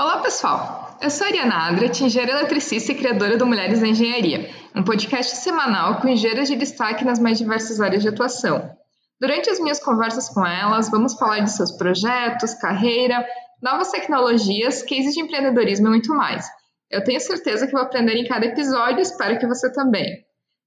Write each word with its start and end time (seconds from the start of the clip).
Olá, 0.00 0.18
pessoal! 0.18 0.96
Eu 1.02 1.10
sou 1.10 1.26
a 1.26 1.28
Ariana 1.28 1.66
Adret, 1.66 2.04
engenheira 2.04 2.38
eletricista 2.38 2.92
e 2.92 2.94
criadora 2.94 3.36
do 3.36 3.44
Mulheres 3.44 3.80
na 3.80 3.88
Engenharia, 3.88 4.48
um 4.72 4.84
podcast 4.84 5.34
semanal 5.34 6.00
com 6.00 6.06
engenheiras 6.06 6.46
de 6.46 6.54
destaque 6.54 7.04
nas 7.04 7.18
mais 7.18 7.36
diversas 7.36 7.80
áreas 7.80 8.02
de 8.02 8.08
atuação. 8.08 8.70
Durante 9.20 9.50
as 9.50 9.58
minhas 9.58 9.80
conversas 9.80 10.28
com 10.28 10.46
elas, 10.46 10.88
vamos 10.88 11.14
falar 11.14 11.40
de 11.40 11.50
seus 11.50 11.72
projetos, 11.72 12.54
carreira, 12.54 13.26
novas 13.60 13.90
tecnologias, 13.90 14.84
cases 14.84 15.14
de 15.14 15.20
empreendedorismo 15.20 15.88
e 15.88 15.90
muito 15.90 16.14
mais. 16.14 16.46
Eu 16.88 17.02
tenho 17.02 17.18
certeza 17.18 17.66
que 17.66 17.72
vou 17.72 17.82
aprender 17.82 18.14
em 18.14 18.28
cada 18.28 18.46
episódio 18.46 19.00
e 19.00 19.02
espero 19.02 19.36
que 19.40 19.48
você 19.48 19.72
também. 19.72 20.06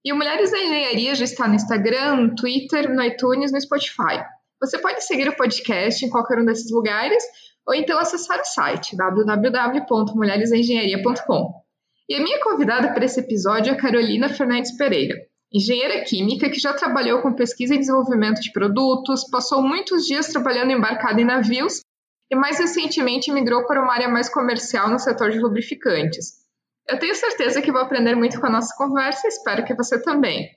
E 0.04 0.12
o 0.12 0.18
Mulheres 0.18 0.52
na 0.52 0.60
Engenharia 0.60 1.16
já 1.16 1.24
está 1.24 1.48
no 1.48 1.56
Instagram, 1.56 2.18
no 2.18 2.36
Twitter, 2.36 2.94
no 2.94 3.02
iTunes, 3.02 3.54
no 3.54 3.62
Spotify. 3.62 4.26
Você 4.60 4.78
pode 4.78 5.06
seguir 5.06 5.30
o 5.30 5.38
podcast 5.38 6.06
em 6.06 6.10
qualquer 6.10 6.38
um 6.38 6.46
desses 6.46 6.70
lugares 6.70 7.24
ou 7.68 7.74
então 7.74 8.00
acessar 8.00 8.40
o 8.40 8.46
site 8.46 8.96
www.mulheresengenharia.com. 8.96 11.62
E 12.10 12.16
a 12.16 12.22
minha 12.22 12.44
convidada 12.44 12.94
para 12.94 13.06
esse 13.06 13.20
episódio 13.20 13.74
é 13.74 13.78
Carolina 13.78 14.30
Fernandes 14.30 14.76
Pereira, 14.76 15.16
engenheira 15.54 16.04
química 16.04 16.50
que 16.50 16.60
já 16.60 16.74
trabalhou 16.74 17.22
com 17.22 17.34
pesquisa 17.34 17.76
e 17.76 17.78
desenvolvimento 17.78 18.40
de 18.40 18.52
produtos, 18.52 19.30
passou 19.30 19.62
muitos 19.62 20.06
dias 20.06 20.28
trabalhando 20.28 20.72
embarcada 20.72 21.20
em 21.20 21.26
navios 21.26 21.82
e 22.32 22.36
mais 22.36 22.58
recentemente 22.58 23.32
migrou 23.32 23.66
para 23.66 23.82
uma 23.82 23.94
área 23.94 24.08
mais 24.08 24.30
comercial 24.30 24.90
no 24.90 24.98
setor 24.98 25.32
de 25.32 25.40
lubrificantes. 25.40 26.40
Eu 26.88 26.98
tenho 26.98 27.14
certeza 27.14 27.62
que 27.62 27.72
vou 27.72 27.82
aprender 27.82 28.16
muito 28.16 28.40
com 28.40 28.48
a 28.48 28.52
nossa 28.52 28.74
conversa 28.78 29.28
e 29.28 29.30
espero 29.30 29.66
que 29.66 29.76
você 29.76 30.02
também. 30.02 30.50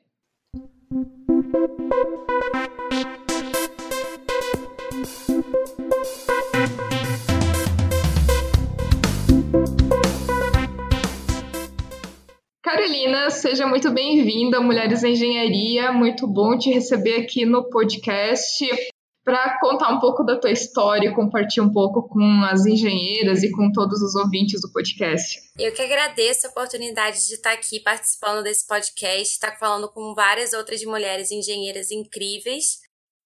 Carolina, 12.75 13.31
seja 13.31 13.69
muito 13.69 13.89
bem-vinda 13.93 14.61
Mulheres 14.61 15.05
em 15.05 15.13
Engenharia. 15.13 15.93
Muito 15.93 16.27
bom 16.27 16.59
te 16.59 16.73
receber 16.73 17.21
aqui 17.21 17.47
no 17.47 17.71
podcast 17.71 18.67
para 19.25 19.61
contar 19.61 19.91
um 19.91 20.01
pouco 20.01 20.25
da 20.25 20.37
tua 20.41 20.51
história 20.51 21.09
e 21.09 21.15
compartilhar 21.15 21.67
um 21.67 21.73
pouco 21.73 22.09
com 22.09 22.43
as 22.51 22.67
engenheiras 22.67 23.45
e 23.45 23.53
com 23.53 23.71
todos 23.71 24.03
os 24.03 24.17
ouvintes 24.17 24.61
do 24.61 24.73
podcast. 24.73 25.41
Eu 25.57 25.73
que 25.73 25.83
agradeço 25.83 26.49
a 26.49 26.51
oportunidade 26.51 27.25
de 27.29 27.35
estar 27.35 27.53
aqui 27.53 27.79
participando 27.79 28.43
desse 28.43 28.67
podcast, 28.67 29.35
estar 29.35 29.57
falando 29.57 29.89
com 29.89 30.13
várias 30.13 30.53
outras 30.53 30.83
mulheres 30.85 31.31
engenheiras 31.31 31.93
incríveis 31.93 32.81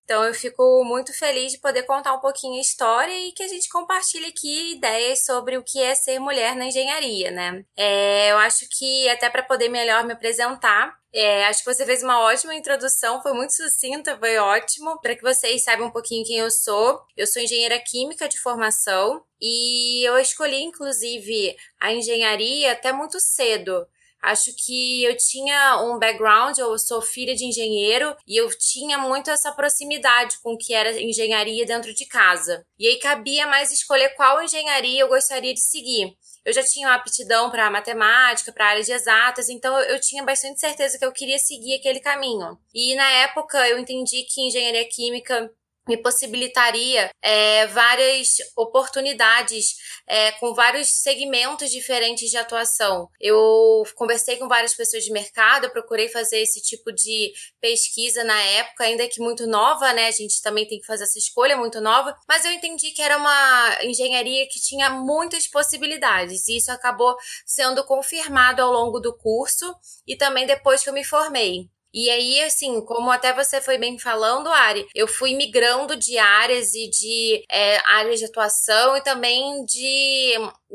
então 0.08 0.24
eu 0.24 0.32
fico 0.32 0.82
muito 0.84 1.12
feliz 1.12 1.52
de 1.52 1.58
poder 1.58 1.82
contar 1.82 2.14
um 2.14 2.18
pouquinho 2.18 2.56
a 2.56 2.62
história 2.62 3.12
e 3.12 3.30
que 3.32 3.42
a 3.42 3.46
gente 3.46 3.68
compartilhe 3.68 4.24
aqui 4.24 4.72
ideias 4.72 5.26
sobre 5.26 5.58
o 5.58 5.62
que 5.62 5.82
é 5.82 5.94
ser 5.94 6.18
mulher 6.18 6.56
na 6.56 6.64
engenharia, 6.64 7.30
né? 7.30 7.62
É, 7.76 8.32
eu 8.32 8.38
acho 8.38 8.66
que 8.70 9.06
até 9.10 9.28
para 9.28 9.42
poder 9.42 9.68
melhor 9.68 10.06
me 10.06 10.14
apresentar, 10.14 10.96
é, 11.12 11.44
acho 11.44 11.62
que 11.62 11.74
você 11.74 11.84
fez 11.84 12.02
uma 12.02 12.20
ótima 12.20 12.54
introdução, 12.54 13.20
foi 13.20 13.34
muito 13.34 13.52
sucinta, 13.52 14.16
foi 14.18 14.38
ótimo. 14.38 14.98
Para 15.02 15.14
que 15.14 15.20
vocês 15.20 15.62
saibam 15.62 15.88
um 15.88 15.92
pouquinho 15.92 16.24
quem 16.24 16.38
eu 16.38 16.50
sou, 16.50 17.02
eu 17.14 17.26
sou 17.26 17.42
engenheira 17.42 17.78
química 17.78 18.26
de 18.26 18.40
formação 18.40 19.22
e 19.38 20.08
eu 20.08 20.16
escolhi, 20.18 20.62
inclusive, 20.62 21.54
a 21.78 21.92
engenharia 21.92 22.72
até 22.72 22.92
muito 22.92 23.20
cedo. 23.20 23.86
Acho 24.22 24.50
que 24.54 25.04
eu 25.04 25.16
tinha 25.16 25.80
um 25.82 25.98
background, 25.98 26.58
eu 26.58 26.76
sou 26.78 27.00
filha 27.00 27.34
de 27.34 27.44
engenheiro 27.44 28.14
e 28.26 28.36
eu 28.36 28.48
tinha 28.58 28.98
muito 28.98 29.30
essa 29.30 29.52
proximidade 29.52 30.38
com 30.42 30.54
o 30.54 30.58
que 30.58 30.74
era 30.74 31.00
engenharia 31.00 31.64
dentro 31.64 31.94
de 31.94 32.04
casa. 32.06 32.64
E 32.78 32.86
aí 32.86 32.98
cabia 32.98 33.46
mais 33.46 33.72
escolher 33.72 34.10
qual 34.16 34.42
engenharia 34.42 35.00
eu 35.00 35.08
gostaria 35.08 35.54
de 35.54 35.60
seguir. 35.60 36.16
Eu 36.44 36.52
já 36.52 36.62
tinha 36.62 36.88
uma 36.88 36.94
aptidão 36.94 37.50
para 37.50 37.70
matemática, 37.70 38.52
para 38.52 38.70
áreas 38.70 38.86
de 38.86 38.92
exatas, 38.92 39.48
então 39.48 39.78
eu 39.80 40.00
tinha 40.00 40.24
bastante 40.24 40.58
certeza 40.58 40.98
que 40.98 41.04
eu 41.04 41.12
queria 41.12 41.38
seguir 41.38 41.74
aquele 41.74 42.00
caminho. 42.00 42.58
E 42.74 42.94
na 42.96 43.10
época 43.22 43.68
eu 43.68 43.78
entendi 43.78 44.22
que 44.22 44.40
engenharia 44.40 44.88
química 44.88 45.50
me 45.88 45.96
possibilitaria 45.96 47.10
é, 47.22 47.66
várias 47.68 48.36
oportunidades 48.56 49.76
é, 50.06 50.32
com 50.32 50.54
vários 50.54 50.88
segmentos 51.02 51.70
diferentes 51.70 52.30
de 52.30 52.36
atuação. 52.36 53.08
Eu 53.20 53.82
conversei 53.94 54.36
com 54.36 54.46
várias 54.46 54.74
pessoas 54.74 55.04
de 55.04 55.12
mercado, 55.12 55.70
procurei 55.70 56.08
fazer 56.08 56.38
esse 56.38 56.60
tipo 56.60 56.92
de 56.92 57.32
pesquisa 57.60 58.22
na 58.24 58.40
época, 58.40 58.84
ainda 58.84 59.08
que 59.08 59.20
muito 59.20 59.46
nova, 59.46 59.92
né? 59.92 60.06
A 60.06 60.12
gente 60.12 60.42
também 60.42 60.66
tem 60.66 60.78
que 60.78 60.86
fazer 60.86 61.04
essa 61.04 61.18
escolha 61.18 61.56
muito 61.56 61.80
nova, 61.80 62.14
mas 62.28 62.44
eu 62.44 62.52
entendi 62.52 62.90
que 62.90 63.02
era 63.02 63.16
uma 63.16 63.78
engenharia 63.82 64.46
que 64.48 64.60
tinha 64.60 64.90
muitas 64.90 65.46
possibilidades 65.46 66.48
e 66.48 66.56
isso 66.56 66.70
acabou 66.70 67.16
sendo 67.46 67.84
confirmado 67.84 68.62
ao 68.62 68.72
longo 68.72 69.00
do 69.00 69.16
curso 69.16 69.74
e 70.06 70.16
também 70.16 70.46
depois 70.46 70.82
que 70.82 70.90
eu 70.90 70.94
me 70.94 71.04
formei. 71.04 71.68
E 71.92 72.10
aí, 72.10 72.42
assim, 72.42 72.84
como 72.84 73.10
até 73.10 73.32
você 73.32 73.60
foi 73.60 73.78
bem 73.78 73.98
falando, 73.98 74.48
Ari, 74.48 74.86
eu 74.94 75.08
fui 75.08 75.34
migrando 75.34 75.96
de 75.96 76.18
áreas 76.18 76.74
e 76.74 76.88
de 76.90 77.44
é, 77.50 77.78
áreas 77.86 78.18
de 78.18 78.26
atuação 78.26 78.96
e 78.96 79.02
também 79.02 79.64
de, 79.64 80.34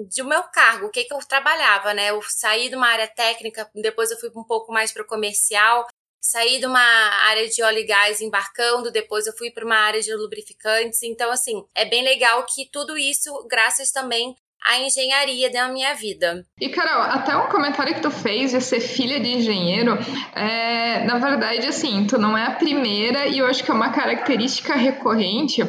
de 0.10 0.24
meu 0.24 0.44
cargo, 0.44 0.88
o 0.88 0.90
que, 0.90 1.04
que 1.04 1.14
eu 1.14 1.20
trabalhava, 1.20 1.94
né? 1.94 2.10
Eu 2.10 2.22
saí 2.24 2.68
de 2.68 2.76
uma 2.76 2.88
área 2.88 3.08
técnica, 3.08 3.70
depois 3.76 4.10
eu 4.10 4.20
fui 4.20 4.30
um 4.36 4.44
pouco 4.44 4.74
mais 4.74 4.92
para 4.92 5.04
o 5.04 5.08
comercial, 5.08 5.86
saí 6.20 6.60
de 6.60 6.66
uma 6.66 6.80
área 6.80 7.48
de 7.48 7.62
óleo 7.62 7.80
e 7.80 7.86
gás 7.86 8.22
embarcando, 8.22 8.92
depois 8.92 9.28
eu 9.28 9.34
fui 9.38 9.52
para 9.52 9.66
uma 9.66 9.76
área 9.76 10.02
de 10.02 10.16
lubrificantes. 10.16 11.04
Então, 11.04 11.32
assim, 11.32 11.64
é 11.76 11.86
bem 11.86 12.04
legal 12.04 12.46
que 12.46 12.70
tudo 12.72 12.98
isso, 12.98 13.46
graças 13.48 13.92
também 13.92 14.36
a 14.66 14.80
engenharia 14.80 15.52
da 15.52 15.68
minha 15.68 15.94
vida. 15.94 16.46
E, 16.60 16.70
Carol, 16.70 17.04
até 17.04 17.36
um 17.36 17.48
comentário 17.48 17.94
que 17.94 18.02
tu 18.02 18.10
fez 18.10 18.52
de 18.52 18.62
ser 18.62 18.80
filha 18.80 19.20
de 19.20 19.30
engenheiro, 19.30 19.98
é, 20.34 21.04
na 21.06 21.18
verdade, 21.18 21.68
assim, 21.68 22.06
tu 22.08 22.18
não 22.18 22.38
é 22.38 22.46
a 22.46 22.52
primeira 22.56 23.28
e 23.28 23.40
eu 23.40 23.46
acho 23.46 23.64
que 23.64 23.70
é 23.70 23.74
uma 23.74 23.92
característica 23.92 24.74
recorrente. 24.76 25.62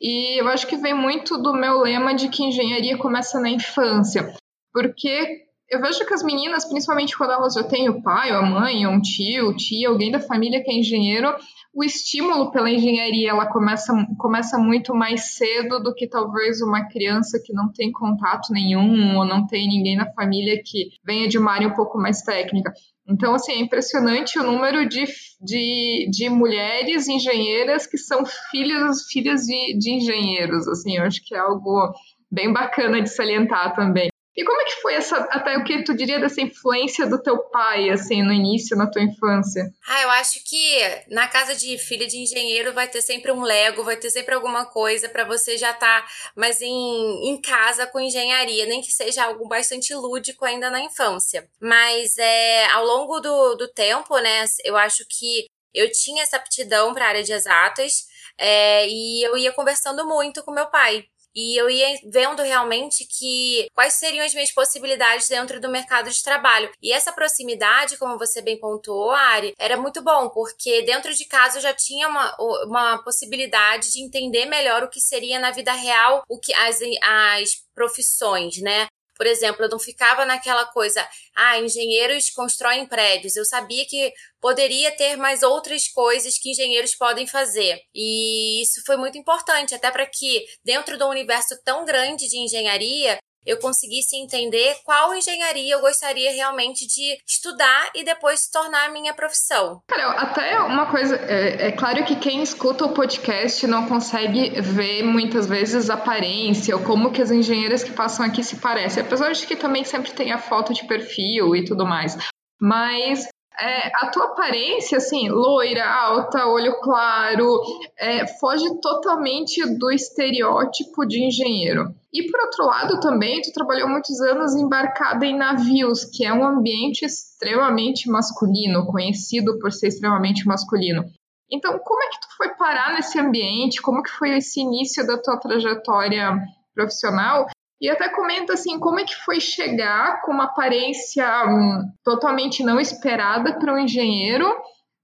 E 0.00 0.40
eu 0.40 0.48
acho 0.48 0.66
que 0.66 0.76
vem 0.76 0.94
muito 0.94 1.36
do 1.38 1.52
meu 1.52 1.80
lema 1.80 2.14
de 2.14 2.28
que 2.28 2.44
engenharia 2.44 2.96
começa 2.96 3.40
na 3.40 3.50
infância. 3.50 4.32
Porque 4.72 5.48
eu 5.68 5.80
vejo 5.80 6.06
que 6.06 6.14
as 6.14 6.22
meninas, 6.22 6.64
principalmente 6.64 7.16
quando 7.16 7.32
elas 7.32 7.54
já 7.54 7.62
têm 7.62 7.90
o 7.90 8.02
pai, 8.02 8.32
ou 8.32 8.38
a 8.38 8.42
mãe, 8.42 8.86
ou 8.86 8.92
um 8.92 9.00
tio, 9.00 9.54
tia, 9.54 9.88
alguém 9.88 10.10
da 10.10 10.20
família 10.20 10.62
que 10.62 10.70
é 10.70 10.74
engenheiro, 10.74 11.34
o 11.78 11.84
estímulo 11.84 12.50
pela 12.50 12.68
engenharia 12.68 13.30
ela 13.30 13.46
começa, 13.46 13.94
começa 14.18 14.58
muito 14.58 14.92
mais 14.92 15.36
cedo 15.36 15.80
do 15.80 15.94
que 15.94 16.08
talvez 16.08 16.60
uma 16.60 16.88
criança 16.88 17.40
que 17.40 17.52
não 17.52 17.70
tem 17.72 17.92
contato 17.92 18.52
nenhum 18.52 19.16
ou 19.16 19.24
não 19.24 19.46
tem 19.46 19.68
ninguém 19.68 19.96
na 19.96 20.12
família 20.12 20.60
que 20.60 20.88
venha 21.06 21.28
de 21.28 21.38
uma 21.38 21.52
área 21.52 21.68
um 21.68 21.74
pouco 21.74 21.96
mais 21.96 22.20
técnica. 22.22 22.72
Então, 23.08 23.32
assim, 23.32 23.52
é 23.52 23.60
impressionante 23.60 24.40
o 24.40 24.42
número 24.42 24.88
de, 24.88 25.04
de, 25.40 26.08
de 26.10 26.28
mulheres 26.28 27.06
engenheiras 27.06 27.86
que 27.86 27.96
são 27.96 28.24
filhas, 28.50 29.04
filhas 29.04 29.42
de, 29.42 29.78
de 29.78 29.92
engenheiros, 29.92 30.66
assim, 30.66 30.96
eu 30.96 31.04
acho 31.04 31.24
que 31.24 31.32
é 31.32 31.38
algo 31.38 31.92
bem 32.28 32.52
bacana 32.52 33.00
de 33.00 33.08
salientar 33.08 33.72
também. 33.76 34.10
E 34.38 34.44
como 34.44 34.62
é 34.62 34.64
que 34.66 34.80
foi 34.80 34.94
essa, 34.94 35.16
até 35.32 35.56
o 35.56 35.64
que 35.64 35.82
tu 35.82 35.92
diria 35.96 36.20
dessa 36.20 36.40
influência 36.40 37.04
do 37.08 37.20
teu 37.20 37.38
pai, 37.50 37.90
assim, 37.90 38.22
no 38.22 38.32
início, 38.32 38.76
na 38.76 38.88
tua 38.88 39.02
infância? 39.02 39.68
Ah, 39.84 40.02
eu 40.02 40.10
acho 40.10 40.38
que 40.44 40.78
na 41.08 41.26
casa 41.26 41.56
de 41.56 41.76
filha 41.76 42.06
de 42.06 42.18
engenheiro 42.18 42.72
vai 42.72 42.86
ter 42.86 43.02
sempre 43.02 43.32
um 43.32 43.42
Lego, 43.42 43.82
vai 43.82 43.96
ter 43.96 44.10
sempre 44.10 44.36
alguma 44.36 44.64
coisa 44.64 45.08
para 45.08 45.24
você 45.24 45.58
já 45.58 45.72
estar 45.72 46.02
tá 46.02 46.08
mais 46.36 46.62
em, 46.62 47.28
em 47.28 47.40
casa 47.40 47.84
com 47.88 47.98
engenharia, 47.98 48.64
nem 48.66 48.80
que 48.80 48.92
seja 48.92 49.24
algo 49.24 49.48
bastante 49.48 49.92
lúdico 49.92 50.44
ainda 50.44 50.70
na 50.70 50.82
infância. 50.82 51.50
Mas 51.60 52.16
é, 52.16 52.66
ao 52.66 52.86
longo 52.86 53.18
do, 53.18 53.56
do 53.56 53.66
tempo, 53.66 54.16
né, 54.20 54.44
eu 54.64 54.76
acho 54.76 55.04
que 55.10 55.46
eu 55.74 55.90
tinha 55.90 56.22
essa 56.22 56.36
aptidão 56.36 56.94
para 56.94 57.06
a 57.06 57.08
área 57.08 57.24
de 57.24 57.32
exatas 57.32 58.04
é, 58.38 58.86
e 58.86 59.20
eu 59.26 59.36
ia 59.36 59.50
conversando 59.50 60.06
muito 60.06 60.44
com 60.44 60.52
meu 60.52 60.66
pai 60.66 61.06
e 61.38 61.56
eu 61.56 61.70
ia 61.70 61.86
vendo 62.04 62.42
realmente 62.42 63.06
que 63.06 63.68
quais 63.72 63.92
seriam 63.92 64.26
as 64.26 64.34
minhas 64.34 64.50
possibilidades 64.50 65.28
dentro 65.28 65.60
do 65.60 65.68
mercado 65.68 66.10
de 66.10 66.20
trabalho. 66.20 66.68
E 66.82 66.92
essa 66.92 67.12
proximidade, 67.12 67.96
como 67.96 68.18
você 68.18 68.42
bem 68.42 68.58
pontuou, 68.58 69.12
Ari, 69.12 69.54
era 69.56 69.76
muito 69.76 70.02
bom, 70.02 70.28
porque 70.30 70.82
dentro 70.82 71.14
de 71.14 71.24
casa 71.26 71.58
eu 71.58 71.62
já 71.62 71.72
tinha 71.72 72.08
uma, 72.08 72.36
uma 72.64 73.04
possibilidade 73.04 73.92
de 73.92 74.02
entender 74.02 74.46
melhor 74.46 74.82
o 74.82 74.90
que 74.90 75.00
seria 75.00 75.38
na 75.38 75.52
vida 75.52 75.72
real, 75.72 76.24
o 76.28 76.40
que 76.40 76.52
as, 76.54 76.80
as 77.02 77.50
profissões, 77.72 78.60
né? 78.60 78.88
Por 79.18 79.26
exemplo, 79.26 79.64
eu 79.64 79.68
não 79.68 79.78
ficava 79.78 80.24
naquela 80.24 80.64
coisa, 80.66 81.06
ah, 81.34 81.58
engenheiros 81.58 82.30
constroem 82.30 82.86
prédios. 82.86 83.36
Eu 83.36 83.44
sabia 83.44 83.84
que 83.86 84.12
poderia 84.40 84.92
ter 84.92 85.16
mais 85.16 85.42
outras 85.42 85.88
coisas 85.88 86.38
que 86.38 86.50
engenheiros 86.50 86.94
podem 86.94 87.26
fazer. 87.26 87.80
E 87.94 88.62
isso 88.62 88.80
foi 88.86 88.96
muito 88.96 89.18
importante, 89.18 89.74
até 89.74 89.90
para 89.90 90.06
que, 90.06 90.46
dentro 90.64 90.96
do 90.96 91.08
universo 91.08 91.60
tão 91.64 91.84
grande 91.84 92.28
de 92.28 92.38
engenharia, 92.38 93.18
eu 93.48 93.58
conseguisse 93.58 94.14
entender 94.14 94.76
qual 94.84 95.14
engenharia 95.14 95.74
eu 95.74 95.80
gostaria 95.80 96.30
realmente 96.32 96.86
de 96.86 97.18
estudar 97.26 97.90
e 97.94 98.04
depois 98.04 98.40
se 98.40 98.52
tornar 98.52 98.86
a 98.86 98.90
minha 98.90 99.14
profissão. 99.14 99.80
Cara, 99.88 100.10
até 100.10 100.60
uma 100.60 100.86
coisa, 100.90 101.16
é, 101.16 101.68
é 101.68 101.72
claro 101.72 102.04
que 102.04 102.16
quem 102.16 102.42
escuta 102.42 102.84
o 102.84 102.92
podcast 102.92 103.66
não 103.66 103.88
consegue 103.88 104.60
ver 104.60 105.02
muitas 105.02 105.46
vezes 105.46 105.88
a 105.88 105.94
aparência 105.94 106.76
ou 106.76 106.84
como 106.84 107.10
que 107.10 107.22
as 107.22 107.30
engenheiras 107.30 107.82
que 107.82 107.92
passam 107.92 108.26
aqui 108.26 108.44
se 108.44 108.56
parecem, 108.56 109.02
apesar 109.02 109.32
de 109.32 109.46
que 109.46 109.56
também 109.56 109.82
sempre 109.82 110.12
tem 110.12 110.30
a 110.30 110.38
foto 110.38 110.74
de 110.74 110.86
perfil 110.86 111.56
e 111.56 111.64
tudo 111.64 111.86
mais. 111.86 112.18
Mas 112.60 113.26
é, 113.60 113.88
a 113.94 114.10
tua 114.10 114.26
aparência, 114.26 114.98
assim, 114.98 115.28
loira, 115.28 115.84
alta, 115.84 116.46
olho 116.46 116.80
claro, 116.80 117.60
é, 117.98 118.26
foge 118.38 118.80
totalmente 118.80 119.64
do 119.78 119.90
estereótipo 119.90 121.04
de 121.04 121.24
engenheiro. 121.24 121.92
E 122.12 122.30
por 122.30 122.40
outro 122.40 122.64
lado, 122.64 123.00
também, 123.00 123.42
tu 123.42 123.52
trabalhou 123.52 123.88
muitos 123.88 124.20
anos 124.20 124.54
embarcada 124.54 125.26
em 125.26 125.36
navios, 125.36 126.04
que 126.04 126.24
é 126.24 126.32
um 126.32 126.44
ambiente 126.44 127.04
extremamente 127.04 128.08
masculino, 128.08 128.86
conhecido 128.86 129.58
por 129.58 129.72
ser 129.72 129.88
extremamente 129.88 130.46
masculino. 130.46 131.04
Então, 131.50 131.78
como 131.78 132.02
é 132.02 132.08
que 132.10 132.20
tu 132.20 132.36
foi 132.36 132.54
parar 132.54 132.94
nesse 132.94 133.18
ambiente? 133.18 133.82
Como 133.82 134.02
que 134.02 134.10
foi 134.10 134.36
esse 134.36 134.60
início 134.60 135.06
da 135.06 135.20
tua 135.20 135.38
trajetória 135.38 136.36
profissional? 136.74 137.46
E 137.80 137.88
até 137.88 138.08
comenta 138.08 138.54
assim, 138.54 138.78
como 138.78 138.98
é 138.98 139.04
que 139.04 139.14
foi 139.14 139.40
chegar 139.40 140.22
com 140.22 140.32
uma 140.32 140.44
aparência 140.44 141.26
um, 141.46 141.84
totalmente 142.02 142.62
não 142.62 142.80
esperada 142.80 143.58
para 143.58 143.72
um 143.72 143.78
engenheiro 143.78 144.46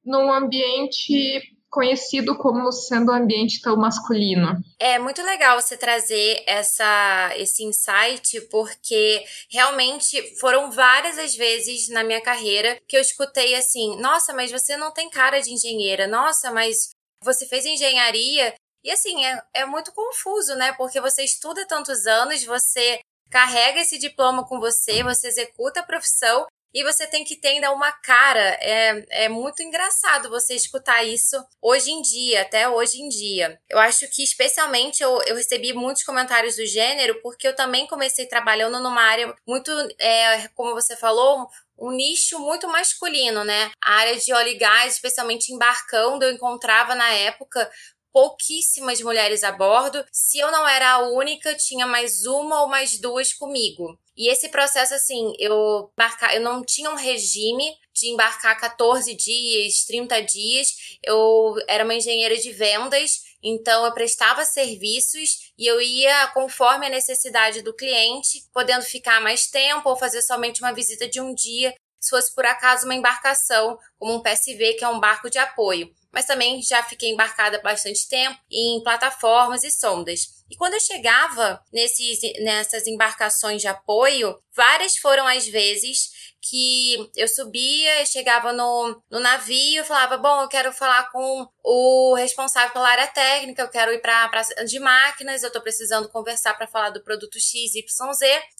num 0.04 0.32
ambiente 0.32 1.40
conhecido 1.74 2.38
como 2.38 2.70
sendo 2.70 3.10
um 3.10 3.14
ambiente 3.16 3.60
tão 3.60 3.76
masculino. 3.76 4.56
É 4.78 4.96
muito 4.96 5.20
legal 5.22 5.60
você 5.60 5.76
trazer 5.76 6.44
essa, 6.46 7.32
esse 7.36 7.64
insight, 7.64 8.40
porque 8.42 9.24
realmente 9.50 10.22
foram 10.38 10.70
várias 10.70 11.18
as 11.18 11.34
vezes 11.34 11.88
na 11.88 12.04
minha 12.04 12.20
carreira 12.20 12.78
que 12.86 12.96
eu 12.96 13.00
escutei 13.00 13.56
assim: 13.56 14.00
nossa, 14.00 14.32
mas 14.32 14.52
você 14.52 14.76
não 14.76 14.92
tem 14.92 15.10
cara 15.10 15.40
de 15.40 15.52
engenheira, 15.52 16.06
nossa, 16.06 16.52
mas 16.52 16.90
você 17.20 17.44
fez 17.44 17.66
engenharia 17.66 18.54
e 18.84 18.90
assim, 18.90 19.24
é, 19.24 19.42
é 19.54 19.64
muito 19.64 19.92
confuso, 19.92 20.54
né? 20.56 20.72
Porque 20.74 21.00
você 21.00 21.24
estuda 21.24 21.66
tantos 21.66 22.06
anos, 22.06 22.44
você 22.44 23.00
carrega 23.30 23.80
esse 23.80 23.98
diploma 23.98 24.46
com 24.46 24.60
você, 24.60 25.02
você 25.02 25.28
executa 25.28 25.80
a 25.80 25.84
profissão 25.84 26.46
e 26.74 26.82
você 26.82 27.06
tem 27.06 27.22
que 27.24 27.36
ter 27.36 27.48
ainda 27.48 27.72
uma 27.72 27.92
cara. 27.92 28.58
É, 28.60 29.24
é 29.24 29.28
muito 29.28 29.62
engraçado 29.62 30.28
você 30.28 30.54
escutar 30.54 31.04
isso 31.04 31.36
hoje 31.62 31.92
em 31.92 32.02
dia, 32.02 32.42
até 32.42 32.68
hoje 32.68 33.00
em 33.00 33.08
dia. 33.08 33.58
Eu 33.70 33.78
acho 33.78 34.08
que, 34.10 34.24
especialmente, 34.24 35.00
eu, 35.00 35.22
eu 35.22 35.36
recebi 35.36 35.72
muitos 35.72 36.02
comentários 36.02 36.56
do 36.56 36.66
gênero, 36.66 37.20
porque 37.22 37.46
eu 37.46 37.54
também 37.54 37.86
comecei 37.86 38.26
trabalhando 38.26 38.80
numa 38.80 39.00
área 39.00 39.32
muito, 39.46 39.70
é, 40.00 40.48
como 40.48 40.74
você 40.74 40.96
falou, 40.96 41.48
um 41.78 41.90
nicho 41.92 42.38
muito 42.38 42.68
masculino, 42.68 43.44
né? 43.44 43.70
A 43.82 43.94
área 43.94 44.16
de 44.18 44.32
óleo 44.32 44.48
e 44.48 44.58
gás, 44.58 44.94
especialmente 44.94 45.52
embarcando, 45.52 46.24
eu 46.24 46.32
encontrava 46.32 46.94
na 46.94 47.08
época 47.10 47.70
pouquíssimas 48.14 49.00
mulheres 49.00 49.42
a 49.42 49.50
bordo. 49.50 50.06
Se 50.12 50.38
eu 50.38 50.52
não 50.52 50.66
era 50.68 50.92
a 50.92 51.08
única, 51.10 51.52
tinha 51.56 51.84
mais 51.84 52.24
uma 52.24 52.62
ou 52.62 52.68
mais 52.68 52.96
duas 52.96 53.32
comigo. 53.32 53.98
E 54.16 54.30
esse 54.30 54.48
processo, 54.48 54.94
assim, 54.94 55.32
eu 55.40 55.90
embarcar, 55.92 56.32
eu 56.36 56.40
não 56.40 56.64
tinha 56.64 56.88
um 56.88 56.94
regime 56.94 57.64
de 57.92 58.08
embarcar 58.10 58.58
14 58.60 59.12
dias, 59.14 59.84
30 59.84 60.22
dias. 60.22 60.68
Eu 61.02 61.56
era 61.66 61.82
uma 61.82 61.94
engenheira 61.94 62.36
de 62.36 62.52
vendas, 62.52 63.22
então 63.42 63.84
eu 63.84 63.92
prestava 63.92 64.44
serviços 64.44 65.52
e 65.58 65.66
eu 65.66 65.80
ia 65.80 66.28
conforme 66.28 66.86
a 66.86 66.90
necessidade 66.90 67.62
do 67.62 67.74
cliente, 67.74 68.44
podendo 68.52 68.84
ficar 68.84 69.20
mais 69.20 69.48
tempo 69.48 69.88
ou 69.90 69.96
fazer 69.96 70.22
somente 70.22 70.60
uma 70.60 70.72
visita 70.72 71.08
de 71.08 71.20
um 71.20 71.34
dia, 71.34 71.74
se 72.04 72.10
fosse 72.10 72.34
por 72.34 72.44
acaso 72.44 72.84
uma 72.84 72.94
embarcação, 72.94 73.78
como 73.98 74.14
um 74.14 74.22
PSV, 74.22 74.74
que 74.74 74.84
é 74.84 74.88
um 74.88 75.00
barco 75.00 75.30
de 75.30 75.38
apoio 75.38 75.90
mas 76.14 76.26
também 76.26 76.62
já 76.62 76.80
fiquei 76.84 77.10
embarcada 77.10 77.60
bastante 77.60 78.08
tempo 78.08 78.38
em 78.48 78.80
plataformas 78.84 79.64
e 79.64 79.70
sondas. 79.70 80.44
E 80.48 80.56
quando 80.56 80.74
eu 80.74 80.80
chegava 80.80 81.60
nesses, 81.72 82.20
nessas 82.40 82.86
embarcações 82.86 83.60
de 83.60 83.66
apoio, 83.66 84.38
várias 84.54 84.96
foram 84.96 85.26
as 85.26 85.48
vezes 85.48 86.33
que 86.48 87.10
eu 87.16 87.26
subia, 87.26 88.04
chegava 88.06 88.52
no, 88.52 89.02
no 89.10 89.20
navio, 89.20 89.84
falava: 89.84 90.16
Bom, 90.18 90.42
eu 90.42 90.48
quero 90.48 90.72
falar 90.72 91.10
com 91.10 91.48
o 91.62 92.14
responsável 92.14 92.72
pela 92.72 92.88
área 92.88 93.06
técnica, 93.06 93.62
eu 93.62 93.70
quero 93.70 93.92
ir 93.92 94.00
para 94.00 94.30
a 94.58 94.64
de 94.64 94.78
máquinas, 94.78 95.42
eu 95.42 95.48
estou 95.48 95.62
precisando 95.62 96.08
conversar 96.08 96.54
para 96.54 96.66
falar 96.66 96.90
do 96.90 97.02
produto 97.02 97.38
XYZ. 97.40 97.84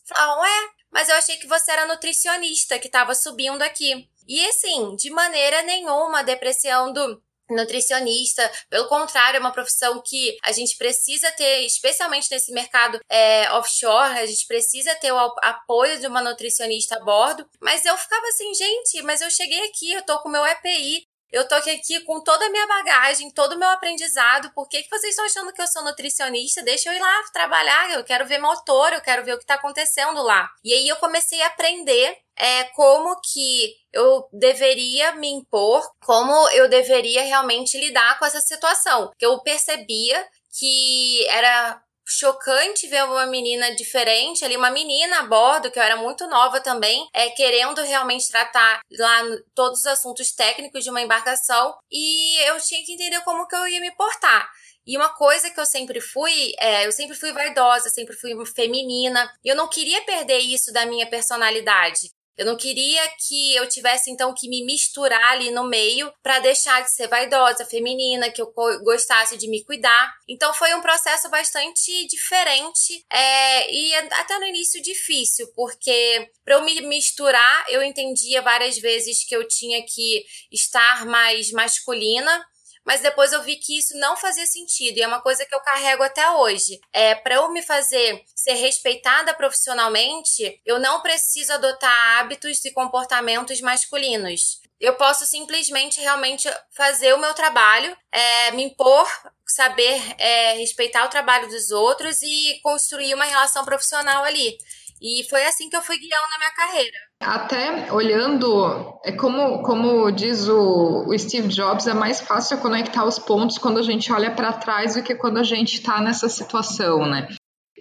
Falavam: 0.07 0.43
Ué, 0.43 0.69
mas 0.91 1.09
eu 1.09 1.17
achei 1.17 1.37
que 1.37 1.47
você 1.47 1.73
era 1.73 1.87
nutricionista 1.87 2.79
que 2.79 2.87
estava 2.87 3.15
subindo 3.15 3.63
aqui. 3.63 4.09
E 4.27 4.47
assim, 4.47 4.97
de 4.97 5.11
maneira 5.11 5.63
nenhuma 5.63 6.25
depreciando 6.25 7.23
nutricionista. 7.55 8.51
Pelo 8.69 8.89
contrário, 8.89 9.39
é 9.39 9.41
uma 9.41 9.53
profissão 9.53 10.03
que 10.05 10.37
a 10.43 10.53
gente 10.53 10.77
precisa 10.77 11.31
ter, 11.33 11.67
especialmente 11.67 12.29
nesse 12.31 12.53
mercado 12.53 12.99
é, 13.09 13.51
offshore, 13.53 14.19
a 14.19 14.27
gente 14.27 14.47
precisa 14.47 14.95
ter 14.97 15.13
o 15.13 15.35
apoio 15.43 15.99
de 16.01 16.07
uma 16.07 16.23
nutricionista 16.23 16.97
a 16.97 17.05
bordo. 17.05 17.47
Mas 17.61 17.85
eu 17.85 17.97
ficava 17.97 18.27
assim, 18.29 18.53
gente, 18.55 19.03
mas 19.03 19.21
eu 19.21 19.31
cheguei 19.31 19.61
aqui, 19.67 19.93
eu 19.93 20.05
tô 20.05 20.21
com 20.21 20.29
meu 20.29 20.45
EPI, 20.45 21.07
eu 21.35 21.49
tô 21.49 21.57
aqui 21.57 21.99
com 22.05 22.23
toda 22.23 22.47
a 22.47 22.51
minha 22.51 22.65
bagagem, 22.65 23.29
todo 23.29 23.55
o 23.55 23.59
meu 23.59 23.69
aprendizado. 23.71 24.53
Por 24.55 24.69
que, 24.69 24.85
que 24.85 24.89
vocês 24.89 25.11
estão 25.11 25.25
achando 25.25 25.53
que 25.53 25.61
eu 25.61 25.67
sou 25.67 25.83
nutricionista? 25.83 26.63
Deixa 26.63 26.89
eu 26.89 26.93
ir 26.95 27.01
lá 27.01 27.23
trabalhar. 27.33 27.91
Eu 27.91 28.05
quero 28.05 28.25
ver 28.25 28.39
motor, 28.39 28.93
eu 28.93 29.01
quero 29.01 29.25
ver 29.25 29.33
o 29.35 29.37
que 29.37 29.43
está 29.43 29.55
acontecendo 29.55 30.23
lá. 30.23 30.49
E 30.63 30.73
aí 30.73 30.87
eu 30.87 30.95
comecei 30.95 31.43
a 31.43 31.49
aprender 31.49 32.17
é, 32.37 32.63
como 32.77 33.21
que 33.21 33.75
eu 33.93 34.29
deveria 34.33 35.17
me 35.17 35.29
impor, 35.29 35.83
como 36.05 36.33
eu 36.51 36.69
deveria 36.69 37.25
realmente 37.25 37.77
lidar 37.79 38.17
com 38.21 38.25
essa 38.25 38.41
situação. 38.41 39.11
Que 39.19 39.27
eu 39.27 39.41
percebia 39.41 40.25
que 40.57 41.27
era 41.31 41.83
chocante 42.07 42.87
ver 42.87 43.05
uma 43.05 43.27
menina 43.27 43.75
diferente 43.75 44.45
ali, 44.45 44.57
uma 44.57 44.71
menina 44.71 45.21
a 45.21 45.27
bordo, 45.27 45.71
que 45.71 45.79
eu 45.79 45.83
era 45.83 45.97
muito 45.97 46.27
nova 46.27 46.61
também, 46.61 47.09
é, 47.13 47.31
querendo 47.31 47.83
realmente 47.83 48.29
tratar 48.29 48.81
lá 48.99 49.23
todos 49.55 49.81
os 49.81 49.87
assuntos 49.87 50.33
técnicos 50.33 50.85
de 50.85 50.91
uma 50.91 51.01
embarcação 51.01 51.75
e 51.91 52.37
eu 52.49 52.61
tinha 52.61 52.85
que 52.85 52.93
entender 52.93 53.21
como 53.23 53.47
que 53.47 53.57
eu 53.57 53.67
ia 53.67 53.81
me 53.81 53.91
portar. 53.93 54.49
E 54.87 54.97
uma 54.99 55.09
coisa 55.15 55.51
que 55.51 55.59
eu 55.59 55.65
sempre 55.65 56.01
fui, 56.01 56.53
é, 56.59 56.87
eu 56.87 56.93
sempre 56.93 57.17
fui 57.17 57.33
vaidosa, 57.33 57.89
sempre 57.89 58.15
fui 58.15 58.33
feminina, 58.45 59.33
e 59.43 59.49
eu 59.49 59.57
não 59.57 59.69
queria 59.69 60.03
perder 60.03 60.39
isso 60.39 60.73
da 60.73 60.85
minha 60.85 61.09
personalidade. 61.09 62.11
Eu 62.37 62.47
não 62.47 62.57
queria 62.57 63.03
que 63.27 63.55
eu 63.55 63.69
tivesse 63.69 64.11
então 64.11 64.35
que 64.35 64.49
me 64.49 64.65
misturar 64.65 65.33
ali 65.33 65.51
no 65.51 65.65
meio 65.65 66.13
para 66.23 66.41
deixar 66.41 66.83
de 66.83 66.91
ser 66.93 67.09
vaidosa, 67.09 67.65
feminina, 67.65 68.31
que 68.31 68.43
eu 68.43 68.53
gostasse 68.83 69.37
de 69.37 69.49
me 69.49 69.65
cuidar. 69.65 70.13
Então 70.29 70.53
foi 70.55 70.75
um 70.75 70.81
processo 70.81 71.29
bastante 71.31 72.07
diferente 72.07 73.05
é, 73.11 73.73
e 73.73 73.95
até 73.95 74.39
no 74.39 74.47
início 74.47 74.83
difícil, 74.83 75.47
porque 75.55 76.31
para 76.45 76.57
eu 76.57 76.65
me 76.65 76.81
misturar 76.83 77.65
eu 77.69 77.83
entendia 77.83 78.43
várias 78.43 78.79
vezes 78.79 79.25
que 79.27 79.35
eu 79.35 79.47
tinha 79.47 79.85
que 79.87 80.25
estar 80.51 81.07
mais 81.07 81.51
masculina 81.53 82.45
mas 82.85 83.01
depois 83.01 83.33
eu 83.33 83.43
vi 83.43 83.57
que 83.57 83.79
isso 83.79 83.97
não 83.99 84.17
fazia 84.17 84.47
sentido 84.47 84.99
e 84.99 85.03
é 85.03 85.07
uma 85.07 85.21
coisa 85.21 85.45
que 85.47 85.55
eu 85.55 85.61
carrego 85.61 86.03
até 86.03 86.31
hoje. 86.31 86.81
É 86.93 87.15
para 87.15 87.37
eu 87.37 87.51
me 87.51 87.63
fazer 87.63 88.23
ser 88.35 88.55
respeitada 88.55 89.35
profissionalmente, 89.35 90.61
eu 90.65 90.79
não 90.79 91.01
preciso 91.01 91.53
adotar 91.53 92.19
hábitos 92.19 92.65
e 92.65 92.73
comportamentos 92.73 93.61
masculinos. 93.61 94.63
Eu 94.81 94.95
posso 94.97 95.25
simplesmente 95.25 96.01
realmente 96.01 96.49
fazer 96.77 97.15
o 97.15 97.19
meu 97.19 97.33
trabalho, 97.33 97.97
é, 98.13 98.51
me 98.51 98.65
impor, 98.65 99.09
saber 99.47 100.01
é, 100.19 100.55
respeitar 100.55 101.05
o 101.05 101.09
trabalho 101.09 101.49
dos 101.49 101.71
outros 101.71 102.21
e 102.23 102.61
construir 102.63 103.15
uma 103.15 103.25
relação 103.25 103.65
profissional 103.65 104.25
ali. 104.25 104.59
E 105.07 105.23
foi 105.29 105.45
assim 105.45 105.69
que 105.69 105.77
eu 105.77 105.83
fui 105.83 105.99
guiando 105.99 106.25
na 106.31 106.39
minha 106.39 106.51
carreira. 106.53 106.97
Até 107.21 107.93
olhando, 107.93 108.99
é 109.05 109.13
como, 109.13 109.63
como 109.63 110.11
diz 110.11 110.49
o, 110.49 111.05
o 111.07 111.19
Steve 111.19 111.49
Jobs, 111.49 111.87
é 111.87 111.93
mais 111.93 112.23
fácil 112.23 112.57
conectar 112.57 113.05
os 113.05 113.19
pontos 113.19 113.59
quando 113.59 113.79
a 113.79 113.83
gente 113.83 114.11
olha 114.11 114.35
para 114.35 114.55
trás 114.55 114.95
do 114.95 115.03
que 115.03 115.15
quando 115.15 115.37
a 115.37 115.43
gente 115.43 115.75
está 115.75 116.01
nessa 116.01 116.27
situação, 116.31 117.05
né? 117.05 117.29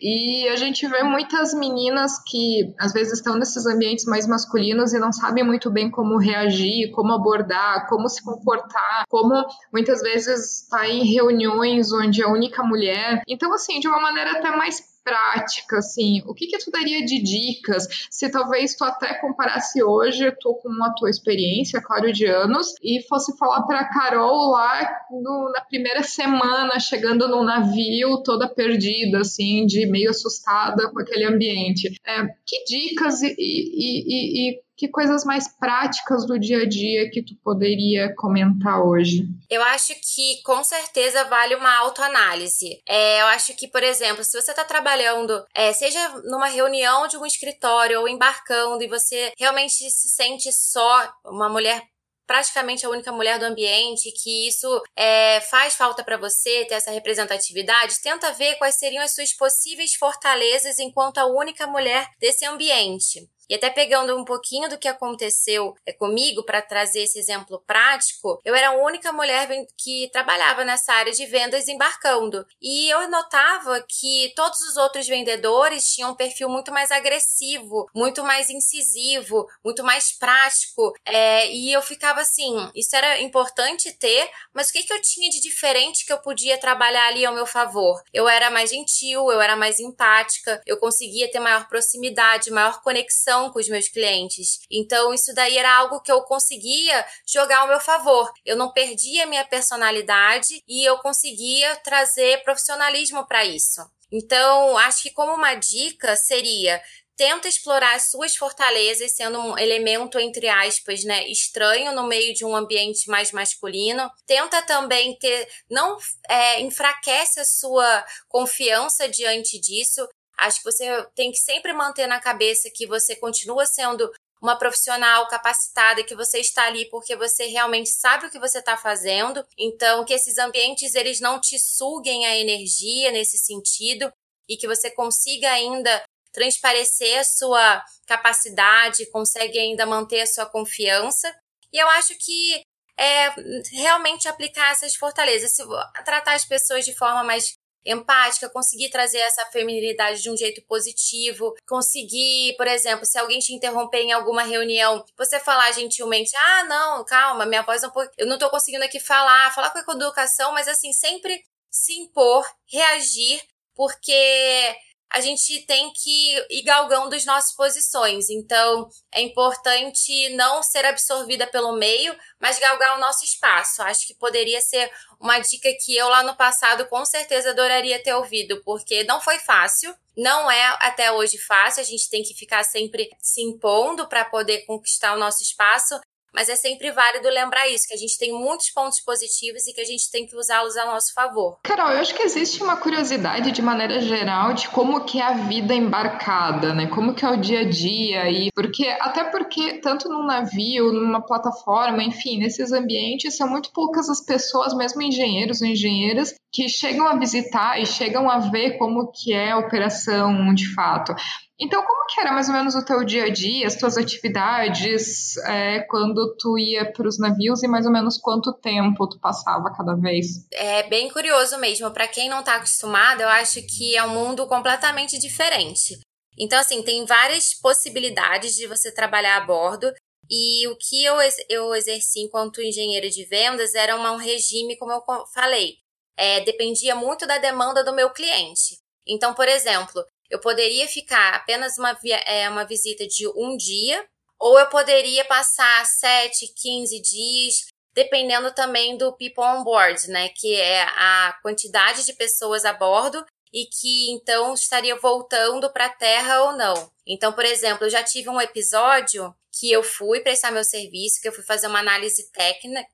E 0.02 0.50
a 0.50 0.58
gente 0.58 0.86
vê 0.86 1.02
muitas 1.02 1.54
meninas 1.54 2.22
que 2.28 2.74
às 2.78 2.92
vezes 2.92 3.14
estão 3.14 3.38
nesses 3.38 3.66
ambientes 3.66 4.04
mais 4.04 4.28
masculinos 4.28 4.92
e 4.92 5.00
não 5.00 5.14
sabem 5.14 5.46
muito 5.46 5.72
bem 5.72 5.90
como 5.90 6.18
reagir, 6.18 6.92
como 6.92 7.14
abordar, 7.14 7.88
como 7.88 8.10
se 8.10 8.22
comportar, 8.22 9.06
como 9.08 9.34
muitas 9.72 10.02
vezes 10.02 10.64
está 10.64 10.90
em 10.90 11.06
reuniões 11.06 11.94
onde 11.94 12.22
é 12.22 12.26
a 12.26 12.32
única 12.32 12.62
mulher. 12.64 13.22
Então, 13.30 13.54
assim, 13.54 13.80
de 13.80 13.88
uma 13.88 14.02
maneira 14.02 14.32
até 14.32 14.54
mais 14.54 14.93
prática, 15.04 15.78
assim, 15.78 16.22
o 16.26 16.34
que 16.34 16.48
que 16.48 16.58
tu 16.58 16.72
daria 16.72 17.06
de 17.06 17.22
dicas? 17.22 17.88
Se 18.10 18.30
talvez 18.30 18.76
tu 18.76 18.84
até 18.84 19.14
comparasse 19.20 19.84
hoje, 19.84 20.32
tu 20.40 20.54
com 20.56 20.72
a 20.84 20.94
tua 20.94 21.10
experiência, 21.10 21.82
claro, 21.82 22.12
de 22.12 22.26
anos, 22.26 22.74
e 22.82 23.02
fosse 23.08 23.38
falar 23.38 23.64
para 23.64 23.90
Carol 23.90 24.52
lá 24.52 24.90
no, 25.12 25.52
na 25.54 25.62
primeira 25.62 26.04
semana, 26.04 26.80
chegando 26.80 27.28
num 27.28 27.44
navio, 27.44 28.22
toda 28.24 28.48
perdida, 28.48 29.20
assim, 29.20 29.66
de 29.66 29.86
meio 29.86 30.10
assustada 30.10 30.90
com 30.92 31.00
aquele 31.00 31.26
ambiente. 31.26 32.00
É, 32.06 32.24
que 32.46 32.64
dicas 32.66 33.22
e, 33.22 33.36
e, 33.38 34.04
e, 34.08 34.50
e 34.50 34.63
que 34.76 34.88
coisas 34.88 35.24
mais 35.24 35.48
práticas 35.58 36.26
do 36.26 36.40
dia 36.40 36.64
a 36.64 36.68
dia 36.68 37.10
que 37.12 37.24
tu 37.24 37.36
poderia 37.44 38.14
comentar 38.16 38.82
hoje? 38.82 39.28
Eu 39.50 39.62
acho 39.64 39.94
que 39.96 40.42
com 40.44 40.64
certeza 40.64 41.24
vale 41.26 41.56
uma 41.56 41.76
autoanálise. 41.78 42.82
É, 42.88 43.22
eu 43.22 43.28
acho 43.28 43.56
que, 43.56 43.68
por 43.68 43.84
exemplo, 43.84 44.24
se 44.24 44.40
você 44.40 44.52
está 44.52 44.64
trabalhando, 44.64 45.44
é, 45.56 45.72
seja 45.74 46.00
numa 46.26 46.48
reunião 46.48 47.08
de 47.08 47.18
um 47.18 47.26
escritório 47.26 48.00
ou 48.00 48.08
embarcando 48.08 48.84
e 48.84 48.88
você 48.88 49.32
realmente 49.38 49.90
se 49.90 50.10
sente 50.10 50.52
só 50.52 51.12
uma 51.26 51.50
mulher 51.50 51.82
praticamente 52.26 52.86
a 52.86 52.90
única 52.90 53.12
mulher 53.12 53.38
do 53.38 53.46
ambiente, 53.46 54.12
que 54.12 54.48
isso 54.48 54.82
é, 54.96 55.42
faz 55.42 55.76
falta 55.76 56.04
para 56.04 56.18
você 56.18 56.66
ter 56.66 56.76
essa 56.76 56.92
representatividade, 56.92 58.02
tenta 58.02 58.32
ver 58.32 58.56
quais 58.56 58.76
seriam 58.76 59.04
as 59.04 59.14
suas 59.14 59.34
possíveis 59.34 59.94
fortalezas 59.96 60.80
enquanto 60.80 61.18
a 61.18 61.26
única 61.26 61.68
mulher 61.68 62.08
desse 62.20 62.46
ambiente. 62.46 63.30
E 63.50 63.56
até 63.56 63.70
pegando 63.70 64.18
um 64.18 64.26
pouquinho 64.26 64.70
do 64.70 64.78
que 64.78 64.88
aconteceu 64.88 65.76
é, 65.86 65.94
comigo 65.94 66.44
para 66.44 66.62
trazer 66.62 67.04
esse 67.04 67.20
exemplo 67.20 67.62
prático, 67.66 68.40
eu 68.44 68.56
era 68.56 68.70
a 68.70 68.78
única 68.78 69.12
mulher 69.12 69.48
que 69.78 70.10
trabalhava 70.12 70.64
nessa 70.64 70.94
área 70.94 71.12
de 71.12 71.26
vendas 71.26 71.68
embarcando. 71.68 72.46
E 72.62 72.90
eu 72.90 73.10
notava 73.10 73.84
que 73.88 74.32
todos 74.36 74.60
os 74.62 74.78
outros 74.78 75.08
vendedores 75.08 75.94
tinham 75.94 76.12
um 76.12 76.16
perfil 76.16 76.50
muito 76.50 76.72
mais 76.72 76.92
agressivo, 76.92 77.88
muito 77.94 78.24
mais 78.24 78.50
incisivo, 78.50 79.46
muito 79.64 79.84
mais 79.84 80.18
prático. 80.18 80.94
É, 81.06 81.52
e 81.52 81.72
eu 81.72 81.82
ficava 81.82 82.22
assim: 82.22 82.70
isso 82.76 82.96
era 82.96 83.22
importante 83.22 83.92
ter, 83.98 84.30
mas 84.54 84.70
o 84.70 84.74
que, 84.74 84.84
que 84.84 84.94
eu 84.94 85.02
tinha 85.02 85.30
de 85.30 85.42
diferente 85.42 86.06
que 86.06 86.14
eu 86.14 86.20
podia 86.20 86.58
trabalhar 86.58 87.08
ali 87.08 87.26
ao 87.26 87.34
meu 87.34 87.46
favor? 87.46 88.02
Eu 88.14 88.28
era 88.28 88.50
mais 88.50 88.70
gentil, 88.70 89.32
eu 89.32 89.42
era 89.42 89.56
mais 89.56 89.80
empática, 89.80 90.62
eu 90.66 90.78
conseguia 90.78 91.30
ter 91.30 91.40
maior 91.40 91.68
proximidade, 91.68 92.52
maior 92.52 92.82
conexão 92.82 93.33
com 93.52 93.60
os 93.60 93.70
meus 93.70 93.88
clientes. 93.88 94.60
Então, 94.70 95.14
isso 95.14 95.34
daí 95.34 95.58
era 95.58 95.76
algo 95.76 96.02
que 96.02 96.12
eu 96.12 96.22
conseguia 96.24 97.06
jogar 97.26 97.60
ao 97.60 97.68
meu 97.68 97.80
favor. 97.80 98.32
Eu 98.46 98.56
não 98.56 98.72
perdia 98.72 99.26
minha 99.26 99.46
personalidade 99.46 100.62
e 100.68 100.88
eu 100.88 100.98
conseguia 101.00 101.76
trazer 101.78 102.44
profissionalismo 102.44 103.26
para 103.28 103.46
isso. 103.46 103.82
Então, 104.12 104.78
acho 104.78 105.02
que 105.02 105.12
como 105.12 105.34
uma 105.34 105.56
dica 105.56 106.16
seria 106.16 106.80
tenta 107.16 107.48
explorar 107.48 107.96
as 107.96 108.10
suas 108.10 108.36
fortalezas, 108.36 109.14
sendo 109.16 109.40
um 109.40 109.58
elemento, 109.58 110.20
entre 110.20 110.48
aspas, 110.48 111.04
né, 111.04 111.28
estranho 111.28 111.94
no 111.94 112.08
meio 112.08 112.34
de 112.34 112.44
um 112.44 112.56
ambiente 112.56 113.08
mais 113.10 113.32
masculino. 113.32 114.10
Tenta 114.26 114.62
também 114.64 115.18
ter, 115.18 115.48
não 115.70 115.98
é, 116.28 116.62
enfraquece 116.62 117.40
a 117.40 117.46
sua 117.46 118.06
confiança 118.28 119.08
diante 119.08 119.60
disso. 119.60 120.08
Acho 120.38 120.58
que 120.60 120.72
você 120.72 121.06
tem 121.16 121.32
que 121.32 121.38
sempre 121.38 121.74
manter 121.74 122.08
na 122.08 122.20
cabeça 122.20 122.70
que 122.74 122.88
você 122.88 123.16
continua 123.16 123.66
sendo 123.66 124.12
uma 124.42 124.58
profissional 124.58 125.26
capacitada, 125.28 126.04
que 126.04 126.16
você 126.16 126.40
está 126.40 126.66
ali 126.66 126.90
porque 126.90 127.16
você 127.16 127.46
realmente 127.46 127.90
sabe 127.90 128.26
o 128.26 128.30
que 128.30 128.40
você 128.40 128.60
está 128.60 128.76
fazendo. 128.76 129.46
Então, 129.58 130.04
que 130.04 130.14
esses 130.14 130.38
ambientes 130.38 130.96
eles 130.96 131.22
não 131.22 131.40
te 131.40 131.58
suguem 131.58 132.26
a 132.26 132.38
energia 132.38 133.10
nesse 133.12 133.38
sentido 133.38 134.12
e 134.50 134.58
que 134.58 134.68
você 134.68 134.92
consiga 134.92 135.50
ainda 135.50 136.04
transparecer 136.34 137.20
a 137.20 137.24
sua 137.24 137.82
capacidade, 138.06 139.10
consegue 139.12 139.58
ainda 139.58 139.86
manter 139.86 140.22
a 140.22 140.28
sua 140.28 140.46
confiança. 140.46 141.34
E 141.72 141.78
eu 141.82 141.88
acho 141.90 142.14
que 142.20 142.62
é 142.98 143.30
realmente 143.72 144.28
aplicar 144.28 144.72
essas 144.72 144.96
fortalezas, 144.96 145.56
tratar 146.04 146.34
as 146.34 146.46
pessoas 146.46 146.84
de 146.84 146.94
forma 146.94 147.24
mais 147.24 147.54
empática, 147.86 148.50
conseguir 148.50 148.90
trazer 148.90 149.20
essa 149.20 149.46
feminilidade 149.48 150.22
de 150.22 150.30
um 150.30 150.38
jeito 150.38 150.62
positivo, 150.68 151.54
conseguir, 151.68 152.56
por 152.58 152.68
exemplo, 152.68 153.06
se 153.06 153.18
alguém 153.20 153.40
te 153.40 153.54
interromper 153.54 154.00
em 154.02 154.12
alguma 154.14 154.44
reunião, 154.44 155.04
você 155.18 155.40
falar 155.40 155.72
gentilmente: 155.74 156.32
"Ah, 156.36 156.64
não, 156.66 157.06
calma, 157.06 157.46
minha 157.46 157.62
voz 157.64 157.82
não 157.82 157.92
eu 158.18 158.28
não 158.28 158.38
tô 158.38 158.50
conseguindo 158.50 158.84
aqui 158.86 159.00
falar", 159.00 159.54
falar 159.54 159.72
com 159.72 159.80
a 159.92 159.94
educação, 159.96 160.52
mas 160.54 160.68
assim, 160.68 160.94
sempre 160.94 161.44
se 161.72 161.94
impor, 161.94 162.46
reagir, 162.68 163.42
porque 163.76 164.76
a 165.14 165.22
gente 165.22 165.64
tem 165.68 165.94
que 165.94 166.44
ir 166.50 166.64
galgando 166.64 167.16
as 167.16 167.24
nossas 167.24 167.56
posições. 167.56 168.32
Então, 168.32 168.90
é 169.14 169.22
importante 169.22 170.30
não 170.30 170.64
ser 170.64 170.84
absorvida 170.86 171.46
pelo 171.46 171.78
meio, 171.78 172.16
mas 172.40 172.58
galgar 172.58 172.98
o 172.98 173.00
nosso 173.00 173.24
espaço. 173.24 173.84
Acho 173.84 174.08
que 174.08 174.16
poderia 174.16 174.60
ser 174.60 174.92
uma 175.20 175.38
dica 175.38 175.70
que 175.86 175.96
eu 175.96 176.10
lá 176.10 176.24
no 176.24 176.36
passado 176.36 176.88
com 176.88 177.06
certeza 177.06 177.52
adoraria 177.52 178.02
ter 178.02 178.16
ouvido, 178.16 178.60
porque 178.66 179.04
não 179.04 179.22
foi 179.22 179.38
fácil. 179.38 179.96
Não 180.18 180.50
é 180.50 180.78
até 180.80 181.12
hoje 181.12 181.38
fácil, 181.38 181.82
a 181.82 181.86
gente 181.86 182.10
tem 182.10 182.24
que 182.24 182.34
ficar 182.34 182.64
sempre 182.64 183.08
se 183.20 183.42
impondo 183.42 184.08
para 184.10 184.26
poder 184.26 184.66
conquistar 184.66 185.14
o 185.14 185.20
nosso 185.20 185.44
espaço, 185.44 186.00
mas 186.34 186.50
é 186.50 186.56
sempre 186.56 186.92
válido 186.92 187.30
lembrar 187.30 187.68
isso, 187.70 187.88
que 187.88 187.94
a 187.94 187.98
gente 187.98 188.18
tem 188.18 188.32
muitos 188.32 188.72
pontos 188.72 189.00
positivos 189.02 189.68
e 189.68 189.74
que 189.74 189.82
a 189.82 189.86
gente 189.86 190.10
tem 190.12 190.26
que 190.26 190.36
usá-los 190.36 190.76
a 190.78 190.86
nosso 190.86 191.14
favor. 191.14 191.58
Carol, 191.64 191.92
eu 191.92 192.00
acho 192.00 192.16
que 192.16 192.24
existe 192.24 192.64
uma 192.64 192.78
curiosidade 192.78 193.52
de 193.52 193.62
maneira 193.62 194.02
geral 194.02 194.54
de 194.54 194.68
como 194.70 195.06
que 195.06 195.20
é 195.20 195.24
a 195.24 195.34
vida 195.34 195.74
embarcada, 195.74 196.74
né? 196.74 196.88
Como 196.88 197.14
que 197.14 197.26
é 197.26 197.30
o 197.30 197.38
dia 197.38 197.62
a 197.62 197.70
dia 197.70 198.30
e 198.30 198.50
porque 198.54 198.88
até 199.00 199.24
porque 199.26 199.80
tanto 199.80 200.10
num 200.10 200.26
navio, 200.26 200.92
numa 200.92 201.22
plataforma, 201.22 202.04
enfim, 202.04 202.38
nesses 202.40 202.72
ambientes 202.72 203.38
são 203.38 203.48
muito 203.48 203.72
poucas 203.72 204.10
as 204.10 204.24
pessoas, 204.24 204.74
mesmo 204.76 205.02
engenheiros 205.02 205.62
ou 205.62 205.68
engenheiras, 205.68 206.34
que 206.52 206.70
chegam 206.70 207.08
a 207.08 207.16
visitar 207.18 207.80
e 207.82 207.86
chegam 207.86 208.30
a 208.30 208.38
ver 208.38 208.78
como 208.78 209.12
que 209.12 209.34
é 209.34 209.52
a 209.52 209.58
operação 209.58 210.54
de 210.54 210.74
fato. 210.74 211.14
Então, 211.60 211.84
como 211.84 212.08
que 212.08 212.20
era 212.20 212.32
mais 212.32 212.48
ou 212.48 212.54
menos 212.54 212.74
o 212.76 212.84
teu 212.84 213.04
dia 213.04 213.26
a 213.26 213.30
dia, 213.30 213.68
as 213.68 213.76
tuas 213.76 213.96
atividades, 213.98 215.38
é, 215.38 215.82
quando 215.82 216.36
tu 216.36 216.58
ia 216.58 216.92
para 216.92 217.08
os 217.08 217.20
navios 217.20 217.62
e 217.62 217.68
mais 217.68 217.86
ou 217.86 217.92
menos 217.92 218.18
quanto 218.18 218.54
tempo 218.54 219.08
tu 219.08 219.20
passava 219.20 219.72
cada 219.76 219.96
vez? 219.96 220.48
É 220.52 220.84
bem 220.90 221.10
curioso 221.10 221.58
mesmo. 221.60 221.92
Para 221.92 222.08
quem 222.08 222.28
não 222.28 222.40
está 222.40 222.56
acostumado, 222.56 223.22
eu 223.22 223.30
acho 223.30 223.62
que 223.68 223.96
é 223.96 224.04
um 224.04 224.10
mundo 224.10 224.48
completamente 224.48 225.20
diferente. 225.20 226.00
Então, 226.38 226.60
assim, 226.60 226.82
tem 226.82 227.06
várias 227.06 227.54
possibilidades 227.54 228.56
de 228.56 228.68
você 228.68 228.92
trabalhar 228.92 229.38
a 229.38 229.46
bordo. 229.46 229.92
E 230.30 230.68
o 230.68 230.76
que 230.78 231.04
eu, 231.04 231.16
eu 231.50 231.76
exerci 231.76 232.22
enquanto 232.22 232.62
engenheira 232.62 233.10
de 233.10 233.26
vendas 233.26 233.76
era 233.76 233.96
uma, 233.96 234.12
um 234.12 234.18
regime, 234.18 234.78
como 234.78 234.92
eu 234.92 235.02
falei, 235.34 235.76
é, 236.18 236.40
dependia 236.42 236.96
muito 236.96 237.28
da 237.28 237.38
demanda 237.38 237.84
do 237.84 237.94
meu 237.94 238.10
cliente. 238.10 238.80
Então, 239.06 239.34
por 239.34 239.48
exemplo, 239.48 240.04
eu 240.30 240.40
poderia 240.40 240.88
ficar 240.88 241.36
apenas 241.36 241.78
uma, 241.78 241.98
é, 242.26 242.50
uma 242.50 242.66
visita 242.66 243.06
de 243.08 243.28
um 243.28 243.56
dia, 243.56 244.04
ou 244.40 244.60
eu 244.60 244.68
poderia 244.68 245.24
passar 245.26 245.86
7, 245.86 246.54
15 246.56 247.02
dias, 247.02 247.66
dependendo 247.94 248.54
também 248.54 248.98
do 248.98 249.14
people 249.14 249.44
on 249.44 249.64
board, 249.64 250.10
né? 250.10 250.30
Que 250.36 250.56
é 250.56 250.82
a 250.84 251.38
quantidade 251.42 252.06
de 252.06 252.14
pessoas 252.14 252.66
a 252.66 252.74
bordo 252.74 253.24
e 253.54 253.66
que 253.68 254.12
então 254.12 254.54
estaria 254.54 254.96
voltando 254.96 255.72
para 255.72 255.86
a 255.86 255.94
Terra 255.94 256.44
ou 256.44 256.58
não. 256.58 256.92
Então, 257.06 257.32
por 257.32 257.46
exemplo, 257.46 257.86
eu 257.86 257.90
já 257.90 258.04
tive 258.04 258.30
um 258.30 258.42
episódio 258.42 259.34
que 259.52 259.72
eu 259.72 259.84
fui 259.84 260.22
prestar 260.22 260.52
meu 260.52 260.64
serviço, 260.64 261.22
que 261.22 261.28
eu 261.28 261.32
fui 261.32 261.44
fazer 261.44 261.68
uma 261.68 261.80
análise 261.80 262.28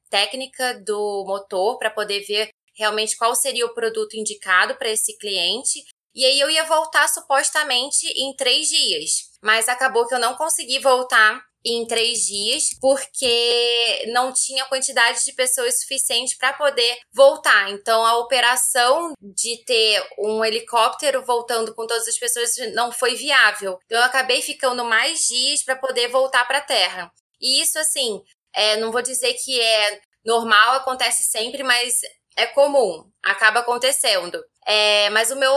técnica 0.09 0.79
do 0.85 1.23
motor 1.25 1.77
para 1.77 1.89
poder 1.89 2.25
ver 2.25 2.49
realmente 2.75 3.17
qual 3.17 3.33
seria 3.33 3.65
o 3.65 3.73
produto 3.73 4.15
indicado 4.15 4.75
para 4.75 4.89
esse 4.89 5.17
cliente. 5.17 5.85
E 6.13 6.25
aí 6.25 6.39
eu 6.39 6.49
ia 6.49 6.63
voltar 6.63 7.07
supostamente 7.07 8.07
em 8.07 8.35
três 8.35 8.67
dias. 8.67 9.29
Mas 9.41 9.69
acabou 9.69 10.07
que 10.07 10.13
eu 10.13 10.19
não 10.19 10.35
consegui 10.35 10.79
voltar 10.79 11.41
em 11.63 11.85
três 11.85 12.25
dias, 12.25 12.69
porque 12.79 14.05
não 14.13 14.31
tinha 14.31 14.65
quantidade 14.65 15.25
de 15.25 15.33
pessoas 15.33 15.81
suficiente 15.81 16.37
para 16.37 16.53
poder 16.53 16.97
voltar. 17.11 17.69
Então, 17.69 18.05
a 18.05 18.17
operação 18.17 19.13
de 19.21 19.63
ter 19.65 20.05
um 20.17 20.43
helicóptero 20.43 21.25
voltando 21.25 21.73
com 21.75 21.85
todas 21.85 22.07
as 22.07 22.17
pessoas 22.17 22.55
não 22.73 22.91
foi 22.91 23.15
viável. 23.15 23.77
Eu 23.89 24.01
acabei 24.03 24.41
ficando 24.41 24.85
mais 24.85 25.27
dias 25.27 25.63
para 25.63 25.75
poder 25.75 26.07
voltar 26.07 26.45
para 26.47 26.59
a 26.59 26.61
Terra. 26.61 27.11
E 27.41 27.61
isso, 27.61 27.77
assim, 27.77 28.21
é, 28.53 28.77
não 28.77 28.91
vou 28.91 29.01
dizer 29.01 29.33
que 29.33 29.59
é 29.59 30.01
normal, 30.25 30.75
acontece 30.75 31.23
sempre, 31.23 31.63
mas 31.63 31.99
é 32.35 32.45
comum, 32.45 33.09
acaba 33.23 33.59
acontecendo. 33.59 34.41
É, 34.71 35.09
mas 35.09 35.31
o 35.31 35.35
meu, 35.35 35.51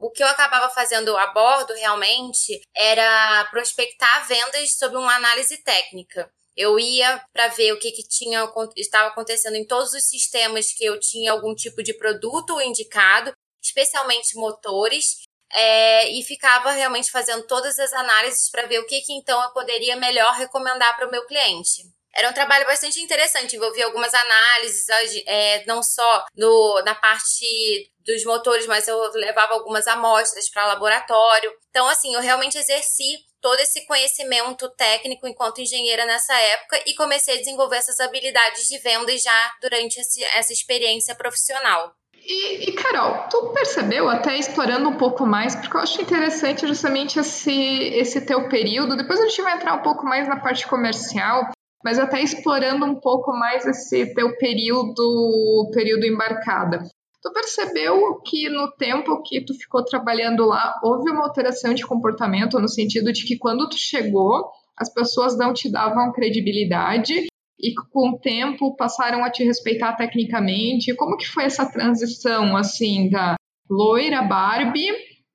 o 0.00 0.10
que 0.10 0.20
eu 0.20 0.26
acabava 0.26 0.68
fazendo 0.70 1.16
a 1.16 1.28
bordo 1.28 1.72
realmente 1.74 2.60
era 2.74 3.44
prospectar 3.52 4.26
vendas 4.26 4.76
sob 4.76 4.96
uma 4.96 5.14
análise 5.14 5.62
técnica. 5.62 6.28
Eu 6.56 6.76
ia 6.76 7.22
para 7.32 7.46
ver 7.46 7.72
o 7.72 7.78
que, 7.78 7.92
que 7.92 8.02
tinha 8.08 8.44
estava 8.76 9.10
acontecendo 9.10 9.54
em 9.54 9.64
todos 9.64 9.92
os 9.92 10.02
sistemas 10.08 10.72
que 10.72 10.84
eu 10.84 10.98
tinha 10.98 11.30
algum 11.30 11.54
tipo 11.54 11.84
de 11.84 11.94
produto 11.94 12.60
indicado, 12.60 13.32
especialmente 13.62 14.36
motores. 14.36 15.18
é, 15.52 16.10
e 16.10 16.22
ficava 16.24 16.72
realmente 16.72 17.12
fazendo 17.12 17.46
todas 17.46 17.78
as 17.78 17.92
análises 17.92 18.50
para 18.50 18.66
ver 18.66 18.80
o 18.80 18.86
que, 18.86 19.00
que 19.02 19.12
então 19.12 19.40
eu 19.40 19.50
poderia 19.52 19.96
melhor 19.96 20.34
recomendar 20.34 20.96
para 20.96 21.06
o 21.06 21.10
meu 21.12 21.24
cliente. 21.26 21.84
Era 22.18 22.30
um 22.30 22.32
trabalho 22.32 22.66
bastante 22.66 23.00
interessante, 23.00 23.54
envolvia 23.54 23.86
algumas 23.86 24.12
análises, 24.12 24.86
é, 25.24 25.64
não 25.66 25.84
só 25.84 26.24
no, 26.36 26.82
na 26.84 26.92
parte 26.92 27.92
dos 28.04 28.24
motores, 28.24 28.66
mas 28.66 28.88
eu 28.88 28.98
levava 29.14 29.54
algumas 29.54 29.86
amostras 29.86 30.50
para 30.50 30.66
laboratório. 30.66 31.52
Então, 31.70 31.86
assim, 31.86 32.12
eu 32.14 32.20
realmente 32.20 32.58
exerci 32.58 33.18
todo 33.40 33.60
esse 33.60 33.86
conhecimento 33.86 34.68
técnico 34.70 35.28
enquanto 35.28 35.60
engenheira 35.60 36.04
nessa 36.06 36.34
época 36.34 36.82
e 36.86 36.94
comecei 36.96 37.34
a 37.34 37.38
desenvolver 37.38 37.76
essas 37.76 38.00
habilidades 38.00 38.66
de 38.66 38.78
vendas 38.78 39.22
já 39.22 39.52
durante 39.62 40.00
esse, 40.00 40.24
essa 40.24 40.52
experiência 40.52 41.14
profissional. 41.14 41.94
E, 42.20 42.68
e, 42.68 42.72
Carol, 42.72 43.28
tu 43.30 43.52
percebeu, 43.54 44.08
até 44.08 44.36
explorando 44.36 44.88
um 44.88 44.96
pouco 44.96 45.24
mais, 45.24 45.54
porque 45.54 45.76
eu 45.76 45.80
acho 45.80 46.02
interessante 46.02 46.66
justamente 46.66 47.18
esse, 47.18 47.50
esse 47.94 48.20
teu 48.20 48.48
período, 48.48 48.96
depois 48.96 49.20
a 49.20 49.28
gente 49.28 49.40
vai 49.40 49.54
entrar 49.54 49.74
um 49.74 49.82
pouco 49.82 50.04
mais 50.04 50.28
na 50.28 50.38
parte 50.38 50.66
comercial, 50.66 51.48
mas 51.84 51.98
até 51.98 52.22
explorando 52.22 52.84
um 52.84 52.94
pouco 52.94 53.32
mais 53.32 53.66
esse 53.66 54.14
teu 54.14 54.36
período, 54.36 55.70
período 55.72 56.06
embarcada. 56.06 56.80
Tu 57.20 57.32
percebeu 57.32 58.20
que 58.24 58.48
no 58.48 58.70
tempo 58.72 59.22
que 59.22 59.44
tu 59.44 59.52
ficou 59.54 59.84
trabalhando 59.84 60.46
lá, 60.46 60.74
houve 60.82 61.10
uma 61.10 61.24
alteração 61.24 61.74
de 61.74 61.84
comportamento 61.86 62.58
no 62.60 62.68
sentido 62.68 63.12
de 63.12 63.24
que 63.24 63.36
quando 63.36 63.68
tu 63.68 63.76
chegou, 63.76 64.50
as 64.76 64.92
pessoas 64.92 65.36
não 65.36 65.52
te 65.52 65.70
davam 65.70 66.12
credibilidade 66.12 67.26
e 67.60 67.74
com 67.92 68.10
o 68.10 68.18
tempo 68.18 68.76
passaram 68.76 69.24
a 69.24 69.30
te 69.30 69.42
respeitar 69.44 69.94
tecnicamente? 69.96 70.94
Como 70.94 71.16
que 71.16 71.26
foi 71.26 71.44
essa 71.44 71.66
transição 71.66 72.56
assim 72.56 73.10
da 73.10 73.34
loira 73.68 74.22
Barbie 74.22 74.92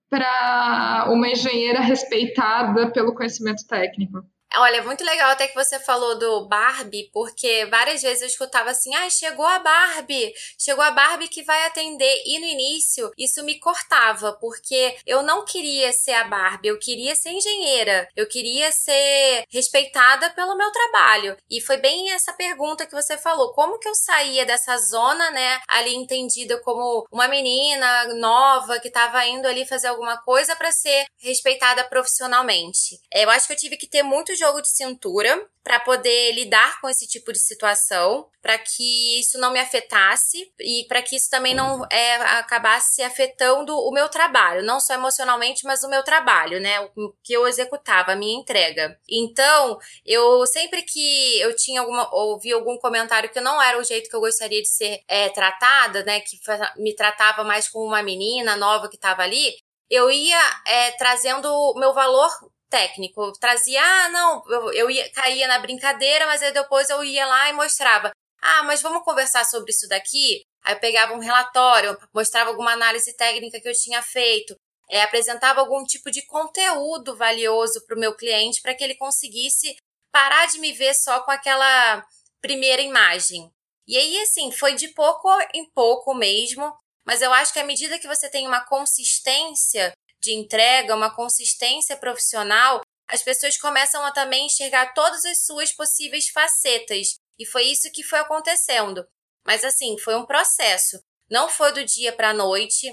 para 0.09 1.07
uma 1.09 1.27
engenheira 1.27 1.81
respeitada 1.81 2.91
pelo 2.91 3.13
conhecimento 3.13 3.67
técnico? 3.67 4.23
Olha, 4.55 4.77
é 4.77 4.81
muito 4.81 5.03
legal 5.03 5.31
até 5.31 5.47
que 5.47 5.55
você 5.55 5.79
falou 5.79 6.17
do 6.17 6.47
Barbie, 6.47 7.09
porque 7.11 7.65
várias 7.65 8.03
vezes 8.03 8.21
eu 8.21 8.27
escutava 8.27 8.69
assim: 8.69 8.93
ah, 8.93 9.09
chegou 9.09 9.45
a 9.45 9.57
Barbie, 9.57 10.31
chegou 10.59 10.83
a 10.83 10.91
Barbie 10.91 11.27
que 11.27 11.41
vai 11.41 11.65
atender. 11.65 12.21
E 12.23 12.39
no 12.39 12.45
início 12.45 13.11
isso 13.17 13.43
me 13.43 13.59
cortava, 13.59 14.33
porque 14.33 14.95
eu 15.07 15.23
não 15.23 15.43
queria 15.43 15.91
ser 15.91 16.11
a 16.11 16.25
Barbie, 16.25 16.67
eu 16.67 16.77
queria 16.77 17.15
ser 17.15 17.31
engenheira, 17.31 18.07
eu 18.15 18.27
queria 18.27 18.71
ser 18.71 19.43
respeitada 19.49 20.29
pelo 20.31 20.55
meu 20.55 20.71
trabalho. 20.71 21.35
E 21.49 21.59
foi 21.59 21.77
bem 21.77 22.11
essa 22.11 22.31
pergunta 22.33 22.85
que 22.85 22.93
você 22.93 23.17
falou: 23.17 23.53
como 23.53 23.79
que 23.79 23.89
eu 23.89 23.95
saía 23.95 24.45
dessa 24.45 24.77
zona, 24.77 25.31
né, 25.31 25.61
ali 25.67 25.95
entendida 25.95 26.59
como 26.61 27.07
uma 27.11 27.27
menina 27.27 28.13
nova 28.13 28.79
que 28.79 28.89
estava 28.89 29.25
indo 29.25 29.47
ali 29.47 29.65
fazer 29.65 29.87
alguma 29.87 30.21
coisa 30.21 30.55
para 30.55 30.71
ser 30.71 31.07
respeitada 31.17 31.83
profissionalmente? 31.85 32.99
Eu 33.11 33.31
acho 33.31 33.47
que 33.47 33.53
eu 33.53 33.57
tive 33.57 33.77
que 33.77 33.87
ter 33.87 34.03
muito 34.03 34.35
jogo 34.43 34.61
de 34.61 34.69
cintura 34.69 35.47
para 35.63 35.79
poder 35.79 36.33
lidar 36.33 36.81
com 36.81 36.89
esse 36.89 37.07
tipo 37.07 37.31
de 37.31 37.39
situação, 37.39 38.27
para 38.41 38.57
que 38.57 39.19
isso 39.19 39.37
não 39.37 39.53
me 39.53 39.59
afetasse 39.59 40.51
e 40.59 40.85
para 40.89 41.01
que 41.01 41.15
isso 41.15 41.29
também 41.29 41.55
não 41.55 41.85
é, 41.89 42.15
acabasse 42.15 43.01
afetando 43.01 43.73
o 43.73 43.91
meu 43.91 44.09
trabalho, 44.09 44.61
não 44.61 44.81
só 44.81 44.93
emocionalmente, 44.93 45.65
mas 45.65 45.81
o 45.83 45.89
meu 45.89 46.03
trabalho, 46.03 46.59
né? 46.59 46.81
O 46.97 47.13
que 47.23 47.31
eu 47.31 47.47
executava, 47.47 48.11
a 48.11 48.15
minha 48.15 48.37
entrega. 48.37 48.99
Então, 49.09 49.79
eu 50.05 50.45
sempre 50.45 50.81
que 50.81 51.39
eu 51.39 51.55
tinha 51.55 51.79
alguma 51.79 52.13
ouvi 52.13 52.51
algum 52.51 52.77
comentário 52.77 53.31
que 53.31 53.39
não 53.39 53.61
era 53.61 53.79
o 53.79 53.83
jeito 53.83 54.09
que 54.09 54.15
eu 54.15 54.19
gostaria 54.19 54.61
de 54.61 54.67
ser 54.67 55.01
é, 55.07 55.29
tratada, 55.29 56.03
né? 56.03 56.19
Que 56.19 56.37
me 56.77 56.93
tratava 56.93 57.45
mais 57.45 57.69
como 57.69 57.85
uma 57.85 58.03
menina 58.03 58.57
nova 58.57 58.89
que 58.89 58.97
estava 58.97 59.21
ali, 59.21 59.55
eu 59.89 60.09
ia 60.09 60.39
é, 60.65 60.91
trazendo 60.91 61.47
o 61.47 61.79
meu 61.79 61.93
valor 61.93 62.29
técnico. 62.73 63.31
Trazia, 63.33 63.79
ah, 63.79 64.09
não, 64.09 64.43
eu, 64.49 64.73
eu 64.73 64.89
ia, 64.89 65.07
caía 65.11 65.47
na 65.47 65.59
brincadeira, 65.59 66.25
mas 66.25 66.41
depois 66.41 66.89
eu 66.89 67.03
ia 67.03 67.23
lá 67.27 67.47
e 67.49 67.53
mostrava. 67.53 68.11
Ah, 68.41 68.63
mas 68.63 68.81
vamos 68.81 69.03
conversar 69.03 69.45
sobre 69.45 69.69
isso 69.69 69.87
daqui? 69.87 70.41
Aí 70.65 70.73
eu 70.73 70.79
pegava 70.79 71.13
um 71.13 71.19
relatório, 71.19 71.95
mostrava 72.11 72.49
alguma 72.49 72.71
análise 72.71 73.15
técnica 73.15 73.61
que 73.61 73.69
eu 73.69 73.73
tinha 73.73 74.01
feito, 74.01 74.55
é, 74.89 75.03
apresentava 75.03 75.59
algum 75.59 75.83
tipo 75.83 76.09
de 76.09 76.25
conteúdo 76.25 77.15
valioso 77.15 77.85
para 77.85 77.95
o 77.95 77.99
meu 77.99 78.15
cliente 78.15 78.61
para 78.61 78.73
que 78.73 78.83
ele 78.83 78.95
conseguisse 78.95 79.75
parar 80.11 80.47
de 80.47 80.59
me 80.59 80.73
ver 80.73 80.95
só 80.95 81.21
com 81.21 81.31
aquela 81.31 82.03
primeira 82.41 82.81
imagem. 82.81 83.51
E 83.87 83.97
aí, 83.97 84.19
assim, 84.21 84.51
foi 84.51 84.73
de 84.73 84.87
pouco 84.89 85.29
em 85.53 85.69
pouco 85.71 86.13
mesmo, 86.15 86.73
mas 87.05 87.21
eu 87.21 87.31
acho 87.33 87.53
que 87.53 87.59
à 87.59 87.65
medida 87.65 87.99
que 87.99 88.07
você 88.07 88.29
tem 88.29 88.47
uma 88.47 88.65
consistência 88.65 89.93
de 90.23 90.33
entrega, 90.33 90.95
uma 90.95 91.13
consistência 91.13 91.97
profissional, 91.97 92.81
as 93.07 93.21
pessoas 93.21 93.57
começam 93.57 94.03
a 94.05 94.11
também 94.11 94.45
enxergar 94.45 94.93
todas 94.93 95.25
as 95.25 95.45
suas 95.45 95.71
possíveis 95.71 96.29
facetas. 96.29 97.15
E 97.37 97.45
foi 97.45 97.63
isso 97.65 97.91
que 97.91 98.03
foi 98.03 98.19
acontecendo. 98.19 99.05
Mas 99.45 99.63
assim, 99.63 99.97
foi 99.99 100.15
um 100.15 100.25
processo. 100.25 100.99
Não 101.29 101.49
foi 101.49 101.73
do 101.73 101.83
dia 101.83 102.13
para 102.13 102.29
a 102.29 102.33
noite. 102.33 102.87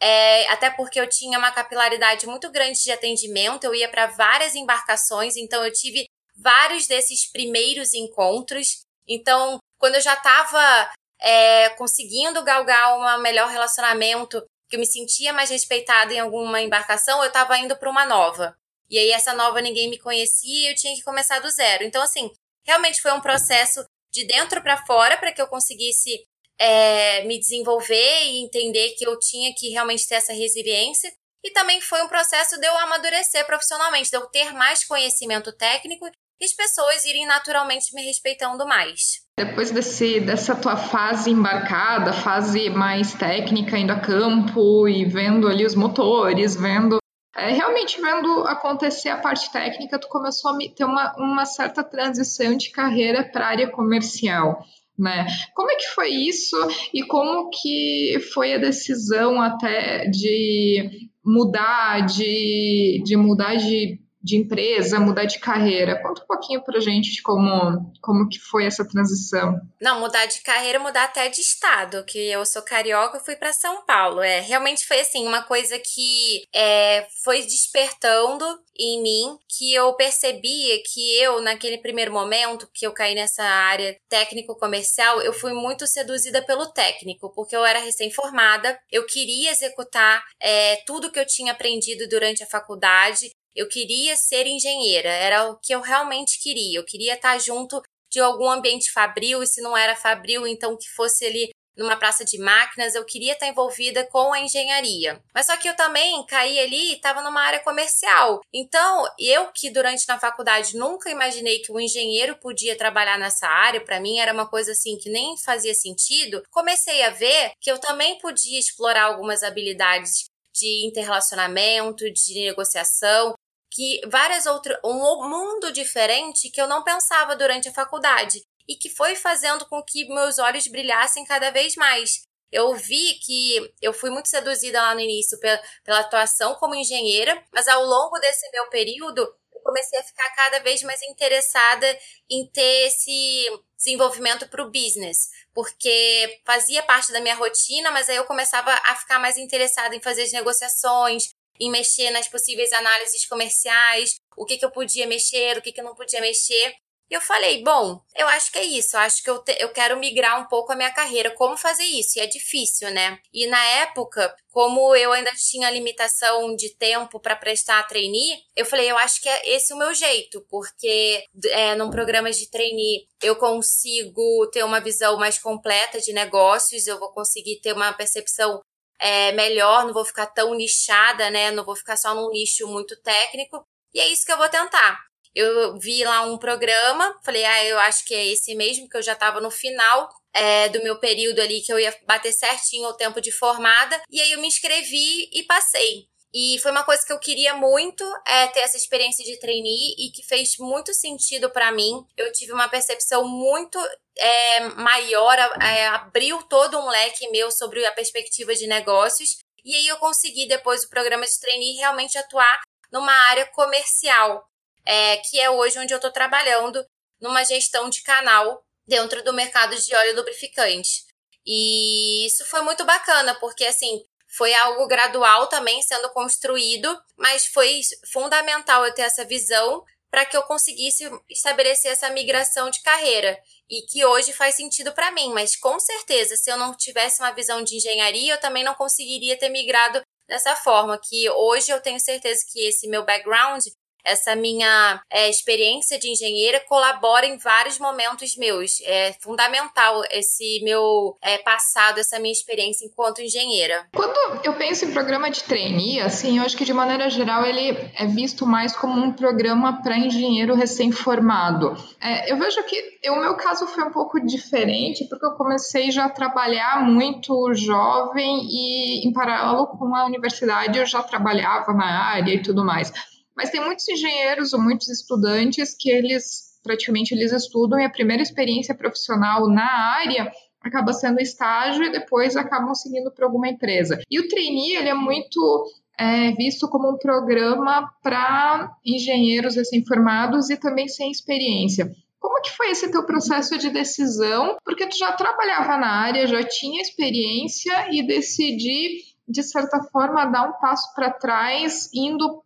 É, 0.00 0.46
até 0.48 0.70
porque 0.70 1.00
eu 1.00 1.08
tinha 1.08 1.38
uma 1.38 1.50
capilaridade 1.50 2.26
muito 2.26 2.50
grande 2.50 2.82
de 2.82 2.92
atendimento, 2.92 3.64
eu 3.64 3.74
ia 3.74 3.88
para 3.88 4.08
várias 4.08 4.54
embarcações, 4.54 5.36
então 5.36 5.64
eu 5.64 5.72
tive 5.72 6.06
vários 6.36 6.86
desses 6.86 7.30
primeiros 7.32 7.94
encontros. 7.94 8.82
Então, 9.08 9.58
quando 9.78 9.94
eu 9.94 10.02
já 10.02 10.12
estava 10.12 10.90
é, 11.18 11.70
conseguindo 11.70 12.44
galgar 12.44 13.18
um 13.18 13.22
melhor 13.22 13.48
relacionamento 13.48 14.44
que 14.68 14.76
eu 14.76 14.80
me 14.80 14.86
sentia 14.86 15.32
mais 15.32 15.50
respeitada 15.50 16.12
em 16.12 16.18
alguma 16.18 16.60
embarcação, 16.60 17.22
eu 17.22 17.28
estava 17.28 17.58
indo 17.58 17.76
para 17.76 17.90
uma 17.90 18.04
nova. 18.04 18.56
E 18.88 18.98
aí 18.98 19.10
essa 19.10 19.34
nova 19.34 19.60
ninguém 19.60 19.90
me 19.90 19.98
conhecia 19.98 20.70
eu 20.70 20.74
tinha 20.74 20.94
que 20.94 21.02
começar 21.02 21.40
do 21.40 21.50
zero. 21.50 21.84
Então, 21.84 22.02
assim, 22.02 22.30
realmente 22.64 23.00
foi 23.00 23.12
um 23.12 23.20
processo 23.20 23.84
de 24.10 24.24
dentro 24.26 24.62
para 24.62 24.84
fora 24.86 25.16
para 25.16 25.32
que 25.32 25.42
eu 25.42 25.46
conseguisse 25.48 26.26
é, 26.58 27.22
me 27.24 27.38
desenvolver 27.38 28.24
e 28.24 28.44
entender 28.44 28.90
que 28.90 29.06
eu 29.06 29.18
tinha 29.18 29.52
que 29.54 29.70
realmente 29.70 30.06
ter 30.06 30.16
essa 30.16 30.32
resiliência. 30.32 31.12
E 31.44 31.50
também 31.50 31.80
foi 31.80 32.02
um 32.02 32.08
processo 32.08 32.58
de 32.58 32.66
eu 32.66 32.76
amadurecer 32.78 33.46
profissionalmente, 33.46 34.10
de 34.10 34.16
eu 34.16 34.26
ter 34.26 34.52
mais 34.52 34.84
conhecimento 34.84 35.52
técnico 35.52 36.10
e 36.40 36.44
as 36.44 36.52
pessoas 36.52 37.04
irem 37.04 37.26
naturalmente 37.26 37.94
me 37.94 38.02
respeitando 38.02 38.66
mais. 38.66 39.24
Depois 39.38 39.70
desse, 39.70 40.20
dessa 40.20 40.54
tua 40.54 40.76
fase 40.76 41.30
embarcada, 41.30 42.12
fase 42.12 42.70
mais 42.70 43.14
técnica, 43.14 43.78
indo 43.78 43.92
a 43.92 44.00
campo 44.00 44.88
e 44.88 45.04
vendo 45.04 45.46
ali 45.48 45.64
os 45.64 45.74
motores, 45.74 46.56
vendo 46.56 46.98
é, 47.36 47.50
realmente 47.50 48.00
vendo 48.00 48.46
acontecer 48.46 49.10
a 49.10 49.18
parte 49.18 49.52
técnica, 49.52 49.98
tu 49.98 50.08
começou 50.08 50.52
a 50.52 50.58
ter 50.74 50.84
uma, 50.84 51.14
uma 51.18 51.44
certa 51.44 51.84
transição 51.84 52.56
de 52.56 52.70
carreira 52.70 53.22
para 53.30 53.44
a 53.44 53.48
área 53.50 53.70
comercial. 53.70 54.64
Né? 54.98 55.26
Como 55.54 55.70
é 55.70 55.76
que 55.76 55.88
foi 55.88 56.08
isso 56.08 56.56
e 56.94 57.02
como 57.02 57.50
que 57.50 58.18
foi 58.32 58.54
a 58.54 58.58
decisão 58.58 59.42
até 59.42 60.06
de 60.06 61.10
mudar, 61.22 62.06
de, 62.06 63.02
de 63.04 63.14
mudar 63.14 63.56
de 63.56 64.00
de 64.26 64.36
empresa, 64.36 64.98
mudar 64.98 65.24
de 65.24 65.38
carreira. 65.38 66.02
Conta 66.02 66.22
um 66.22 66.26
pouquinho 66.26 66.62
pra 66.64 66.80
gente 66.80 67.12
de 67.12 67.22
como, 67.22 67.92
como 68.02 68.28
que 68.28 68.40
foi 68.40 68.66
essa 68.66 68.86
transição. 68.86 69.54
Não, 69.80 70.00
mudar 70.00 70.26
de 70.26 70.40
carreira, 70.42 70.80
mudar 70.80 71.04
até 71.04 71.28
de 71.28 71.40
estado, 71.40 72.04
que 72.04 72.18
eu 72.18 72.44
sou 72.44 72.60
carioca, 72.62 73.18
e 73.18 73.24
fui 73.24 73.36
para 73.36 73.52
São 73.52 73.86
Paulo. 73.86 74.20
É, 74.20 74.40
realmente 74.40 74.84
foi 74.84 75.00
assim, 75.00 75.24
uma 75.26 75.42
coisa 75.42 75.78
que 75.78 76.42
é, 76.52 77.06
foi 77.22 77.42
despertando 77.42 78.44
em 78.78 79.02
mim, 79.02 79.38
que 79.48 79.72
eu 79.72 79.94
percebia 79.94 80.82
que 80.82 81.16
eu, 81.18 81.40
naquele 81.40 81.78
primeiro 81.78 82.12
momento 82.12 82.68
que 82.74 82.86
eu 82.86 82.92
caí 82.92 83.14
nessa 83.14 83.42
área 83.42 83.96
técnico-comercial, 84.08 85.22
eu 85.22 85.32
fui 85.32 85.52
muito 85.52 85.86
seduzida 85.86 86.44
pelo 86.44 86.66
técnico, 86.72 87.32
porque 87.34 87.56
eu 87.56 87.64
era 87.64 87.78
recém-formada, 87.78 88.78
eu 88.90 89.06
queria 89.06 89.50
executar 89.50 90.22
é, 90.40 90.76
tudo 90.86 91.10
que 91.10 91.18
eu 91.18 91.26
tinha 91.26 91.52
aprendido 91.52 92.06
durante 92.08 92.42
a 92.42 92.46
faculdade, 92.46 93.30
eu 93.56 93.68
queria 93.68 94.14
ser 94.16 94.46
engenheira, 94.46 95.08
era 95.08 95.50
o 95.50 95.56
que 95.56 95.74
eu 95.74 95.80
realmente 95.80 96.38
queria. 96.40 96.78
Eu 96.78 96.84
queria 96.84 97.14
estar 97.14 97.38
junto 97.38 97.80
de 98.10 98.20
algum 98.20 98.48
ambiente 98.48 98.92
fabril, 98.92 99.42
e 99.42 99.46
se 99.46 99.60
não 99.60 99.76
era 99.76 99.96
fabril, 99.96 100.46
então 100.46 100.76
que 100.76 100.88
fosse 100.90 101.24
ali 101.24 101.50
numa 101.76 101.96
praça 101.96 102.24
de 102.24 102.38
máquinas, 102.38 102.94
eu 102.94 103.04
queria 103.04 103.34
estar 103.34 103.46
envolvida 103.46 104.04
com 104.06 104.32
a 104.32 104.40
engenharia. 104.40 105.22
Mas 105.34 105.46
só 105.46 105.56
que 105.56 105.68
eu 105.68 105.76
também 105.76 106.24
caí 106.26 106.58
ali 106.58 106.92
e 106.92 106.94
estava 106.94 107.20
numa 107.20 107.42
área 107.42 107.60
comercial. 107.60 108.40
Então, 108.52 109.04
eu 109.18 109.52
que 109.52 109.70
durante 109.70 110.08
na 110.08 110.18
faculdade 110.18 110.76
nunca 110.76 111.10
imaginei 111.10 111.58
que 111.58 111.70
um 111.70 111.78
engenheiro 111.78 112.36
podia 112.40 112.76
trabalhar 112.76 113.18
nessa 113.18 113.46
área, 113.46 113.84
para 113.84 114.00
mim 114.00 114.18
era 114.18 114.32
uma 114.32 114.48
coisa 114.48 114.72
assim 114.72 114.96
que 114.96 115.10
nem 115.10 115.36
fazia 115.44 115.74
sentido, 115.74 116.42
comecei 116.50 117.02
a 117.02 117.10
ver 117.10 117.52
que 117.60 117.70
eu 117.70 117.78
também 117.78 118.18
podia 118.18 118.58
explorar 118.58 119.04
algumas 119.04 119.42
habilidades 119.42 120.24
de 120.54 120.86
interrelacionamento, 120.86 122.10
de 122.10 122.34
negociação, 122.46 123.34
que 123.76 124.00
várias 124.08 124.46
outras 124.46 124.78
um 124.82 125.28
mundo 125.28 125.70
diferente 125.70 126.50
que 126.50 126.60
eu 126.60 126.66
não 126.66 126.82
pensava 126.82 127.36
durante 127.36 127.68
a 127.68 127.74
faculdade 127.74 128.42
e 128.66 128.74
que 128.74 128.88
foi 128.88 129.14
fazendo 129.14 129.66
com 129.66 129.82
que 129.82 130.08
meus 130.08 130.38
olhos 130.38 130.66
brilhassem 130.66 131.26
cada 131.26 131.50
vez 131.50 131.76
mais. 131.76 132.24
eu 132.50 132.74
vi 132.74 133.18
que 133.24 133.74
eu 133.82 133.92
fui 133.92 134.08
muito 134.08 134.28
seduzida 134.28 134.80
lá 134.80 134.94
no 134.94 135.00
início 135.00 135.38
pela, 135.40 135.60
pela 135.84 135.98
atuação 136.00 136.54
como 136.54 136.74
engenheira, 136.74 137.44
mas 137.52 137.68
ao 137.68 137.84
longo 137.84 138.18
desse 138.18 138.48
meu 138.50 138.66
período, 138.70 139.20
eu 139.52 139.60
comecei 139.62 139.98
a 139.98 140.02
ficar 140.02 140.30
cada 140.34 140.60
vez 140.60 140.82
mais 140.82 141.02
interessada 141.02 141.86
em 142.30 142.48
ter 142.50 142.86
esse 142.86 143.46
desenvolvimento 143.76 144.48
para 144.48 144.62
o 144.62 144.70
business, 144.70 145.28
porque 145.52 146.40
fazia 146.46 146.82
parte 146.84 147.12
da 147.12 147.20
minha 147.20 147.34
rotina, 147.34 147.90
mas 147.90 148.08
aí 148.08 148.16
eu 148.16 148.24
começava 148.24 148.72
a 148.72 148.94
ficar 148.94 149.18
mais 149.18 149.36
interessada 149.36 149.94
em 149.94 150.00
fazer 150.00 150.22
as 150.22 150.32
negociações, 150.32 151.34
em 151.60 151.70
mexer 151.70 152.10
nas 152.10 152.28
possíveis 152.28 152.72
análises 152.72 153.26
comerciais, 153.26 154.16
o 154.36 154.44
que, 154.44 154.58
que 154.58 154.64
eu 154.64 154.70
podia 154.70 155.06
mexer, 155.06 155.56
o 155.56 155.62
que, 155.62 155.72
que 155.72 155.80
eu 155.80 155.84
não 155.84 155.94
podia 155.94 156.20
mexer. 156.20 156.74
E 157.08 157.14
eu 157.14 157.20
falei, 157.20 157.62
bom, 157.62 158.00
eu 158.16 158.26
acho 158.26 158.50
que 158.50 158.58
é 158.58 158.64
isso, 158.64 158.96
eu 158.96 159.00
acho 159.00 159.22
que 159.22 159.30
eu, 159.30 159.38
te, 159.38 159.56
eu 159.60 159.68
quero 159.72 159.96
migrar 159.96 160.40
um 160.40 160.48
pouco 160.48 160.72
a 160.72 160.76
minha 160.76 160.92
carreira. 160.92 161.30
Como 161.30 161.56
fazer 161.56 161.84
isso? 161.84 162.18
E 162.18 162.22
é 162.22 162.26
difícil, 162.26 162.90
né? 162.90 163.16
E 163.32 163.46
na 163.46 163.64
época, 163.64 164.34
como 164.50 164.94
eu 164.96 165.12
ainda 165.12 165.30
tinha 165.32 165.70
limitação 165.70 166.56
de 166.56 166.74
tempo 166.76 167.20
para 167.20 167.36
prestar 167.36 167.78
a 167.78 167.84
trainee, 167.84 168.40
eu 168.56 168.66
falei, 168.66 168.90
eu 168.90 168.98
acho 168.98 169.22
que 169.22 169.28
é 169.28 169.54
esse 169.54 169.72
o 169.72 169.78
meu 169.78 169.94
jeito, 169.94 170.44
porque 170.50 171.22
é, 171.50 171.76
num 171.76 171.90
programa 171.90 172.30
de 172.32 172.50
trainee 172.50 173.06
eu 173.22 173.36
consigo 173.36 174.50
ter 174.50 174.64
uma 174.64 174.80
visão 174.80 175.16
mais 175.16 175.38
completa 175.38 176.00
de 176.00 176.12
negócios, 176.12 176.88
eu 176.88 176.98
vou 176.98 177.12
conseguir 177.12 177.60
ter 177.60 177.72
uma 177.72 177.92
percepção 177.92 178.60
é, 178.98 179.32
melhor, 179.32 179.84
não 179.84 179.92
vou 179.92 180.04
ficar 180.04 180.26
tão 180.26 180.54
nichada, 180.54 181.30
né? 181.30 181.50
Não 181.50 181.64
vou 181.64 181.76
ficar 181.76 181.96
só 181.96 182.14
num 182.14 182.30
nicho 182.30 182.66
muito 182.68 183.00
técnico. 183.02 183.66
E 183.94 184.00
é 184.00 184.08
isso 184.08 184.24
que 184.24 184.32
eu 184.32 184.38
vou 184.38 184.48
tentar. 184.48 184.98
Eu 185.34 185.78
vi 185.78 186.02
lá 186.02 186.22
um 186.22 186.38
programa, 186.38 187.14
falei, 187.24 187.44
ah, 187.44 187.64
eu 187.64 187.78
acho 187.80 188.04
que 188.06 188.14
é 188.14 188.26
esse 188.26 188.54
mesmo, 188.54 188.88
que 188.88 188.96
eu 188.96 189.02
já 189.02 189.12
estava 189.12 189.40
no 189.40 189.50
final 189.50 190.08
é, 190.32 190.68
do 190.70 190.82
meu 190.82 190.98
período 190.98 191.40
ali, 191.40 191.60
que 191.60 191.72
eu 191.72 191.78
ia 191.78 191.94
bater 192.06 192.32
certinho 192.32 192.88
o 192.88 192.94
tempo 192.94 193.20
de 193.20 193.30
formada. 193.30 194.00
E 194.10 194.20
aí 194.20 194.32
eu 194.32 194.40
me 194.40 194.46
inscrevi 194.48 195.28
e 195.32 195.42
passei. 195.44 196.08
E 196.38 196.58
foi 196.58 196.70
uma 196.70 196.84
coisa 196.84 197.02
que 197.02 197.10
eu 197.10 197.18
queria 197.18 197.54
muito 197.54 198.04
é, 198.26 198.46
ter 198.48 198.60
essa 198.60 198.76
experiência 198.76 199.24
de 199.24 199.40
trainee 199.40 199.94
e 199.96 200.10
que 200.10 200.22
fez 200.22 200.58
muito 200.58 200.92
sentido 200.92 201.48
para 201.48 201.72
mim. 201.72 202.06
Eu 202.14 202.30
tive 202.30 202.52
uma 202.52 202.68
percepção 202.68 203.26
muito 203.26 203.78
é, 204.18 204.60
maior, 204.68 205.38
é, 205.38 205.86
abriu 205.86 206.42
todo 206.42 206.78
um 206.78 206.90
leque 206.90 207.30
meu 207.30 207.50
sobre 207.50 207.86
a 207.86 207.92
perspectiva 207.92 208.54
de 208.54 208.66
negócios. 208.66 209.38
E 209.64 209.74
aí 209.74 209.86
eu 209.86 209.96
consegui, 209.96 210.46
depois 210.46 210.82
do 210.82 210.90
programa 210.90 211.24
de 211.24 211.40
trainee, 211.40 211.78
realmente 211.78 212.18
atuar 212.18 212.60
numa 212.92 213.14
área 213.30 213.46
comercial 213.46 214.44
é, 214.84 215.16
que 215.16 215.40
é 215.40 215.48
hoje 215.48 215.78
onde 215.78 215.94
eu 215.94 215.96
estou 215.96 216.12
trabalhando 216.12 216.84
numa 217.18 217.44
gestão 217.44 217.88
de 217.88 218.02
canal 218.02 218.62
dentro 218.86 219.24
do 219.24 219.32
mercado 219.32 219.74
de 219.74 219.94
óleo 219.94 220.16
lubrificante. 220.16 221.06
E 221.46 222.26
isso 222.26 222.44
foi 222.44 222.60
muito 222.60 222.84
bacana, 222.84 223.34
porque 223.36 223.64
assim, 223.64 224.04
foi 224.36 224.54
algo 224.54 224.86
gradual 224.86 225.46
também 225.46 225.80
sendo 225.82 226.10
construído, 226.10 226.96
mas 227.16 227.46
foi 227.46 227.80
fundamental 228.12 228.84
eu 228.84 228.94
ter 228.94 229.02
essa 229.02 229.24
visão 229.24 229.82
para 230.10 230.24
que 230.24 230.36
eu 230.36 230.42
conseguisse 230.42 231.04
estabelecer 231.28 231.90
essa 231.90 232.10
migração 232.10 232.70
de 232.70 232.80
carreira. 232.82 233.38
E 233.68 233.82
que 233.82 234.04
hoje 234.04 234.32
faz 234.32 234.54
sentido 234.54 234.92
para 234.92 235.10
mim, 235.10 235.32
mas 235.32 235.56
com 235.56 235.78
certeza, 235.80 236.36
se 236.36 236.50
eu 236.50 236.56
não 236.56 236.76
tivesse 236.76 237.20
uma 237.20 237.32
visão 237.32 237.62
de 237.62 237.76
engenharia, 237.76 238.34
eu 238.34 238.40
também 238.40 238.62
não 238.62 238.74
conseguiria 238.74 239.38
ter 239.38 239.48
migrado 239.48 240.00
dessa 240.28 240.54
forma, 240.56 241.00
que 241.02 241.28
hoje 241.30 241.70
eu 241.70 241.80
tenho 241.80 242.00
certeza 242.00 242.44
que 242.50 242.66
esse 242.66 242.88
meu 242.88 243.04
background 243.04 243.64
essa 244.06 244.36
minha 244.36 245.00
é, 245.10 245.28
experiência 245.28 245.98
de 245.98 246.08
engenheira 246.08 246.62
colabora 246.66 247.26
em 247.26 247.36
vários 247.36 247.78
momentos 247.78 248.36
meus. 248.36 248.80
É 248.84 249.12
fundamental 249.20 250.02
esse 250.10 250.60
meu 250.62 251.18
é, 251.20 251.38
passado, 251.38 251.98
essa 251.98 252.18
minha 252.18 252.32
experiência 252.32 252.86
enquanto 252.86 253.20
engenheira. 253.20 253.86
Quando 253.94 254.44
eu 254.44 254.54
penso 254.54 254.84
em 254.84 254.92
programa 254.92 255.28
de 255.30 255.42
trainee, 255.42 256.00
assim, 256.00 256.38
eu 256.38 256.44
acho 256.44 256.56
que 256.56 256.64
de 256.64 256.72
maneira 256.72 257.10
geral 257.10 257.44
ele 257.44 257.76
é 257.94 258.06
visto 258.06 258.46
mais 258.46 258.74
como 258.76 259.02
um 259.02 259.12
programa 259.12 259.82
para 259.82 259.98
engenheiro 259.98 260.54
recém-formado. 260.54 261.76
É, 262.00 262.30
eu 262.30 262.38
vejo 262.38 262.62
que 262.64 263.10
o 263.10 263.16
meu 263.20 263.36
caso 263.36 263.66
foi 263.66 263.84
um 263.84 263.90
pouco 263.90 264.20
diferente, 264.20 265.04
porque 265.08 265.26
eu 265.26 265.32
comecei 265.32 265.90
já 265.90 266.04
a 266.04 266.10
trabalhar 266.10 266.84
muito 266.84 267.52
jovem 267.54 268.46
e, 268.48 269.06
em 269.06 269.12
paralelo 269.12 269.66
com 269.66 269.94
a 269.94 270.04
universidade, 270.04 270.78
eu 270.78 270.86
já 270.86 271.02
trabalhava 271.02 271.72
na 271.72 272.12
área 272.12 272.32
e 272.32 272.42
tudo 272.42 272.64
mais. 272.64 272.92
Mas 273.36 273.50
tem 273.50 273.64
muitos 273.64 273.88
engenheiros 273.88 274.52
ou 274.52 274.60
muitos 274.60 274.88
estudantes 274.88 275.76
que 275.78 275.90
eles 275.90 276.46
praticamente 276.62 277.14
eles 277.14 277.32
estudam 277.32 277.78
e 277.78 277.84
a 277.84 277.90
primeira 277.90 278.22
experiência 278.22 278.74
profissional 278.74 279.48
na 279.48 279.70
área 279.96 280.32
acaba 280.60 280.92
sendo 280.92 281.20
estágio 281.20 281.84
e 281.84 281.92
depois 281.92 282.36
acabam 282.36 282.74
seguindo 282.74 283.10
para 283.12 283.24
alguma 283.24 283.48
empresa. 283.48 284.00
E 284.10 284.18
o 284.18 284.28
trainee 284.28 284.74
ele 284.74 284.88
é 284.88 284.94
muito 284.94 285.64
é, 285.98 286.32
visto 286.32 286.68
como 286.68 286.90
um 286.90 286.98
programa 286.98 287.88
para 288.02 288.76
engenheiros 288.84 289.54
recém-formados 289.54 290.50
e 290.50 290.56
também 290.56 290.88
sem 290.88 291.10
experiência. 291.10 291.90
Como 292.18 292.42
que 292.42 292.50
foi 292.50 292.70
esse 292.70 292.90
teu 292.90 293.06
processo 293.06 293.56
de 293.56 293.70
decisão? 293.70 294.56
Porque 294.64 294.86
tu 294.88 294.98
já 294.98 295.12
trabalhava 295.12 295.76
na 295.76 295.88
área, 295.88 296.26
já 296.26 296.42
tinha 296.42 296.82
experiência 296.82 297.88
e 297.92 298.04
decidi, 298.04 299.04
de 299.28 299.42
certa 299.44 299.80
forma, 299.84 300.24
dar 300.24 300.48
um 300.48 300.52
passo 300.60 300.92
para 300.94 301.10
trás, 301.10 301.88
indo 301.94 302.42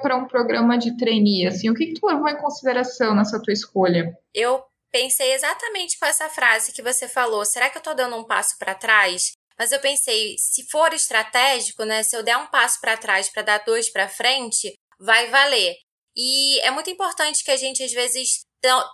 para 0.00 0.16
um 0.16 0.26
programa 0.26 0.76
de 0.76 0.96
trainee? 0.96 1.46
Assim, 1.46 1.70
o 1.70 1.74
que, 1.74 1.86
que 1.86 2.00
tu 2.00 2.06
levou 2.06 2.28
em 2.28 2.36
consideração 2.36 3.14
nessa 3.14 3.40
tua 3.40 3.52
escolha? 3.52 4.16
Eu 4.34 4.62
pensei 4.90 5.32
exatamente 5.32 5.98
com 5.98 6.06
essa 6.06 6.28
frase 6.28 6.72
que 6.72 6.82
você 6.82 7.08
falou. 7.08 7.44
Será 7.44 7.70
que 7.70 7.78
eu 7.78 7.80
estou 7.80 7.94
dando 7.94 8.16
um 8.16 8.24
passo 8.24 8.56
para 8.58 8.74
trás? 8.74 9.32
Mas 9.58 9.72
eu 9.72 9.80
pensei, 9.80 10.36
se 10.38 10.68
for 10.70 10.92
estratégico, 10.92 11.84
né? 11.84 12.02
Se 12.02 12.16
eu 12.16 12.22
der 12.22 12.36
um 12.36 12.46
passo 12.46 12.80
para 12.80 12.96
trás 12.96 13.28
para 13.28 13.42
dar 13.42 13.64
dois 13.64 13.90
para 13.90 14.08
frente, 14.08 14.74
vai 14.98 15.28
valer. 15.28 15.74
E 16.16 16.60
é 16.60 16.70
muito 16.70 16.90
importante 16.90 17.42
que 17.42 17.50
a 17.50 17.56
gente 17.56 17.82
às 17.82 17.92
vezes 17.92 18.44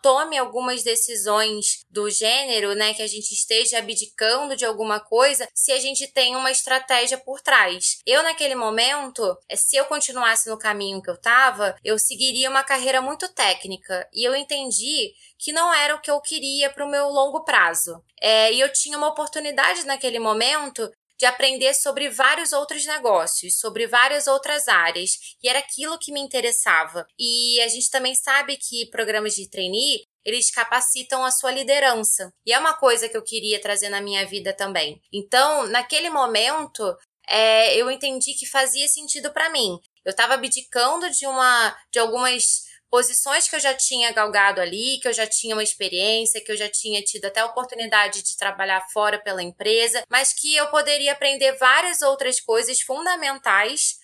tome 0.03 0.39
algumas 0.39 0.83
decisões 0.83 1.85
do 1.91 2.11
gênero, 2.11 2.75
né, 2.75 2.95
que 2.95 3.03
a 3.03 3.07
gente 3.07 3.33
esteja 3.33 3.79
abdicando 3.79 4.57
de 4.57 4.65
alguma 4.65 5.01
coisa, 5.01 5.49
se 5.55 5.73
a 5.73 5.79
gente 5.79 6.07
tem 6.13 6.37
uma 6.37 6.51
estratégia 6.51 7.19
por 7.19 7.41
trás. 7.41 7.99
Eu 8.07 8.23
naquele 8.23 8.55
momento, 8.55 9.37
é, 9.49 9.57
se 9.57 9.77
eu 9.77 9.85
continuasse 9.85 10.49
no 10.49 10.59
caminho 10.59 11.03
que 11.03 11.11
eu 11.11 11.15
estava, 11.15 11.77
eu 11.85 11.99
seguiria 11.99 12.51
uma 12.51 12.65
carreira 12.65 13.01
muito 13.01 13.29
técnica 13.29 14.09
e 14.13 14.25
eu 14.25 14.35
entendi 14.35 15.13
que 15.39 15.53
não 15.53 15.73
era 15.73 15.95
o 15.95 16.01
que 16.01 16.11
eu 16.11 16.21
queria 16.21 16.71
para 16.71 16.85
o 16.85 16.91
meu 16.91 17.09
longo 17.09 17.45
prazo. 17.45 18.03
É, 18.21 18.53
e 18.53 18.61
eu 18.61 18.73
tinha 18.73 18.99
uma 18.99 19.09
oportunidade 19.09 19.85
naquele 19.85 20.19
momento 20.19 20.91
de 21.19 21.27
aprender 21.27 21.75
sobre 21.75 22.09
vários 22.09 22.53
outros 22.53 22.87
negócios, 22.87 23.59
sobre 23.59 23.87
várias 23.87 24.27
outras 24.27 24.69
áreas, 24.69 25.19
e 25.43 25.49
era 25.49 25.59
aquilo 25.59 25.99
que 25.99 26.13
me 26.13 26.21
interessava. 26.21 27.07
E 27.19 27.61
a 27.61 27.69
gente 27.69 27.91
também 27.91 28.15
sabe 28.15 28.57
que 28.57 28.89
programas 28.91 29.35
de 29.35 29.49
trainee 29.51 30.05
eles 30.25 30.51
capacitam 30.51 31.25
a 31.25 31.31
sua 31.31 31.51
liderança. 31.51 32.31
E 32.45 32.53
é 32.53 32.59
uma 32.59 32.75
coisa 32.75 33.09
que 33.09 33.17
eu 33.17 33.25
queria 33.25 33.61
trazer 33.61 33.89
na 33.89 34.01
minha 34.01 34.27
vida 34.27 34.53
também. 34.53 35.01
Então, 35.13 35.67
naquele 35.69 36.11
momento, 36.11 36.95
é, 37.27 37.75
eu 37.77 37.91
entendi 37.91 38.35
que 38.35 38.47
fazia 38.47 38.87
sentido 38.89 39.33
para 39.33 39.51
mim. 39.51 39.79
Eu 40.05 40.11
estava 40.11 40.35
abdicando 40.35 41.11
de 41.11 41.27
uma 41.27 41.77
de 41.91 41.99
algumas 41.99 42.68
posições 42.91 43.49
que 43.49 43.57
eu 43.57 43.61
já 43.61 43.75
tinha 43.75 44.13
galgado 44.13 44.61
ali, 44.61 44.99
que 45.01 45.09
eu 45.09 45.13
já 45.13 45.27
tinha 45.27 45.55
uma 45.55 45.63
experiência, 45.63 46.43
que 46.43 46.51
eu 46.51 46.57
já 46.57 46.69
tinha 46.69 47.03
tido 47.03 47.27
até 47.27 47.41
a 47.41 47.47
oportunidade 47.47 48.23
de 48.23 48.37
trabalhar 48.37 48.85
fora 48.93 49.19
pela 49.19 49.43
empresa, 49.43 50.03
mas 50.09 50.33
que 50.33 50.55
eu 50.55 50.69
poderia 50.69 51.13
aprender 51.13 51.53
várias 51.59 52.03
outras 52.03 52.41
coisas 52.41 52.81
fundamentais 52.81 53.97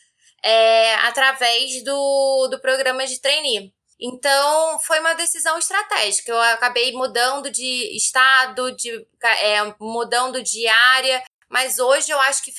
é, 0.43 0.95
através 0.97 1.83
do, 1.83 2.49
do 2.51 2.61
programa 2.61 3.07
de 3.07 3.21
trainee. 3.21 3.73
Então, 3.99 4.79
foi 4.81 5.01
uma 5.01 5.15
decisão 5.15 5.59
estratégica. 5.59 6.31
Eu 6.31 6.41
acabei 6.41 6.93
mudando 6.93 7.51
de 7.51 7.97
estado, 7.97 8.75
de, 8.77 8.91
é, 9.23 9.75
mudando 9.81 10.43
de 10.43 10.67
área, 10.67 11.23
mas 11.49 11.79
hoje 11.79 12.11
eu 12.11 12.21
acho 12.21 12.43
que 12.43 12.53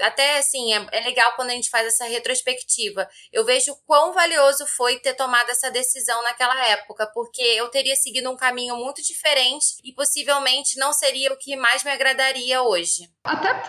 até 0.00 0.38
assim, 0.38 0.72
é, 0.72 0.86
é, 0.92 1.00
legal 1.00 1.32
quando 1.36 1.50
a 1.50 1.54
gente 1.54 1.70
faz 1.70 1.86
essa 1.86 2.04
retrospectiva. 2.04 3.06
Eu 3.32 3.44
vejo 3.44 3.74
quão 3.86 4.12
valioso 4.12 4.66
foi 4.66 4.98
ter 4.98 5.14
tomado 5.14 5.50
essa 5.50 5.70
decisão 5.70 6.22
naquela 6.22 6.66
época, 6.68 7.06
porque 7.12 7.42
eu 7.42 7.68
teria 7.68 7.96
seguido 7.96 8.30
um 8.30 8.36
caminho 8.36 8.76
muito 8.76 9.02
diferente 9.02 9.76
e 9.84 9.92
possivelmente 9.92 10.78
não 10.78 10.92
seria 10.92 11.32
o 11.32 11.38
que 11.38 11.56
mais 11.56 11.84
me 11.84 11.90
agradaria 11.90 12.62
hoje. 12.62 13.08
Até 13.24 13.62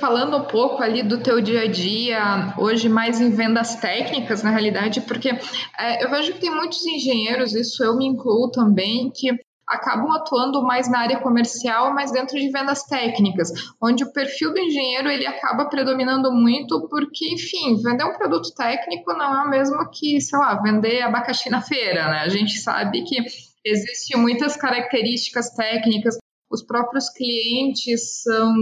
falando 0.00 0.36
um 0.36 0.44
pouco 0.44 0.82
ali 0.82 1.02
do 1.02 1.22
teu 1.22 1.40
dia 1.40 1.62
a 1.62 1.70
dia, 1.70 2.54
hoje 2.58 2.88
mais 2.88 3.20
em 3.20 3.30
vendas 3.30 3.76
técnicas, 3.76 4.42
na 4.42 4.50
realidade, 4.50 5.00
porque 5.02 5.30
é, 5.78 6.04
eu 6.04 6.10
vejo 6.10 6.32
que 6.32 6.40
tem 6.40 6.50
muitos 6.50 6.84
engenheiros, 6.86 7.54
isso 7.54 7.84
eu 7.84 7.96
me 7.96 8.06
incluo 8.06 8.50
também, 8.50 9.10
que 9.10 9.30
acabam 9.72 10.10
atuando 10.12 10.62
mais 10.62 10.88
na 10.90 11.00
área 11.00 11.20
comercial, 11.20 11.94
mas 11.94 12.12
dentro 12.12 12.38
de 12.38 12.50
vendas 12.50 12.84
técnicas, 12.84 13.50
onde 13.82 14.04
o 14.04 14.12
perfil 14.12 14.52
do 14.52 14.58
engenheiro 14.58 15.08
ele 15.08 15.26
acaba 15.26 15.64
predominando 15.66 16.30
muito, 16.30 16.86
porque, 16.88 17.34
enfim, 17.34 17.76
vender 17.82 18.04
um 18.04 18.16
produto 18.16 18.54
técnico 18.54 19.12
não 19.14 19.42
é 19.42 19.46
o 19.46 19.50
mesmo 19.50 19.78
que, 19.90 20.20
sei 20.20 20.38
lá, 20.38 20.60
vender 20.62 21.02
abacaxi 21.02 21.50
na 21.50 21.60
feira, 21.60 22.08
né? 22.10 22.18
A 22.20 22.28
gente 22.28 22.58
sabe 22.58 23.02
que 23.04 23.16
existem 23.64 24.20
muitas 24.20 24.56
características 24.56 25.50
técnicas, 25.54 26.16
os 26.50 26.62
próprios 26.62 27.08
clientes 27.08 28.22
são 28.22 28.54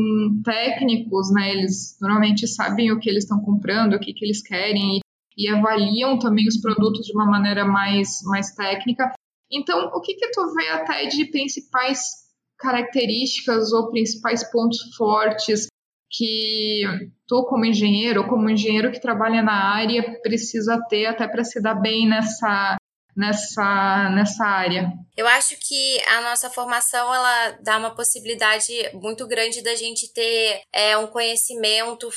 técnicos, 0.44 1.32
né? 1.32 1.50
Eles 1.50 1.96
normalmente 2.00 2.46
sabem 2.46 2.92
o 2.92 3.00
que 3.00 3.10
eles 3.10 3.24
estão 3.24 3.40
comprando, 3.40 3.94
o 3.94 3.98
que, 3.98 4.12
que 4.12 4.24
eles 4.24 4.40
querem 4.40 4.98
e, 4.98 5.00
e 5.36 5.48
avaliam 5.48 6.16
também 6.18 6.46
os 6.46 6.60
produtos 6.60 7.04
de 7.04 7.12
uma 7.12 7.26
maneira 7.26 7.64
mais, 7.64 8.22
mais 8.26 8.54
técnica. 8.54 9.12
Então, 9.50 9.90
o 9.94 10.00
que, 10.00 10.14
que 10.14 10.30
tu 10.30 10.54
vê 10.54 10.68
até 10.68 11.06
de 11.06 11.26
principais 11.30 12.00
características 12.58 13.72
ou 13.72 13.90
principais 13.90 14.48
pontos 14.50 14.94
fortes 14.96 15.66
que 16.10 16.82
tu, 17.26 17.44
como 17.44 17.64
engenheiro, 17.64 18.22
ou 18.22 18.28
como 18.28 18.50
engenheiro 18.50 18.90
que 18.90 19.00
trabalha 19.00 19.42
na 19.42 19.74
área, 19.74 20.20
precisa 20.22 20.78
ter 20.88 21.06
até 21.06 21.26
para 21.26 21.44
se 21.44 21.60
dar 21.62 21.74
bem 21.74 22.08
nessa, 22.08 22.76
nessa, 23.16 24.10
nessa 24.10 24.44
área? 24.44 24.92
Eu 25.16 25.26
acho 25.28 25.56
que 25.60 26.00
a 26.08 26.22
nossa 26.22 26.50
formação 26.50 27.14
ela 27.14 27.58
dá 27.62 27.78
uma 27.78 27.94
possibilidade 27.94 28.72
muito 28.94 29.26
grande 29.26 29.62
da 29.62 29.74
gente 29.74 30.12
ter 30.12 30.62
é, 30.72 30.96
um 30.96 31.06
conhecimento 31.06 32.08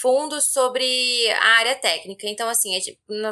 fundo 0.00 0.40
sobre 0.40 1.30
a 1.30 1.46
área 1.58 1.74
técnica. 1.74 2.26
Então, 2.26 2.48
assim, 2.48 2.78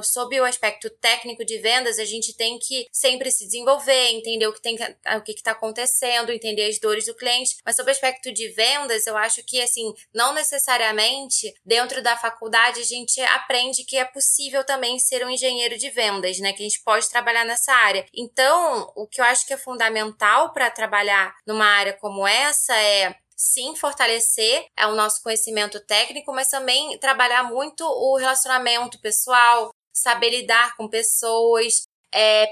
sob 0.02 0.40
o 0.40 0.44
aspecto 0.44 0.90
técnico 0.90 1.44
de 1.44 1.58
vendas, 1.58 1.98
a 1.98 2.04
gente 2.04 2.36
tem 2.36 2.58
que 2.58 2.86
sempre 2.92 3.30
se 3.30 3.44
desenvolver, 3.44 4.10
entender 4.10 4.46
o 4.46 4.52
que 4.52 4.62
tem 4.62 4.76
o 5.16 5.22
que 5.22 5.32
está 5.32 5.52
acontecendo, 5.52 6.32
entender 6.32 6.66
as 6.66 6.78
dores 6.78 7.06
do 7.06 7.14
cliente. 7.14 7.56
Mas 7.64 7.76
sob 7.76 7.88
o 7.88 7.92
aspecto 7.92 8.32
de 8.32 8.48
vendas, 8.48 9.06
eu 9.06 9.16
acho 9.16 9.42
que 9.44 9.60
assim, 9.60 9.92
não 10.12 10.32
necessariamente 10.32 11.54
dentro 11.64 12.02
da 12.02 12.16
faculdade 12.16 12.80
a 12.80 12.84
gente 12.84 13.20
aprende 13.20 13.84
que 13.84 13.96
é 13.96 14.04
possível 14.04 14.64
também 14.64 14.98
ser 14.98 15.24
um 15.24 15.30
engenheiro 15.30 15.78
de 15.78 15.90
vendas, 15.90 16.38
né? 16.38 16.52
Que 16.52 16.62
a 16.62 16.68
gente 16.68 16.82
pode 16.82 17.08
trabalhar 17.08 17.44
nessa 17.44 17.72
área. 17.72 18.06
Então, 18.14 18.90
o 18.96 19.06
que 19.06 19.20
eu 19.20 19.24
acho 19.24 19.46
que 19.46 19.52
é 19.52 19.56
fundamental 19.56 20.52
para 20.52 20.70
trabalhar 20.70 21.34
numa 21.46 21.66
área 21.66 21.92
como 21.92 22.26
essa 22.26 22.74
é 22.76 23.14
sim 23.38 23.76
fortalecer 23.76 24.66
é 24.76 24.86
o 24.86 24.96
nosso 24.96 25.22
conhecimento 25.22 25.78
técnico, 25.86 26.32
mas 26.32 26.48
também 26.48 26.98
trabalhar 26.98 27.44
muito 27.44 27.84
o 27.84 28.16
relacionamento 28.16 29.00
pessoal, 29.00 29.70
saber 29.94 30.30
lidar 30.30 30.76
com 30.76 30.88
pessoas, 30.88 31.82
é, 32.12 32.50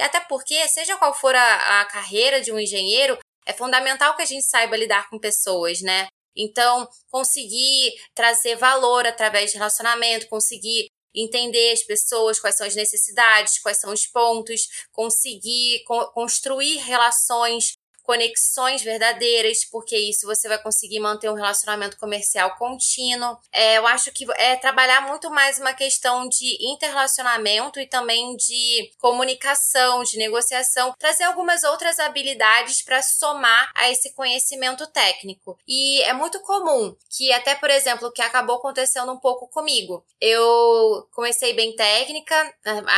até 0.00 0.20
porque, 0.20 0.68
seja 0.68 0.96
qual 0.96 1.14
for 1.14 1.34
a, 1.34 1.80
a 1.80 1.84
carreira 1.86 2.40
de 2.40 2.50
um 2.50 2.58
engenheiro, 2.58 3.16
é 3.46 3.52
fundamental 3.52 4.16
que 4.16 4.22
a 4.22 4.26
gente 4.26 4.44
saiba 4.44 4.76
lidar 4.76 5.08
com 5.08 5.18
pessoas, 5.18 5.80
né? 5.80 6.08
Então, 6.36 6.88
conseguir 7.10 7.92
trazer 8.12 8.56
valor 8.56 9.06
através 9.06 9.52
de 9.52 9.58
relacionamento, 9.58 10.28
conseguir 10.28 10.88
entender 11.14 11.72
as 11.72 11.84
pessoas, 11.84 12.40
quais 12.40 12.56
são 12.56 12.66
as 12.66 12.74
necessidades, 12.74 13.60
quais 13.60 13.78
são 13.78 13.92
os 13.92 14.04
pontos, 14.06 14.62
conseguir 14.90 15.84
co 15.86 16.10
construir 16.12 16.78
relações 16.78 17.74
conexões 18.04 18.82
verdadeiras, 18.82 19.64
porque 19.70 19.96
isso 19.96 20.26
você 20.26 20.46
vai 20.46 20.62
conseguir 20.62 21.00
manter 21.00 21.30
um 21.30 21.34
relacionamento 21.34 21.96
comercial 21.96 22.54
contínuo. 22.56 23.36
É, 23.50 23.78
eu 23.78 23.86
acho 23.86 24.12
que 24.12 24.26
é 24.36 24.56
trabalhar 24.56 25.00
muito 25.08 25.30
mais 25.30 25.58
uma 25.58 25.72
questão 25.72 26.28
de 26.28 26.56
interrelacionamento 26.72 27.80
e 27.80 27.86
também 27.86 28.36
de 28.36 28.92
comunicação, 28.98 30.02
de 30.04 30.18
negociação, 30.18 30.94
trazer 30.98 31.24
algumas 31.24 31.64
outras 31.64 31.98
habilidades 31.98 32.82
para 32.82 33.02
somar 33.02 33.72
a 33.74 33.90
esse 33.90 34.12
conhecimento 34.14 34.86
técnico. 34.88 35.58
E 35.66 36.02
é 36.02 36.12
muito 36.12 36.40
comum 36.40 36.94
que 37.10 37.32
até, 37.32 37.54
por 37.54 37.70
exemplo, 37.70 38.12
que 38.12 38.22
acabou 38.22 38.56
acontecendo 38.56 39.10
um 39.12 39.18
pouco 39.18 39.48
comigo. 39.48 40.04
Eu 40.20 41.08
comecei 41.12 41.54
bem 41.54 41.74
técnica 41.74 42.54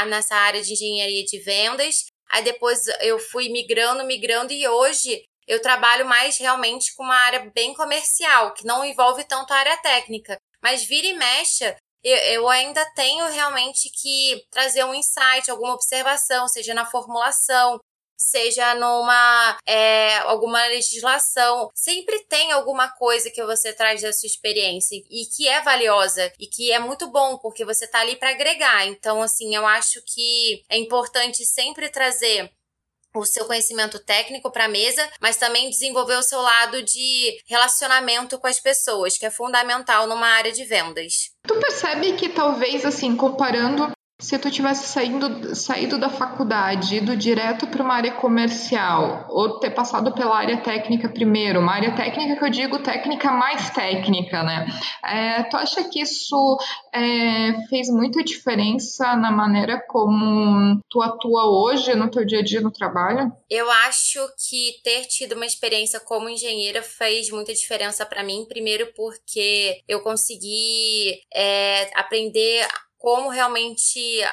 nessa 0.09 0.35
área 0.35 0.63
de 0.63 0.73
engenharia 0.73 1.25
de 1.25 1.39
vendas, 1.39 2.07
Aí 2.29 2.43
depois 2.43 2.87
eu 3.01 3.19
fui 3.19 3.49
migrando, 3.49 4.05
migrando 4.05 4.53
e 4.53 4.67
hoje 4.67 5.25
eu 5.47 5.63
trabalho 5.63 6.07
mais 6.07 6.39
realmente 6.39 6.95
com 6.95 7.05
uma 7.05 7.15
área 7.15 7.51
bem 7.55 7.73
comercial, 7.75 8.53
que 8.53 8.65
não 8.67 8.85
envolve 8.85 9.25
tanto 9.25 9.53
a 9.53 9.57
área 9.57 9.77
técnica. 9.79 10.39
Mas 10.61 10.85
vira 10.85 11.07
e 11.07 11.15
mexe, 11.15 11.65
eu, 12.03 12.17
eu 12.17 12.49
ainda 12.49 12.85
tenho 12.95 13.27
realmente 13.27 13.89
que 13.91 14.45
trazer 14.51 14.85
um 14.85 14.95
insight, 14.95 15.51
alguma 15.51 15.75
observação, 15.75 16.49
seja 16.49 16.75
na 16.75 16.87
formulação, 16.87 17.79
seja 18.17 18.75
numa 18.75 19.59
é, 19.67 20.17
alguma 20.19 20.67
legislação, 20.67 21.71
sempre 21.75 22.21
tem 22.29 22.53
alguma 22.53 22.89
coisa 22.89 23.31
que 23.31 23.45
você 23.45 23.73
traz 23.73 24.03
da 24.03 24.13
sua 24.13 24.27
experiência 24.27 24.97
e 25.11 25.27
que 25.37 25.49
é 25.49 25.61
valiosa 25.61 26.33
e 26.39 26.47
que 26.47 26.73
é 26.73 26.79
muito 26.79 27.07
bom 27.09 27.39
porque 27.39 27.65
você 27.65 27.85
está 27.85 28.01
ali 28.01 28.17
para 28.17 28.31
agregar. 28.31 28.87
Então, 28.87 29.23
assim, 29.23 29.55
eu 29.55 29.67
acho 29.67 30.01
que 30.07 30.65
é 30.69 30.79
importante 30.79 31.45
sempre 31.45 31.89
trazer 31.89 32.51
o 33.19 33.25
seu 33.25 33.47
conhecimento 33.47 33.99
técnico 33.99 34.51
para 34.51 34.67
a 34.67 34.69
mesa, 34.69 35.09
mas 35.21 35.37
também 35.37 35.71
desenvolver 35.71 36.17
o 36.17 36.23
seu 36.23 36.41
lado 36.41 36.83
de 36.83 37.39
relacionamento 37.47 38.39
com 38.39 38.47
as 38.47 38.61
pessoas, 38.61 39.17
que 39.17 39.27
é 39.27 39.31
fundamental 39.31 40.07
numa 40.07 40.29
área 40.29 40.53
de 40.53 40.65
vendas. 40.65 41.31
Tu 41.47 41.55
percebe 41.59 42.13
que 42.13 42.29
talvez 42.29 42.85
assim, 42.85 43.17
comparando 43.17 43.96
se 44.19 44.39
tu 44.39 44.51
tivesse 44.51 44.87
saindo, 44.87 45.55
saído 45.55 45.99
da 45.99 46.09
faculdade, 46.09 46.97
ido 46.97 47.15
direto 47.17 47.67
para 47.67 47.83
uma 47.83 47.95
área 47.95 48.13
comercial, 48.13 49.27
ou 49.29 49.59
ter 49.61 49.71
passado 49.71 50.13
pela 50.15 50.37
área 50.37 50.57
técnica 50.57 51.09
primeiro, 51.09 51.61
uma 51.61 51.75
área 51.75 51.95
técnica 51.95 52.37
que 52.37 52.45
eu 52.45 52.51
digo 52.51 52.79
técnica 52.79 53.31
mais 53.31 53.69
técnica, 53.71 54.43
né? 54.43 54.67
É, 55.05 55.43
tu 55.45 55.57
acha 55.57 55.85
que 55.85 56.01
isso 56.01 56.59
é, 56.95 57.67
fez 57.69 57.91
muita 57.91 58.25
diferença 58.25 59.15
na 59.17 59.31
maneira 59.31 59.85
como 59.87 60.81
tu 60.89 61.03
atua 61.03 61.45
hoje 61.45 61.95
no 61.95 62.11
teu 62.11 62.25
dia 62.25 62.39
a 62.39 62.43
dia 62.45 62.63
no 62.63 62.73
trabalho? 62.73 63.31
Eu 63.51 63.71
acho 63.71 64.27
que 64.49 64.81
ter 64.83 65.05
tido 65.05 65.35
uma 65.35 65.45
experiência 65.45 66.01
como 66.01 66.29
engenheira 66.29 66.83
fez 66.83 67.31
muita 67.31 67.53
diferença 67.53 68.07
para 68.07 68.25
mim, 68.25 68.47
primeiro 68.49 68.89
porque 68.97 69.83
eu 69.87 70.01
consegui 70.01 71.21
é, 71.35 71.91
aprender 71.95 72.67
como 73.07 73.31
realmente 73.31 74.25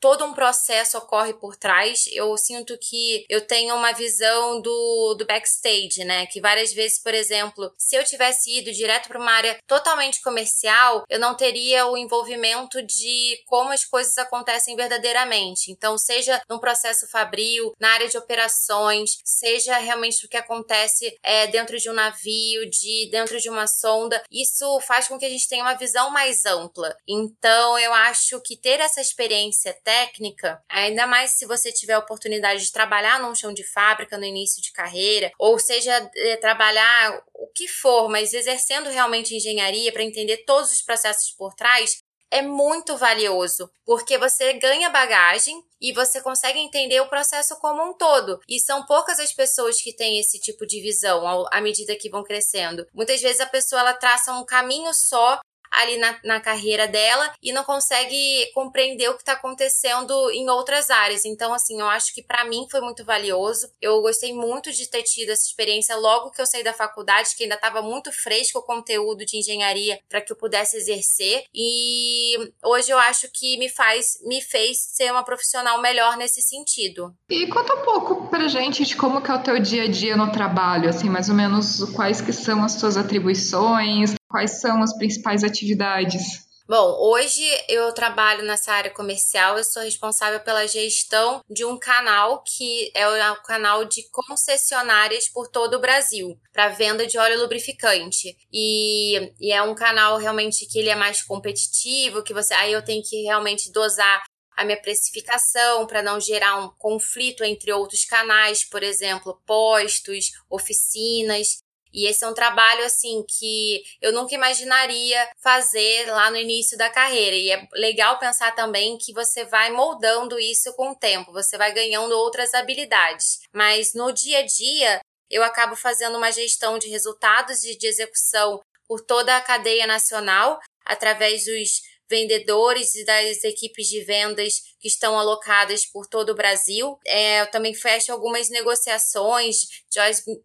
todo 0.00 0.24
um 0.24 0.32
processo 0.32 0.98
ocorre 0.98 1.34
por 1.34 1.56
trás. 1.56 2.04
Eu 2.12 2.36
sinto 2.36 2.76
que 2.78 3.24
eu 3.28 3.40
tenho 3.46 3.74
uma 3.74 3.92
visão 3.92 4.60
do, 4.60 5.14
do 5.18 5.26
backstage, 5.26 6.04
né? 6.04 6.26
Que 6.26 6.40
várias 6.40 6.72
vezes, 6.72 7.00
por 7.02 7.14
exemplo, 7.14 7.72
se 7.78 7.96
eu 7.96 8.04
tivesse 8.04 8.58
ido 8.58 8.72
direto 8.72 9.08
para 9.08 9.20
uma 9.20 9.32
área 9.32 9.58
totalmente 9.66 10.20
comercial, 10.20 11.04
eu 11.08 11.18
não 11.18 11.34
teria 11.34 11.86
o 11.86 11.96
envolvimento 11.96 12.82
de 12.82 13.38
como 13.46 13.72
as 13.72 13.84
coisas 13.84 14.16
acontecem 14.18 14.76
verdadeiramente. 14.76 15.70
Então, 15.70 15.96
seja 15.98 16.40
num 16.48 16.58
processo 16.58 17.06
fabril, 17.08 17.72
na 17.78 17.90
área 17.90 18.08
de 18.08 18.18
operações, 18.18 19.18
seja 19.24 19.76
realmente 19.78 20.24
o 20.24 20.28
que 20.28 20.36
acontece 20.36 21.16
é, 21.22 21.46
dentro 21.46 21.78
de 21.78 21.90
um 21.90 21.94
navio, 21.94 22.68
de 22.70 23.08
dentro 23.10 23.40
de 23.40 23.48
uma 23.48 23.66
sonda, 23.66 24.22
isso 24.30 24.80
faz 24.80 25.08
com 25.08 25.18
que 25.18 25.24
a 25.24 25.30
gente 25.30 25.48
tenha 25.48 25.62
uma 25.62 25.74
visão 25.74 26.10
mais 26.10 26.44
ampla. 26.44 26.94
Então, 27.06 27.78
eu 27.78 27.92
acho 27.92 28.40
que 28.40 28.56
ter 28.56 28.80
essa 28.80 29.00
experiência 29.00 29.76
técnica, 29.96 30.62
ainda 30.68 31.06
mais 31.06 31.32
se 31.32 31.46
você 31.46 31.72
tiver 31.72 31.94
a 31.94 31.98
oportunidade 31.98 32.62
de 32.62 32.72
trabalhar 32.72 33.18
num 33.20 33.34
chão 33.34 33.52
de 33.52 33.64
fábrica 33.64 34.18
no 34.18 34.24
início 34.24 34.60
de 34.60 34.72
carreira, 34.72 35.30
ou 35.38 35.58
seja, 35.58 36.10
é, 36.16 36.36
trabalhar 36.36 37.22
o 37.34 37.46
que 37.48 37.66
for, 37.66 38.08
mas 38.08 38.34
exercendo 38.34 38.90
realmente 38.90 39.34
engenharia 39.34 39.92
para 39.92 40.02
entender 40.02 40.44
todos 40.44 40.70
os 40.70 40.82
processos 40.82 41.30
por 41.32 41.54
trás, 41.54 42.02
é 42.30 42.42
muito 42.42 42.96
valioso, 42.96 43.70
porque 43.84 44.18
você 44.18 44.54
ganha 44.54 44.90
bagagem 44.90 45.62
e 45.80 45.92
você 45.92 46.20
consegue 46.20 46.58
entender 46.58 47.00
o 47.00 47.08
processo 47.08 47.56
como 47.60 47.82
um 47.82 47.94
todo. 47.94 48.40
E 48.48 48.58
são 48.58 48.84
poucas 48.84 49.18
as 49.20 49.32
pessoas 49.32 49.80
que 49.80 49.94
têm 49.94 50.18
esse 50.18 50.38
tipo 50.40 50.66
de 50.66 50.80
visão 50.80 51.46
à 51.50 51.60
medida 51.60 51.96
que 51.96 52.10
vão 52.10 52.24
crescendo. 52.24 52.84
Muitas 52.92 53.22
vezes 53.22 53.40
a 53.40 53.46
pessoa 53.46 53.80
ela 53.80 53.94
traça 53.94 54.32
um 54.32 54.44
caminho 54.44 54.92
só 54.92 55.38
ali 55.70 55.96
na, 55.98 56.18
na 56.24 56.40
carreira 56.40 56.86
dela 56.86 57.32
e 57.42 57.52
não 57.52 57.64
consegue 57.64 58.50
compreender 58.54 59.08
o 59.08 59.14
que 59.14 59.22
está 59.22 59.32
acontecendo 59.32 60.30
em 60.30 60.48
outras 60.48 60.90
áreas. 60.90 61.24
Então, 61.24 61.52
assim, 61.52 61.80
eu 61.80 61.88
acho 61.88 62.14
que 62.14 62.22
para 62.22 62.44
mim 62.44 62.66
foi 62.70 62.80
muito 62.80 63.04
valioso. 63.04 63.68
Eu 63.80 64.00
gostei 64.02 64.32
muito 64.32 64.72
de 64.72 64.88
ter 64.88 65.02
tido 65.02 65.30
essa 65.30 65.46
experiência 65.46 65.96
logo 65.96 66.30
que 66.30 66.40
eu 66.40 66.46
saí 66.46 66.62
da 66.62 66.72
faculdade, 66.72 67.34
que 67.36 67.44
ainda 67.44 67.54
estava 67.54 67.82
muito 67.82 68.12
fresco 68.12 68.58
o 68.58 68.62
conteúdo 68.62 69.24
de 69.24 69.38
engenharia 69.38 69.98
para 70.08 70.20
que 70.20 70.32
eu 70.32 70.36
pudesse 70.36 70.76
exercer. 70.76 71.44
E 71.54 72.52
hoje 72.64 72.90
eu 72.90 72.98
acho 72.98 73.28
que 73.32 73.58
me 73.58 73.68
faz, 73.68 74.18
me 74.24 74.40
fez 74.40 74.78
ser 74.78 75.10
uma 75.10 75.24
profissional 75.24 75.80
melhor 75.80 76.16
nesse 76.16 76.42
sentido. 76.42 77.14
E 77.28 77.46
conta 77.46 77.74
um 77.74 77.82
pouco 77.82 78.28
pra 78.28 78.48
gente 78.48 78.84
de 78.84 78.96
como 78.96 79.20
que 79.20 79.30
é 79.30 79.34
o 79.34 79.42
teu 79.42 79.58
dia 79.58 79.84
a 79.84 79.88
dia 79.88 80.16
no 80.16 80.30
trabalho, 80.30 80.88
assim, 80.88 81.08
mais 81.08 81.28
ou 81.28 81.34
menos 81.34 81.84
quais 81.94 82.20
que 82.20 82.32
são 82.32 82.64
as 82.64 82.76
tuas 82.76 82.96
atribuições, 82.96 84.14
Quais 84.28 84.60
são 84.60 84.82
as 84.82 84.96
principais 84.96 85.44
atividades? 85.44 86.46
Bom, 86.68 86.96
hoje 86.98 87.44
eu 87.68 87.92
trabalho 87.92 88.44
nessa 88.44 88.72
área 88.72 88.90
comercial, 88.90 89.56
eu 89.56 89.62
sou 89.62 89.84
responsável 89.84 90.40
pela 90.40 90.66
gestão 90.66 91.40
de 91.48 91.64
um 91.64 91.78
canal 91.78 92.42
que 92.42 92.90
é 92.92 93.30
o 93.30 93.42
canal 93.42 93.84
de 93.84 94.02
concessionárias 94.10 95.28
por 95.28 95.46
todo 95.46 95.74
o 95.74 95.80
Brasil, 95.80 96.36
para 96.52 96.70
venda 96.70 97.06
de 97.06 97.16
óleo 97.18 97.40
lubrificante. 97.40 98.36
E, 98.52 99.32
e, 99.40 99.52
é 99.52 99.62
um 99.62 99.76
canal 99.76 100.18
realmente 100.18 100.66
que 100.66 100.80
ele 100.80 100.88
é 100.88 100.96
mais 100.96 101.22
competitivo, 101.22 102.24
que 102.24 102.34
você 102.34 102.52
aí 102.54 102.72
eu 102.72 102.84
tenho 102.84 103.02
que 103.04 103.22
realmente 103.22 103.70
dosar 103.70 104.24
a 104.56 104.64
minha 104.64 104.80
precificação, 104.80 105.86
para 105.86 106.02
não 106.02 106.18
gerar 106.18 106.56
um 106.56 106.70
conflito 106.78 107.44
entre 107.44 107.70
outros 107.72 108.04
canais, 108.04 108.64
por 108.64 108.82
exemplo, 108.82 109.40
postos, 109.46 110.32
oficinas. 110.50 111.58
E 111.96 112.06
esse 112.06 112.22
é 112.22 112.28
um 112.28 112.34
trabalho 112.34 112.84
assim 112.84 113.24
que 113.26 113.82
eu 114.02 114.12
nunca 114.12 114.34
imaginaria 114.34 115.26
fazer 115.42 116.06
lá 116.10 116.30
no 116.30 116.36
início 116.36 116.76
da 116.76 116.90
carreira. 116.90 117.34
E 117.34 117.50
é 117.50 117.66
legal 117.72 118.18
pensar 118.18 118.54
também 118.54 118.98
que 118.98 119.14
você 119.14 119.46
vai 119.46 119.70
moldando 119.72 120.38
isso 120.38 120.74
com 120.74 120.90
o 120.90 120.94
tempo, 120.94 121.32
você 121.32 121.56
vai 121.56 121.72
ganhando 121.72 122.12
outras 122.12 122.52
habilidades. 122.52 123.40
Mas 123.50 123.94
no 123.94 124.12
dia 124.12 124.40
a 124.40 124.46
dia, 124.46 125.00
eu 125.30 125.42
acabo 125.42 125.74
fazendo 125.74 126.18
uma 126.18 126.30
gestão 126.30 126.78
de 126.78 126.88
resultados 126.88 127.64
e 127.64 127.78
de 127.78 127.86
execução 127.86 128.60
por 128.86 129.00
toda 129.00 129.34
a 129.34 129.40
cadeia 129.40 129.86
nacional 129.86 130.60
através 130.84 131.46
dos 131.46 131.80
vendedores 132.08 132.94
e 132.94 133.04
das 133.04 133.44
equipes 133.44 133.88
de 133.88 134.04
vendas 134.04 134.54
que 134.80 134.88
estão 134.88 135.18
alocadas 135.18 135.86
por 135.86 136.06
todo 136.06 136.30
o 136.30 136.34
Brasil. 136.34 136.98
É, 137.06 137.42
eu 137.42 137.50
também 137.50 137.74
fecho 137.74 138.12
algumas 138.12 138.48
negociações, 138.48 139.56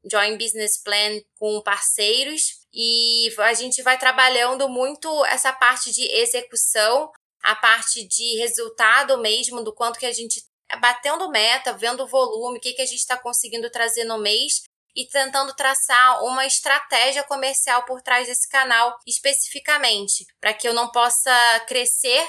joint 0.09 0.37
business 0.37 0.81
plan 0.81 1.21
com 1.37 1.61
parceiros 1.61 2.61
e 2.73 3.29
a 3.37 3.53
gente 3.53 3.81
vai 3.81 3.97
trabalhando 3.97 4.69
muito 4.69 5.25
essa 5.25 5.51
parte 5.51 5.91
de 5.91 6.03
execução, 6.03 7.11
a 7.43 7.55
parte 7.55 8.07
de 8.07 8.37
resultado 8.37 9.17
mesmo, 9.19 9.63
do 9.63 9.73
quanto 9.73 9.99
que 9.99 10.05
a 10.05 10.13
gente 10.13 10.41
é 10.71 10.79
batendo 10.79 11.29
meta, 11.29 11.73
vendo 11.73 12.03
o 12.03 12.07
volume, 12.07 12.57
o 12.57 12.61
que, 12.61 12.73
que 12.73 12.81
a 12.81 12.85
gente 12.85 12.99
está 12.99 13.17
conseguindo 13.17 13.69
trazer 13.69 14.05
no 14.05 14.17
mês 14.17 14.61
e 14.95 15.07
tentando 15.07 15.55
traçar 15.55 16.23
uma 16.23 16.45
estratégia 16.45 17.23
comercial 17.23 17.83
por 17.83 18.01
trás 18.01 18.27
desse 18.27 18.49
canal 18.49 18.95
especificamente, 19.07 20.25
para 20.39 20.53
que 20.53 20.67
eu 20.67 20.73
não 20.73 20.89
possa 20.91 21.31
crescer 21.67 22.25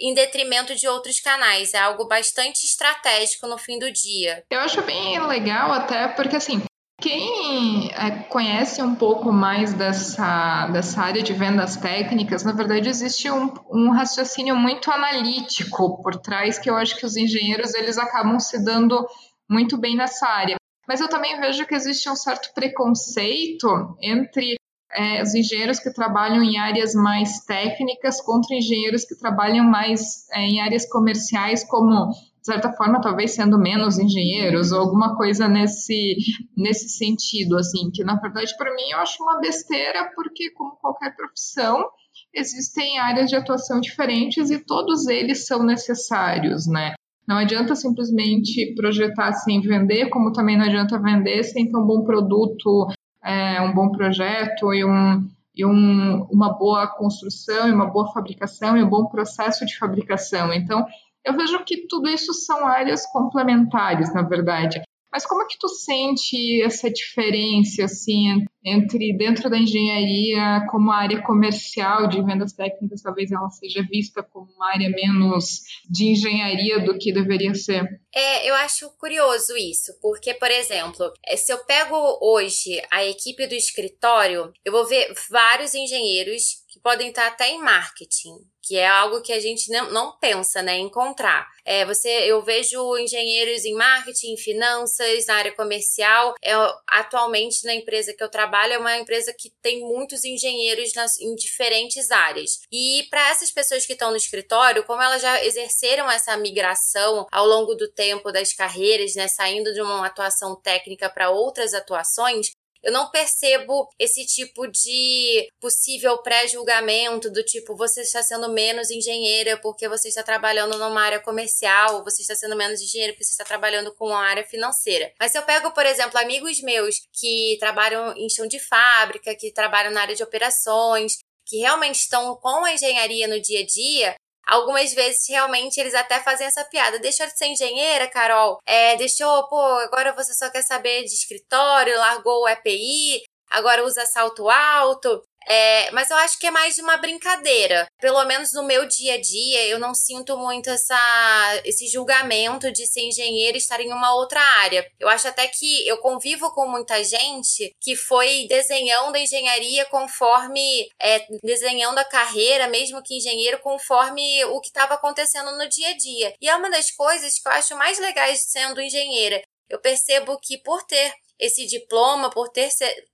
em 0.00 0.14
detrimento 0.14 0.74
de 0.74 0.88
outros 0.88 1.20
canais. 1.20 1.74
É 1.74 1.78
algo 1.78 2.06
bastante 2.06 2.64
estratégico 2.64 3.46
no 3.46 3.58
fim 3.58 3.78
do 3.78 3.90
dia. 3.92 4.44
Eu 4.50 4.60
acho 4.60 4.82
bem 4.82 5.18
legal 5.26 5.72
até 5.72 6.08
porque 6.08 6.36
assim, 6.36 6.62
quem 7.00 7.90
é, 7.92 8.10
conhece 8.28 8.82
um 8.82 8.94
pouco 8.94 9.32
mais 9.32 9.72
dessa, 9.74 10.68
dessa 10.68 11.02
área 11.02 11.22
de 11.22 11.32
vendas 11.32 11.76
técnicas, 11.76 12.44
na 12.44 12.52
verdade 12.52 12.88
existe 12.88 13.30
um, 13.30 13.52
um, 13.70 13.90
raciocínio 13.90 14.56
muito 14.56 14.90
analítico 14.90 16.02
por 16.02 16.16
trás 16.16 16.58
que 16.58 16.70
eu 16.70 16.76
acho 16.76 16.96
que 16.96 17.04
os 17.04 17.16
engenheiros 17.16 17.74
eles 17.74 17.98
acabam 17.98 18.38
se 18.40 18.64
dando 18.64 19.06
muito 19.48 19.76
bem 19.76 19.96
nessa 19.96 20.26
área. 20.26 20.56
Mas 20.86 21.00
eu 21.00 21.08
também 21.08 21.38
vejo 21.40 21.66
que 21.66 21.74
existe 21.74 22.08
um 22.10 22.16
certo 22.16 22.52
preconceito 22.54 23.96
entre 24.00 24.54
é, 24.94 25.22
os 25.22 25.34
engenheiros 25.34 25.80
que 25.80 25.92
trabalham 25.92 26.42
em 26.42 26.58
áreas 26.58 26.94
mais 26.94 27.40
técnicas 27.44 28.20
contra 28.20 28.56
engenheiros 28.56 29.04
que 29.04 29.18
trabalham 29.18 29.64
mais 29.64 30.28
é, 30.32 30.40
em 30.40 30.60
áreas 30.60 30.88
comerciais, 30.88 31.64
como, 31.64 32.10
de 32.10 32.44
certa 32.44 32.72
forma, 32.72 33.00
talvez 33.00 33.34
sendo 33.34 33.58
menos 33.58 33.98
engenheiros, 33.98 34.72
ou 34.72 34.80
alguma 34.80 35.16
coisa 35.16 35.48
nesse, 35.48 36.16
nesse 36.56 36.88
sentido, 36.90 37.56
assim, 37.56 37.90
que 37.92 38.04
na 38.04 38.16
verdade, 38.20 38.56
para 38.56 38.74
mim, 38.74 38.90
eu 38.92 38.98
acho 38.98 39.22
uma 39.22 39.40
besteira, 39.40 40.10
porque, 40.14 40.50
como 40.50 40.76
qualquer 40.76 41.16
profissão, 41.16 41.84
existem 42.32 42.98
áreas 42.98 43.28
de 43.28 43.36
atuação 43.36 43.80
diferentes 43.80 44.50
e 44.50 44.58
todos 44.64 45.06
eles 45.08 45.46
são 45.46 45.64
necessários, 45.64 46.66
né? 46.66 46.94
Não 47.26 47.36
adianta 47.36 47.74
simplesmente 47.74 48.74
projetar 48.74 49.32
sem 49.32 49.60
vender, 49.60 50.08
como 50.10 50.32
também 50.32 50.56
não 50.56 50.66
adianta 50.66 50.98
vender 50.98 51.42
sem 51.42 51.70
ter 51.70 51.76
um 51.76 51.86
bom 51.86 52.04
produto, 52.04 52.88
é, 53.24 53.60
um 53.62 53.72
bom 53.74 53.90
projeto 53.90 54.74
e, 54.74 54.84
um, 54.84 55.26
e 55.54 55.64
um, 55.64 56.24
uma 56.30 56.52
boa 56.52 56.86
construção, 56.86 57.68
e 57.68 57.72
uma 57.72 57.86
boa 57.86 58.12
fabricação 58.12 58.76
e 58.76 58.82
um 58.82 58.88
bom 58.88 59.06
processo 59.06 59.64
de 59.64 59.78
fabricação. 59.78 60.52
Então, 60.52 60.86
eu 61.24 61.34
vejo 61.34 61.64
que 61.64 61.86
tudo 61.88 62.08
isso 62.08 62.34
são 62.34 62.66
áreas 62.66 63.06
complementares, 63.06 64.12
na 64.12 64.20
verdade. 64.22 64.82
Mas 65.14 65.24
como 65.24 65.42
é 65.42 65.46
que 65.46 65.56
tu 65.56 65.68
sente 65.68 66.60
essa 66.62 66.90
diferença, 66.90 67.84
assim, 67.84 68.44
entre 68.64 69.16
dentro 69.16 69.48
da 69.48 69.56
engenharia, 69.56 70.66
como 70.68 70.90
a 70.90 70.96
área 70.96 71.22
comercial 71.22 72.08
de 72.08 72.20
vendas 72.20 72.52
técnicas, 72.52 73.00
talvez 73.00 73.30
ela 73.30 73.48
seja 73.48 73.86
vista 73.88 74.24
como 74.24 74.50
uma 74.56 74.72
área 74.72 74.90
menos 74.90 75.60
de 75.88 76.08
engenharia 76.08 76.80
do 76.80 76.98
que 76.98 77.12
deveria 77.12 77.54
ser? 77.54 77.84
É, 78.12 78.50
eu 78.50 78.56
acho 78.56 78.90
curioso 78.98 79.56
isso, 79.56 79.92
porque, 80.02 80.34
por 80.34 80.50
exemplo, 80.50 81.08
é, 81.24 81.36
se 81.36 81.52
eu 81.52 81.64
pego 81.64 81.94
hoje 82.20 82.82
a 82.90 83.04
equipe 83.04 83.46
do 83.46 83.54
escritório, 83.54 84.52
eu 84.64 84.72
vou 84.72 84.84
ver 84.84 85.14
vários 85.30 85.74
engenheiros 85.74 86.64
que 86.68 86.80
podem 86.80 87.10
estar 87.10 87.28
até 87.28 87.50
em 87.50 87.60
marketing, 87.60 88.34
que 88.66 88.76
é 88.76 88.86
algo 88.86 89.20
que 89.20 89.32
a 89.32 89.40
gente 89.40 89.70
não, 89.70 89.90
não 89.90 90.18
pensa, 90.18 90.62
né, 90.62 90.78
encontrar. 90.78 91.46
É, 91.64 91.84
você, 91.84 92.08
eu 92.08 92.42
vejo 92.42 92.96
engenheiros 92.98 93.64
em 93.64 93.74
marketing, 93.74 94.36
finanças, 94.36 95.26
na 95.26 95.34
área 95.34 95.52
comercial. 95.52 96.34
É, 96.42 96.52
atualmente, 96.86 97.64
na 97.64 97.74
empresa 97.74 98.14
que 98.14 98.22
eu 98.22 98.28
trabalho, 98.28 98.74
é 98.74 98.78
uma 98.78 98.98
empresa 98.98 99.34
que 99.38 99.50
tem 99.62 99.80
muitos 99.80 100.24
engenheiros 100.24 100.94
nas, 100.94 101.18
em 101.18 101.34
diferentes 101.34 102.10
áreas. 102.10 102.60
E 102.72 103.06
para 103.10 103.30
essas 103.30 103.50
pessoas 103.50 103.86
que 103.86 103.92
estão 103.92 104.10
no 104.10 104.16
escritório, 104.16 104.84
como 104.84 105.02
elas 105.02 105.20
já 105.20 105.44
exerceram 105.44 106.10
essa 106.10 106.36
migração 106.36 107.26
ao 107.30 107.46
longo 107.46 107.74
do 107.74 107.90
tempo 107.90 108.32
das 108.32 108.52
carreiras, 108.52 109.14
né, 109.14 109.28
saindo 109.28 109.72
de 109.72 109.80
uma 109.80 110.06
atuação 110.06 110.56
técnica 110.56 111.10
para 111.10 111.30
outras 111.30 111.74
atuações, 111.74 112.52
eu 112.84 112.92
não 112.92 113.10
percebo 113.10 113.88
esse 113.98 114.24
tipo 114.26 114.66
de 114.66 115.48
possível 115.60 116.18
pré-julgamento 116.18 117.30
do 117.30 117.42
tipo 117.42 117.76
você 117.76 118.02
está 118.02 118.22
sendo 118.22 118.52
menos 118.52 118.90
engenheira 118.90 119.58
porque 119.58 119.88
você 119.88 120.08
está 120.08 120.22
trabalhando 120.22 120.78
numa 120.78 121.02
área 121.02 121.20
comercial, 121.20 122.04
você 122.04 122.22
está 122.22 122.34
sendo 122.34 122.56
menos 122.56 122.80
engenheiro 122.80 123.14
porque 123.14 123.24
você 123.24 123.32
está 123.32 123.44
trabalhando 123.44 123.94
com 123.94 124.08
uma 124.08 124.24
área 124.24 124.44
financeira. 124.44 125.12
Mas 125.18 125.32
se 125.32 125.38
eu 125.38 125.42
pego, 125.42 125.70
por 125.72 125.86
exemplo, 125.86 126.18
amigos 126.18 126.60
meus 126.60 126.96
que 127.12 127.56
trabalham 127.58 128.14
em 128.16 128.28
chão 128.28 128.46
de 128.46 128.58
fábrica, 128.58 129.34
que 129.34 129.52
trabalham 129.52 129.92
na 129.92 130.02
área 130.02 130.14
de 130.14 130.22
operações, 130.22 131.16
que 131.46 131.58
realmente 131.58 131.96
estão 131.96 132.36
com 132.36 132.64
a 132.64 132.72
engenharia 132.72 133.28
no 133.28 133.40
dia 133.40 133.60
a 133.60 133.66
dia, 133.66 134.14
Algumas 134.46 134.92
vezes, 134.94 135.28
realmente, 135.28 135.78
eles 135.78 135.94
até 135.94 136.20
fazem 136.20 136.46
essa 136.46 136.64
piada. 136.64 136.98
Deixou 136.98 137.26
de 137.26 137.36
ser 137.36 137.46
engenheira, 137.46 138.08
Carol? 138.08 138.58
É, 138.66 138.96
deixou, 138.96 139.48
pô, 139.48 139.60
agora 139.78 140.14
você 140.14 140.34
só 140.34 140.50
quer 140.50 140.62
saber 140.62 141.04
de 141.04 141.14
escritório, 141.14 141.96
largou 141.98 142.42
o 142.42 142.48
EPI, 142.48 143.22
agora 143.50 143.84
usa 143.84 144.04
salto 144.06 144.48
alto. 144.50 145.22
É, 145.48 145.90
mas 145.90 146.10
eu 146.10 146.16
acho 146.18 146.38
que 146.38 146.46
é 146.46 146.50
mais 146.50 146.74
de 146.74 146.82
uma 146.82 146.96
brincadeira. 146.96 147.86
Pelo 148.00 148.24
menos 148.24 148.52
no 148.52 148.62
meu 148.62 148.86
dia 148.86 149.14
a 149.14 149.20
dia, 149.20 149.66
eu 149.66 149.78
não 149.78 149.94
sinto 149.94 150.36
muito 150.38 150.70
essa, 150.70 151.62
esse 151.64 151.86
julgamento 151.86 152.72
de 152.72 152.86
ser 152.86 153.02
engenheiro 153.02 153.56
e 153.56 153.58
estar 153.58 153.80
em 153.80 153.92
uma 153.92 154.14
outra 154.14 154.40
área. 154.40 154.86
Eu 154.98 155.08
acho 155.08 155.28
até 155.28 155.46
que 155.46 155.86
eu 155.86 155.98
convivo 155.98 156.50
com 156.52 156.66
muita 156.68 157.02
gente 157.04 157.74
que 157.80 157.94
foi 157.96 158.46
desenhando 158.48 159.14
a 159.14 159.20
engenharia 159.20 159.84
conforme, 159.86 160.88
é, 161.00 161.26
desenhando 161.42 161.98
a 161.98 162.04
carreira, 162.04 162.68
mesmo 162.68 163.02
que 163.02 163.16
engenheiro, 163.16 163.58
conforme 163.60 164.44
o 164.46 164.60
que 164.60 164.68
estava 164.68 164.94
acontecendo 164.94 165.56
no 165.56 165.68
dia 165.68 165.88
a 165.88 165.96
dia. 165.96 166.34
E 166.40 166.48
é 166.48 166.56
uma 166.56 166.70
das 166.70 166.90
coisas 166.90 167.38
que 167.38 167.48
eu 167.48 167.52
acho 167.52 167.76
mais 167.76 167.98
legais 167.98 168.44
sendo 168.48 168.80
engenheira. 168.80 169.42
Eu 169.68 169.80
percebo 169.80 170.38
que 170.40 170.58
por 170.58 170.82
ter 170.84 171.12
esse 171.38 171.66
diploma, 171.66 172.30
por 172.30 172.48
ter, 172.48 172.68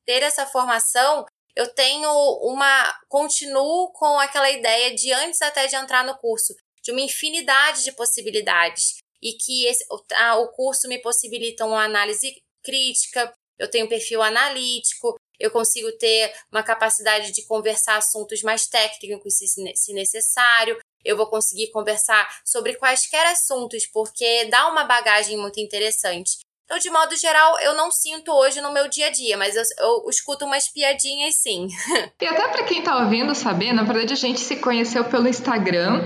ter 0.04 0.22
essa 0.22 0.46
formação, 0.46 1.24
eu 1.56 1.72
tenho 1.74 2.10
uma. 2.42 2.98
continuo 3.08 3.92
com 3.92 4.18
aquela 4.18 4.50
ideia 4.50 4.94
de 4.94 5.12
antes 5.12 5.42
até 5.42 5.66
de 5.66 5.76
entrar 5.76 6.04
no 6.04 6.16
curso, 6.18 6.54
de 6.82 6.92
uma 6.92 7.00
infinidade 7.00 7.84
de 7.84 7.92
possibilidades. 7.92 8.98
E 9.22 9.34
que 9.34 9.66
esse, 9.66 9.84
a, 10.14 10.36
o 10.36 10.48
curso 10.52 10.88
me 10.88 10.98
possibilita 10.98 11.66
uma 11.66 11.84
análise 11.84 12.42
crítica, 12.64 13.32
eu 13.58 13.70
tenho 13.70 13.84
um 13.84 13.88
perfil 13.88 14.22
analítico, 14.22 15.16
eu 15.38 15.50
consigo 15.50 15.90
ter 15.98 16.32
uma 16.50 16.62
capacidade 16.62 17.32
de 17.32 17.44
conversar 17.46 17.96
assuntos 17.96 18.42
mais 18.42 18.66
técnicos 18.66 19.38
se, 19.38 19.46
se 19.46 19.92
necessário, 19.92 20.78
eu 21.04 21.16
vou 21.16 21.26
conseguir 21.28 21.70
conversar 21.70 22.28
sobre 22.44 22.76
quaisquer 22.76 23.26
assuntos, 23.26 23.86
porque 23.86 24.46
dá 24.46 24.68
uma 24.68 24.84
bagagem 24.84 25.36
muito 25.36 25.58
interessante. 25.60 26.38
Então, 26.70 26.78
de 26.78 26.88
modo 26.88 27.16
geral, 27.16 27.58
eu 27.62 27.74
não 27.74 27.90
sinto 27.90 28.30
hoje 28.30 28.60
no 28.60 28.72
meu 28.72 28.88
dia 28.88 29.08
a 29.08 29.10
dia, 29.10 29.36
mas 29.36 29.56
eu, 29.56 29.62
eu 30.04 30.08
escuto 30.08 30.44
umas 30.44 30.68
piadinhas 30.68 31.34
sim. 31.34 31.66
E 32.22 32.26
até 32.26 32.46
para 32.46 32.62
quem 32.62 32.80
tá 32.80 33.02
ouvindo 33.02 33.34
saber, 33.34 33.72
na 33.72 33.82
verdade 33.82 34.12
a 34.12 34.16
gente 34.16 34.38
se 34.38 34.54
conheceu 34.56 35.02
pelo 35.04 35.26
Instagram 35.26 36.00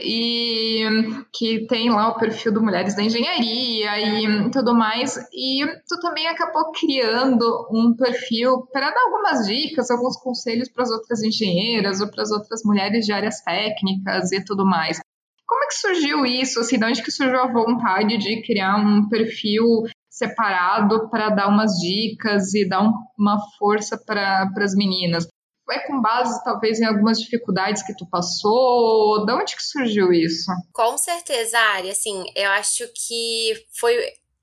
e 0.00 0.82
que 1.32 1.66
tem 1.68 1.88
lá 1.90 2.08
o 2.08 2.18
perfil 2.18 2.52
do 2.52 2.60
Mulheres 2.60 2.96
da 2.96 3.02
Engenharia 3.02 4.00
e 4.00 4.50
tudo 4.50 4.74
mais. 4.74 5.16
E 5.32 5.64
tu 5.86 6.00
também 6.00 6.26
acabou 6.26 6.72
criando 6.72 7.68
um 7.70 7.94
perfil 7.94 8.66
para 8.72 8.90
dar 8.90 9.00
algumas 9.02 9.46
dicas, 9.46 9.88
alguns 9.88 10.16
conselhos 10.16 10.68
para 10.68 10.82
as 10.82 10.90
outras 10.90 11.22
engenheiras 11.22 12.00
ou 12.00 12.10
para 12.10 12.24
as 12.24 12.32
outras 12.32 12.62
mulheres 12.64 13.06
de 13.06 13.12
áreas 13.12 13.40
técnicas 13.42 14.32
e 14.32 14.44
tudo 14.44 14.66
mais. 14.66 15.00
Como 15.46 15.64
é 15.64 15.66
que 15.68 15.74
surgiu 15.74 16.26
isso? 16.26 16.58
Assim, 16.58 16.76
de 16.78 16.84
onde 16.84 17.02
que 17.02 17.12
surgiu 17.12 17.40
a 17.40 17.52
vontade 17.52 18.18
de 18.18 18.42
criar 18.42 18.76
um 18.76 19.08
perfil 19.08 19.84
separado 20.18 21.08
para 21.08 21.30
dar 21.30 21.48
umas 21.48 21.72
dicas 21.74 22.52
e 22.52 22.68
dar 22.68 22.82
um, 22.82 22.92
uma 23.16 23.38
força 23.56 23.96
para 23.96 24.50
as 24.58 24.74
meninas. 24.74 25.26
é 25.70 25.78
com 25.86 26.02
base 26.02 26.42
talvez 26.42 26.80
em 26.80 26.84
algumas 26.84 27.20
dificuldades 27.20 27.82
que 27.84 27.96
tu 27.96 28.04
passou? 28.10 29.24
De 29.24 29.32
onde 29.32 29.54
que 29.54 29.62
surgiu 29.62 30.12
isso? 30.12 30.50
Com 30.72 30.98
certeza, 30.98 31.58
Ari. 31.58 31.90
Assim, 31.90 32.24
eu 32.34 32.50
acho 32.50 32.84
que 32.94 33.54
foi 33.78 33.96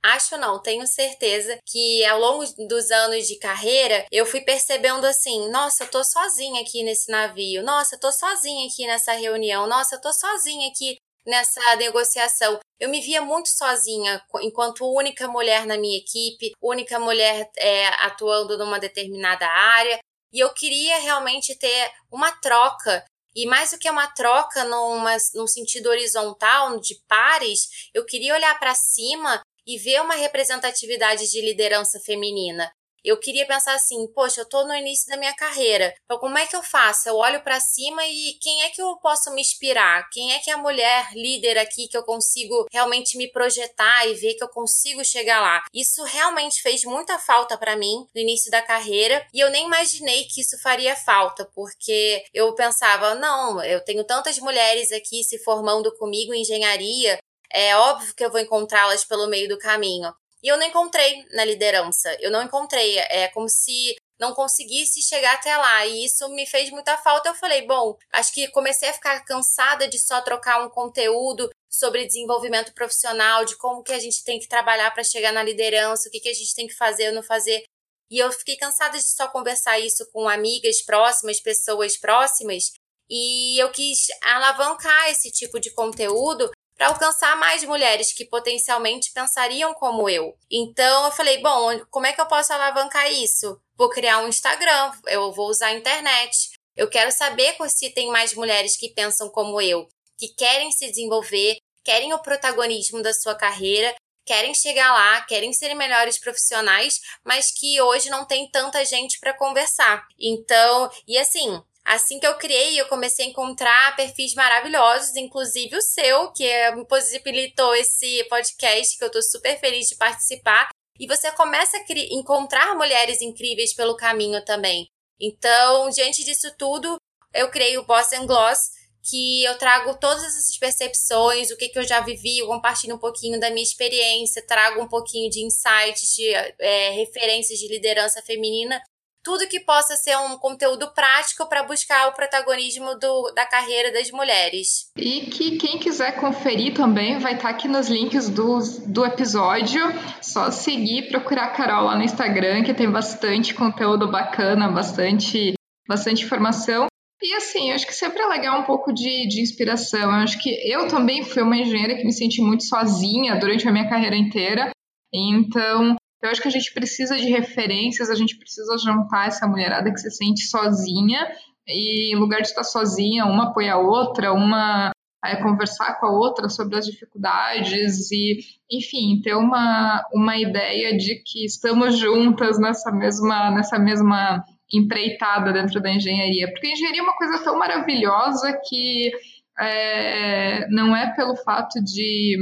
Acho 0.06 0.38
não, 0.38 0.62
tenho 0.62 0.86
certeza 0.86 1.58
que 1.66 2.06
ao 2.06 2.20
longo 2.20 2.46
dos 2.68 2.92
anos 2.92 3.26
de 3.26 3.40
carreira 3.40 4.06
eu 4.12 4.24
fui 4.24 4.40
percebendo 4.42 5.04
assim: 5.04 5.50
nossa, 5.50 5.84
eu 5.84 5.90
tô 5.90 6.04
sozinha 6.04 6.62
aqui 6.62 6.84
nesse 6.84 7.12
navio, 7.12 7.64
nossa, 7.64 7.96
eu 7.96 8.00
tô 8.00 8.12
sozinha 8.12 8.68
aqui 8.68 8.86
nessa 8.86 9.14
reunião, 9.14 9.66
nossa, 9.66 9.96
eu 9.96 10.02
tô 10.02 10.14
sozinha 10.14 10.70
aqui 10.70 11.00
nessa 11.26 11.76
negociação. 11.76 12.60
Eu 12.80 12.90
me 12.90 13.02
via 13.02 13.22
muito 13.22 13.50
sozinha 13.50 14.22
enquanto 14.42 14.86
única 14.86 15.28
mulher 15.28 15.66
na 15.66 15.78
minha 15.78 15.98
equipe, 15.98 16.52
única 16.62 17.00
mulher 17.00 17.50
é, 17.58 17.88
atuando 18.06 18.58
numa 18.58 18.80
determinada 18.80 19.48
área, 19.48 20.00
e 20.32 20.40
eu 20.40 20.54
queria 20.54 20.98
realmente 21.00 21.58
ter 21.58 21.92
uma 22.12 22.32
troca. 22.42 23.06
E 23.34 23.46
mais 23.46 23.72
do 23.72 23.80
que 23.80 23.90
uma 23.90 24.08
troca 24.08 24.64
numa, 24.66 25.16
num 25.34 25.48
sentido 25.48 25.88
horizontal, 25.88 26.80
de 26.80 26.96
pares, 27.08 27.90
eu 27.94 28.06
queria 28.06 28.34
olhar 28.34 28.58
para 28.60 28.76
cima 28.76 29.42
e 29.66 29.78
ver 29.78 30.02
uma 30.02 30.16
representatividade 30.16 31.30
de 31.30 31.42
liderança 31.42 32.00
feminina. 32.00 32.72
Eu 33.06 33.20
queria 33.20 33.46
pensar 33.46 33.76
assim, 33.76 34.08
poxa, 34.14 34.42
eu 34.42 34.50
tô 34.50 34.66
no 34.66 34.76
início 34.76 35.08
da 35.08 35.16
minha 35.16 35.36
carreira. 35.36 35.94
Então, 36.04 36.18
como 36.18 36.38
é 36.40 36.48
que 36.48 36.56
eu 36.56 36.64
faço? 36.64 37.08
Eu 37.08 37.16
olho 37.16 37.42
para 37.44 37.60
cima 37.60 38.06
e 38.06 38.38
quem 38.42 38.64
é 38.64 38.70
que 38.70 38.82
eu 38.82 38.98
posso 38.98 39.32
me 39.32 39.42
inspirar? 39.42 40.10
Quem 40.12 40.34
é 40.34 40.40
que 40.40 40.50
é 40.50 40.54
a 40.54 40.58
mulher 40.58 41.14
líder 41.14 41.60
aqui 41.60 41.88
que 41.88 41.96
eu 41.96 42.04
consigo 42.04 42.66
realmente 42.72 43.16
me 43.18 43.32
projetar 43.32 44.08
e 44.08 44.16
ver 44.16 44.34
que 44.34 44.44
eu 44.44 44.50
consigo 44.50 45.06
chegar 45.06 45.40
lá? 45.40 45.64
Isso 45.72 46.04
realmente 46.04 46.62
fez 46.62 46.84
muita 46.84 47.20
falta 47.20 47.58
para 47.58 47.76
mim 47.76 48.08
no 48.14 48.22
início 48.22 48.50
da 48.50 48.62
carreira 48.62 49.26
e 49.32 49.40
eu 49.40 49.52
nem 49.52 49.66
imaginei 49.66 50.24
que 50.26 50.42
isso 50.42 50.60
faria 50.62 50.96
falta, 50.96 51.46
porque 51.54 52.24
eu 52.34 52.54
pensava, 52.56 53.14
não, 53.16 53.64
eu 53.64 53.84
tenho 53.84 54.04
tantas 54.04 54.40
mulheres 54.40 54.92
aqui 54.92 55.24
se 55.24 55.38
formando 55.44 55.96
comigo 55.98 56.34
em 56.34 56.42
engenharia, 56.42 57.20
é 57.52 57.76
óbvio 57.76 58.14
que 58.16 58.26
eu 58.26 58.32
vou 58.32 58.40
encontrá-las 58.40 59.06
pelo 59.06 59.28
meio 59.28 59.48
do 59.48 59.58
caminho. 59.58 60.14
E 60.46 60.48
eu 60.48 60.58
não 60.58 60.68
encontrei 60.68 61.26
na 61.32 61.44
liderança. 61.44 62.16
Eu 62.20 62.30
não 62.30 62.44
encontrei. 62.44 63.00
É 63.00 63.28
como 63.30 63.50
se 63.50 63.96
não 64.20 64.32
conseguisse 64.36 65.02
chegar 65.02 65.34
até 65.34 65.58
lá. 65.58 65.88
E 65.88 66.06
isso 66.06 66.30
me 66.30 66.46
fez 66.46 66.70
muita 66.70 66.96
falta. 67.00 67.30
Eu 67.30 67.34
falei, 67.34 67.66
bom, 67.66 67.98
acho 68.14 68.32
que 68.32 68.48
comecei 68.50 68.90
a 68.90 68.94
ficar 68.94 69.26
cansada 69.26 69.88
de 69.88 69.98
só 69.98 70.22
trocar 70.22 70.64
um 70.64 70.70
conteúdo 70.70 71.50
sobre 71.68 72.06
desenvolvimento 72.06 72.76
profissional, 72.76 73.44
de 73.44 73.58
como 73.58 73.82
que 73.82 73.92
a 73.92 73.98
gente 73.98 74.24
tem 74.24 74.38
que 74.38 74.48
trabalhar 74.48 74.92
para 74.92 75.04
chegar 75.04 75.34
na 75.34 75.42
liderança, 75.42 76.08
o 76.08 76.12
que, 76.12 76.20
que 76.20 76.30
a 76.30 76.34
gente 76.34 76.54
tem 76.54 76.68
que 76.68 76.76
fazer 76.76 77.08
ou 77.08 77.16
não 77.16 77.24
fazer. 77.24 77.64
E 78.12 78.20
eu 78.20 78.32
fiquei 78.32 78.56
cansada 78.56 79.00
de 79.00 79.04
só 79.04 79.28
conversar 79.28 79.80
isso 79.80 80.08
com 80.14 80.30
amigas 80.30 80.84
próximas, 80.84 81.42
pessoas 81.42 81.98
próximas. 81.98 82.72
E 83.10 83.60
eu 83.60 83.72
quis 83.72 84.08
alavancar 84.22 85.10
esse 85.10 85.32
tipo 85.32 85.60
de 85.60 85.72
conteúdo 85.72 86.52
para 86.76 86.88
alcançar 86.88 87.38
mais 87.38 87.64
mulheres 87.64 88.14
que 88.14 88.26
potencialmente 88.26 89.12
pensariam 89.14 89.74
como 89.74 90.10
eu. 90.10 90.38
Então 90.52 91.06
eu 91.06 91.12
falei, 91.12 91.42
bom, 91.42 91.80
como 91.90 92.06
é 92.06 92.14
que 92.14 92.20
eu 92.20 92.26
posso 92.28 92.52
alavancar 92.54 93.12
isso? 93.12 93.60
Vou 93.78 93.90
criar 93.90 94.20
um 94.20 94.28
Instagram, 94.28 94.92
eu 95.08 95.32
vou 95.32 95.50
usar 95.50 95.68
a 95.68 95.74
internet. 95.74 96.52
Eu 96.76 96.90
quero 96.90 97.12
saber 97.12 97.56
se 97.70 97.90
tem 97.92 98.10
mais 98.10 98.34
mulheres 98.34 98.76
que 98.76 98.94
pensam 98.94 99.30
como 99.30 99.62
eu, 99.62 99.88
que 100.18 100.28
querem 100.30 100.72
se 100.72 100.88
desenvolver, 100.90 101.58
querem 101.84 102.14
o 102.14 102.20
protagonismo 102.20 103.02
da 103.02 103.14
sua 103.14 103.36
carreira, 103.36 103.96
querem 104.26 104.54
chegar 104.54 104.92
lá, 104.92 105.22
querem 105.22 105.54
ser 105.54 105.74
melhores 105.76 106.18
profissionais, 106.18 107.00
mas 107.24 107.52
que 107.52 107.80
hoje 107.80 108.10
não 108.10 108.26
tem 108.26 108.50
tanta 108.50 108.84
gente 108.84 109.20
para 109.20 109.38
conversar. 109.38 110.06
Então, 110.20 110.90
e 111.08 111.18
assim, 111.18 111.62
Assim 111.86 112.20
que 112.20 112.26
eu 112.26 112.36
criei, 112.36 112.82
eu 112.82 112.88
comecei 112.88 113.28
a 113.28 113.30
encontrar 113.30 113.96
perfis 113.96 114.34
maravilhosos, 114.34 115.16
inclusive 115.16 115.78
o 115.78 115.82
seu, 115.82 116.32
que 116.32 116.72
me 116.72 116.84
possibilitou 116.88 117.76
esse 117.76 118.24
podcast, 118.24 118.98
que 118.98 119.04
eu 119.04 119.12
tô 119.12 119.22
super 119.22 119.60
feliz 119.60 119.88
de 119.88 119.96
participar. 119.96 120.70
E 121.00 121.06
você 121.06 121.32
começa 121.34 121.78
a 121.78 121.84
encontrar 122.10 122.74
mulheres 122.76 123.22
incríveis 123.22 123.72
pelo 123.76 123.96
caminho 123.96 124.44
também. 124.44 124.88
Então, 125.22 125.90
diante 125.92 126.24
disso 126.24 126.52
tudo, 126.58 126.98
eu 127.32 127.52
criei 127.52 127.78
o 127.78 127.86
Boss 127.86 128.12
and 128.14 128.26
Gloss, 128.26 128.72
que 129.08 129.44
eu 129.44 129.56
trago 129.60 129.96
todas 130.00 130.24
essas 130.24 130.58
percepções, 130.58 131.52
o 131.52 131.58
que, 131.58 131.70
que 131.70 131.78
eu 131.78 131.84
já 131.84 132.00
vivi, 132.00 132.40
eu 132.40 132.48
compartilho 132.48 132.96
um 132.96 133.00
pouquinho 133.00 133.40
da 133.40 133.52
minha 133.52 133.62
experiência, 133.62 134.46
trago 134.48 134.82
um 134.82 134.88
pouquinho 134.88 135.30
de 135.30 135.46
insights, 135.46 136.16
de 136.16 136.34
é, 136.34 136.90
referências 136.90 137.60
de 137.60 137.68
liderança 137.68 138.24
feminina 138.24 138.82
tudo 139.26 139.48
que 139.48 139.60
possa 139.60 139.96
ser 139.96 140.16
um 140.18 140.38
conteúdo 140.38 140.88
prático 140.94 141.50
para 141.50 141.64
buscar 141.64 142.08
o 142.08 142.14
protagonismo 142.14 142.94
do, 143.00 143.34
da 143.36 143.44
carreira 143.44 143.92
das 143.92 144.12
mulheres. 144.12 144.92
E 144.96 145.22
que 145.22 145.58
quem 145.58 145.80
quiser 145.80 146.16
conferir 146.18 146.76
também 146.76 147.18
vai 147.18 147.34
estar 147.34 147.50
tá 147.50 147.50
aqui 147.50 147.68
nos 147.68 147.90
links 147.90 148.30
do, 148.30 148.60
do 148.86 149.04
episódio. 149.04 149.82
Só 150.22 150.52
seguir, 150.52 151.10
procurar 151.10 151.46
a 151.46 151.50
Carol 151.50 151.86
lá 151.86 151.96
no 151.96 152.04
Instagram, 152.04 152.64
que 152.64 152.74
tem 152.74 152.90
bastante 152.90 153.56
conteúdo 153.56 154.12
bacana, 154.12 154.70
bastante, 154.70 155.56
bastante 155.88 156.24
informação. 156.24 156.86
E 157.20 157.34
assim, 157.34 157.72
acho 157.72 157.88
que 157.88 157.94
sempre 157.94 158.22
é 158.22 158.28
legal 158.28 158.60
um 158.60 158.66
pouco 158.66 158.94
de, 158.94 159.28
de 159.28 159.42
inspiração. 159.42 160.02
Eu 160.02 160.12
acho 160.12 160.38
que 160.40 160.50
eu 160.72 160.88
também 160.88 161.24
fui 161.24 161.42
uma 161.42 161.58
engenheira 161.58 161.96
que 161.96 162.06
me 162.06 162.14
senti 162.14 162.42
muito 162.44 162.64
sozinha 162.64 163.36
durante 163.40 163.68
a 163.68 163.72
minha 163.72 163.90
carreira 163.90 164.16
inteira. 164.16 164.70
Então, 165.12 165.96
eu 166.26 166.32
acho 166.32 166.42
que 166.42 166.48
a 166.48 166.52
gente 166.52 166.74
precisa 166.74 167.16
de 167.16 167.30
referências, 167.30 168.10
a 168.10 168.16
gente 168.16 168.38
precisa 168.38 168.78
juntar 168.78 169.28
essa 169.28 169.48
mulherada 169.48 169.92
que 169.92 170.00
se 170.00 170.12
sente 170.12 170.44
sozinha 170.44 171.28
e 171.68 172.14
em 172.14 172.20
lugar 172.20 172.42
de 172.42 172.48
estar 172.48 172.64
sozinha, 172.64 173.26
uma 173.26 173.50
apoia 173.50 173.74
a 173.74 173.80
outra, 173.80 174.34
uma 174.34 174.92
é, 175.24 175.36
conversar 175.38 176.00
com 176.00 176.06
a 176.06 176.12
outra 176.12 176.50
sobre 176.50 176.78
as 176.78 176.86
dificuldades 176.86 178.12
e, 178.12 178.40
enfim, 178.72 179.22
ter 179.24 179.36
uma, 179.36 180.04
uma 180.14 180.38
ideia 180.38 180.96
de 180.96 181.22
que 181.26 181.46
estamos 181.46 181.98
juntas 181.98 182.60
nessa 182.60 182.92
mesma, 182.92 183.52
nessa 183.52 183.80
mesma 183.80 184.44
empreitada 184.72 185.52
dentro 185.52 185.82
da 185.82 185.92
engenharia. 185.92 186.52
Porque 186.52 186.68
a 186.68 186.72
engenharia 186.72 187.02
é 187.02 187.04
uma 187.04 187.18
coisa 187.18 187.44
tão 187.44 187.58
maravilhosa 187.58 188.60
que 188.68 189.12
é, 189.60 190.68
não 190.70 190.96
é 190.96 191.14
pelo 191.16 191.36
fato 191.38 191.84
de 191.84 192.38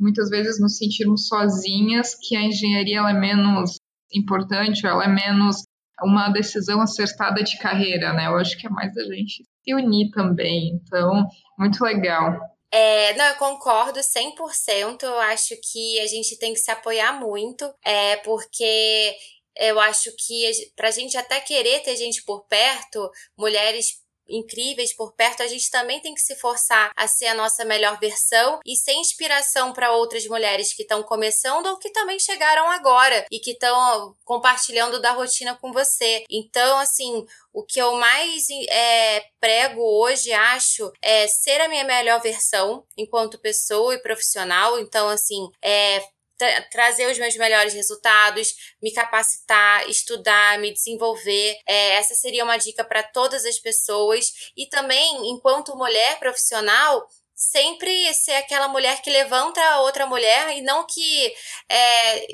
muitas 0.00 0.30
vezes 0.30 0.58
nos 0.58 0.78
sentirmos 0.78 1.28
sozinhas, 1.28 2.14
que 2.14 2.34
a 2.34 2.42
engenharia 2.42 2.98
ela 2.98 3.10
é 3.10 3.20
menos 3.20 3.76
importante, 4.12 4.86
ela 4.86 5.04
é 5.04 5.08
menos 5.08 5.62
uma 6.02 6.30
decisão 6.30 6.80
acertada 6.80 7.42
de 7.42 7.58
carreira, 7.58 8.12
né? 8.12 8.26
Eu 8.26 8.36
acho 8.36 8.58
que 8.58 8.66
é 8.66 8.70
mais 8.70 8.96
a 8.96 9.02
gente 9.04 9.44
se 9.62 9.74
unir 9.74 10.10
também. 10.10 10.80
Então, 10.82 11.26
muito 11.58 11.84
legal. 11.84 12.38
É, 12.72 13.14
não, 13.14 13.26
eu 13.26 13.34
concordo 13.36 14.00
100%. 14.00 15.02
Eu 15.02 15.18
acho 15.20 15.54
que 15.70 16.00
a 16.00 16.06
gente 16.06 16.38
tem 16.38 16.54
que 16.54 16.60
se 16.60 16.70
apoiar 16.70 17.12
muito, 17.20 17.70
é, 17.84 18.16
porque 18.18 19.14
eu 19.56 19.78
acho 19.80 20.10
que 20.16 20.50
para 20.76 20.88
a 20.88 20.92
gente 20.92 21.16
até 21.16 21.40
querer 21.40 21.80
ter 21.80 21.96
gente 21.96 22.24
por 22.24 22.46
perto, 22.46 23.10
mulheres 23.36 24.00
incríveis 24.30 24.94
por 24.94 25.12
perto, 25.12 25.42
a 25.42 25.46
gente 25.46 25.70
também 25.70 26.00
tem 26.00 26.14
que 26.14 26.20
se 26.20 26.36
forçar 26.36 26.90
a 26.96 27.06
ser 27.06 27.26
a 27.26 27.34
nossa 27.34 27.64
melhor 27.64 27.98
versão 27.98 28.60
e 28.64 28.76
ser 28.76 28.92
inspiração 28.92 29.72
para 29.72 29.92
outras 29.92 30.26
mulheres 30.26 30.72
que 30.72 30.82
estão 30.82 31.02
começando 31.02 31.66
ou 31.66 31.78
que 31.78 31.90
também 31.90 32.18
chegaram 32.18 32.70
agora 32.70 33.26
e 33.30 33.38
que 33.38 33.52
estão 33.52 34.14
compartilhando 34.24 35.00
da 35.00 35.12
rotina 35.12 35.56
com 35.56 35.72
você. 35.72 36.24
Então, 36.30 36.78
assim, 36.78 37.26
o 37.52 37.64
que 37.64 37.80
eu 37.80 37.92
mais 37.96 38.46
é, 38.68 39.24
prego 39.40 39.82
hoje, 39.82 40.32
acho, 40.32 40.90
é 41.02 41.26
ser 41.26 41.60
a 41.60 41.68
minha 41.68 41.84
melhor 41.84 42.20
versão 42.20 42.84
enquanto 42.96 43.40
pessoa 43.40 43.94
e 43.94 44.02
profissional. 44.02 44.78
Então, 44.78 45.08
assim, 45.08 45.48
é 45.62 46.02
tra 46.40 46.62
trazer 46.70 47.06
os 47.10 47.18
meus 47.18 47.36
melhores 47.36 47.74
resultados, 47.74 48.54
me 48.82 48.92
capacitar, 48.92 49.86
estudar, 49.88 50.58
me 50.58 50.72
desenvolver. 50.72 51.58
É, 51.68 51.96
essa 51.96 52.14
seria 52.14 52.44
uma 52.44 52.56
dica 52.56 52.82
para 52.82 53.02
todas 53.02 53.44
as 53.44 53.58
pessoas. 53.58 54.32
E 54.56 54.66
também, 54.66 55.28
enquanto 55.30 55.76
mulher 55.76 56.18
profissional, 56.18 57.06
sempre 57.34 58.12
ser 58.14 58.32
aquela 58.32 58.68
mulher 58.68 59.02
que 59.02 59.10
levanta 59.10 59.60
a 59.60 59.82
outra 59.82 60.06
mulher 60.06 60.56
e 60.56 60.62
não 60.62 60.86
que 60.86 61.34
é, 61.68 62.26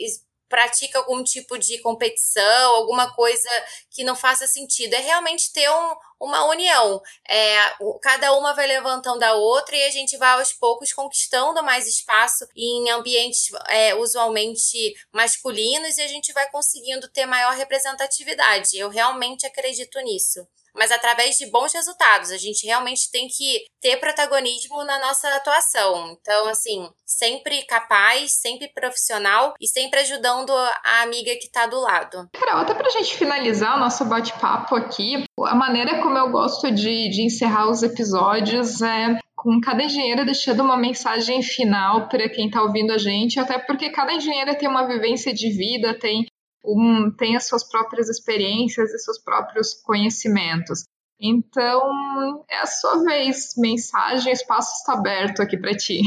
pratica 0.48 0.98
algum 0.98 1.22
tipo 1.22 1.58
de 1.58 1.78
competição, 1.78 2.74
alguma 2.74 3.12
coisa 3.14 3.48
que 3.90 4.04
não 4.04 4.14
faça 4.14 4.46
sentido. 4.46 4.94
É 4.94 5.00
realmente 5.00 5.52
ter 5.52 5.68
um, 5.70 5.96
uma 6.20 6.44
união. 6.46 7.00
É, 7.28 7.74
cada 8.02 8.32
uma 8.34 8.54
vai 8.54 8.66
levantando 8.66 9.22
a 9.22 9.34
outra 9.34 9.76
e 9.76 9.84
a 9.84 9.90
gente 9.90 10.16
vai 10.16 10.32
aos 10.34 10.52
poucos 10.52 10.92
conquistando 10.92 11.62
mais 11.62 11.86
espaço 11.86 12.46
em 12.56 12.90
ambientes 12.90 13.48
é, 13.68 13.94
usualmente 13.94 14.94
masculinos 15.12 15.98
e 15.98 16.02
a 16.02 16.08
gente 16.08 16.32
vai 16.32 16.48
conseguindo 16.50 17.08
ter 17.08 17.26
maior 17.26 17.54
representatividade. 17.54 18.76
Eu 18.78 18.88
realmente 18.88 19.46
acredito 19.46 20.00
nisso. 20.00 20.46
Mas 20.76 20.90
através 20.90 21.36
de 21.36 21.50
bons 21.50 21.72
resultados. 21.72 22.30
A 22.30 22.36
gente 22.36 22.66
realmente 22.66 23.10
tem 23.10 23.26
que 23.28 23.64
ter 23.80 23.96
protagonismo 23.98 24.84
na 24.84 24.98
nossa 24.98 25.28
atuação. 25.36 26.16
Então, 26.20 26.48
assim, 26.48 26.88
sempre 27.04 27.64
capaz, 27.66 28.32
sempre 28.40 28.68
profissional 28.74 29.54
e 29.60 29.66
sempre 29.66 30.00
ajudando 30.00 30.50
a 30.50 31.02
amiga 31.02 31.32
que 31.32 31.46
está 31.46 31.66
do 31.66 31.80
lado. 31.80 32.28
Carol, 32.32 32.62
até 32.62 32.74
para 32.74 32.88
a 32.88 32.90
gente 32.90 33.16
finalizar 33.16 33.76
o 33.76 33.80
nosso 33.80 34.04
bate-papo 34.04 34.74
aqui, 34.74 35.24
a 35.44 35.54
maneira 35.54 36.00
como 36.02 36.18
eu 36.18 36.30
gosto 36.30 36.70
de, 36.70 37.08
de 37.10 37.22
encerrar 37.22 37.68
os 37.68 37.82
episódios 37.82 38.82
é 38.82 39.18
com 39.36 39.60
cada 39.60 39.82
engenheira 39.82 40.24
deixando 40.24 40.62
uma 40.62 40.76
mensagem 40.76 41.42
final 41.42 42.08
para 42.08 42.28
quem 42.28 42.46
está 42.46 42.62
ouvindo 42.62 42.92
a 42.92 42.98
gente, 42.98 43.38
até 43.38 43.58
porque 43.58 43.90
cada 43.90 44.12
engenheira 44.12 44.56
tem 44.56 44.68
uma 44.68 44.88
vivência 44.88 45.32
de 45.32 45.50
vida, 45.50 45.96
tem, 45.96 46.26
um, 46.66 47.10
tem 47.10 47.36
as 47.36 47.46
suas 47.46 47.62
próprias 47.62 48.08
experiências 48.08 48.92
e 48.92 48.98
seus 48.98 49.18
próprios 49.18 49.74
conhecimentos. 49.74 50.84
Então, 51.18 52.44
é 52.50 52.58
a 52.58 52.66
sua 52.66 53.02
vez, 53.04 53.54
mensagem, 53.56 54.32
espaço 54.32 54.72
está 54.78 54.94
aberto 54.94 55.40
aqui 55.40 55.56
para 55.56 55.76
ti. 55.76 56.00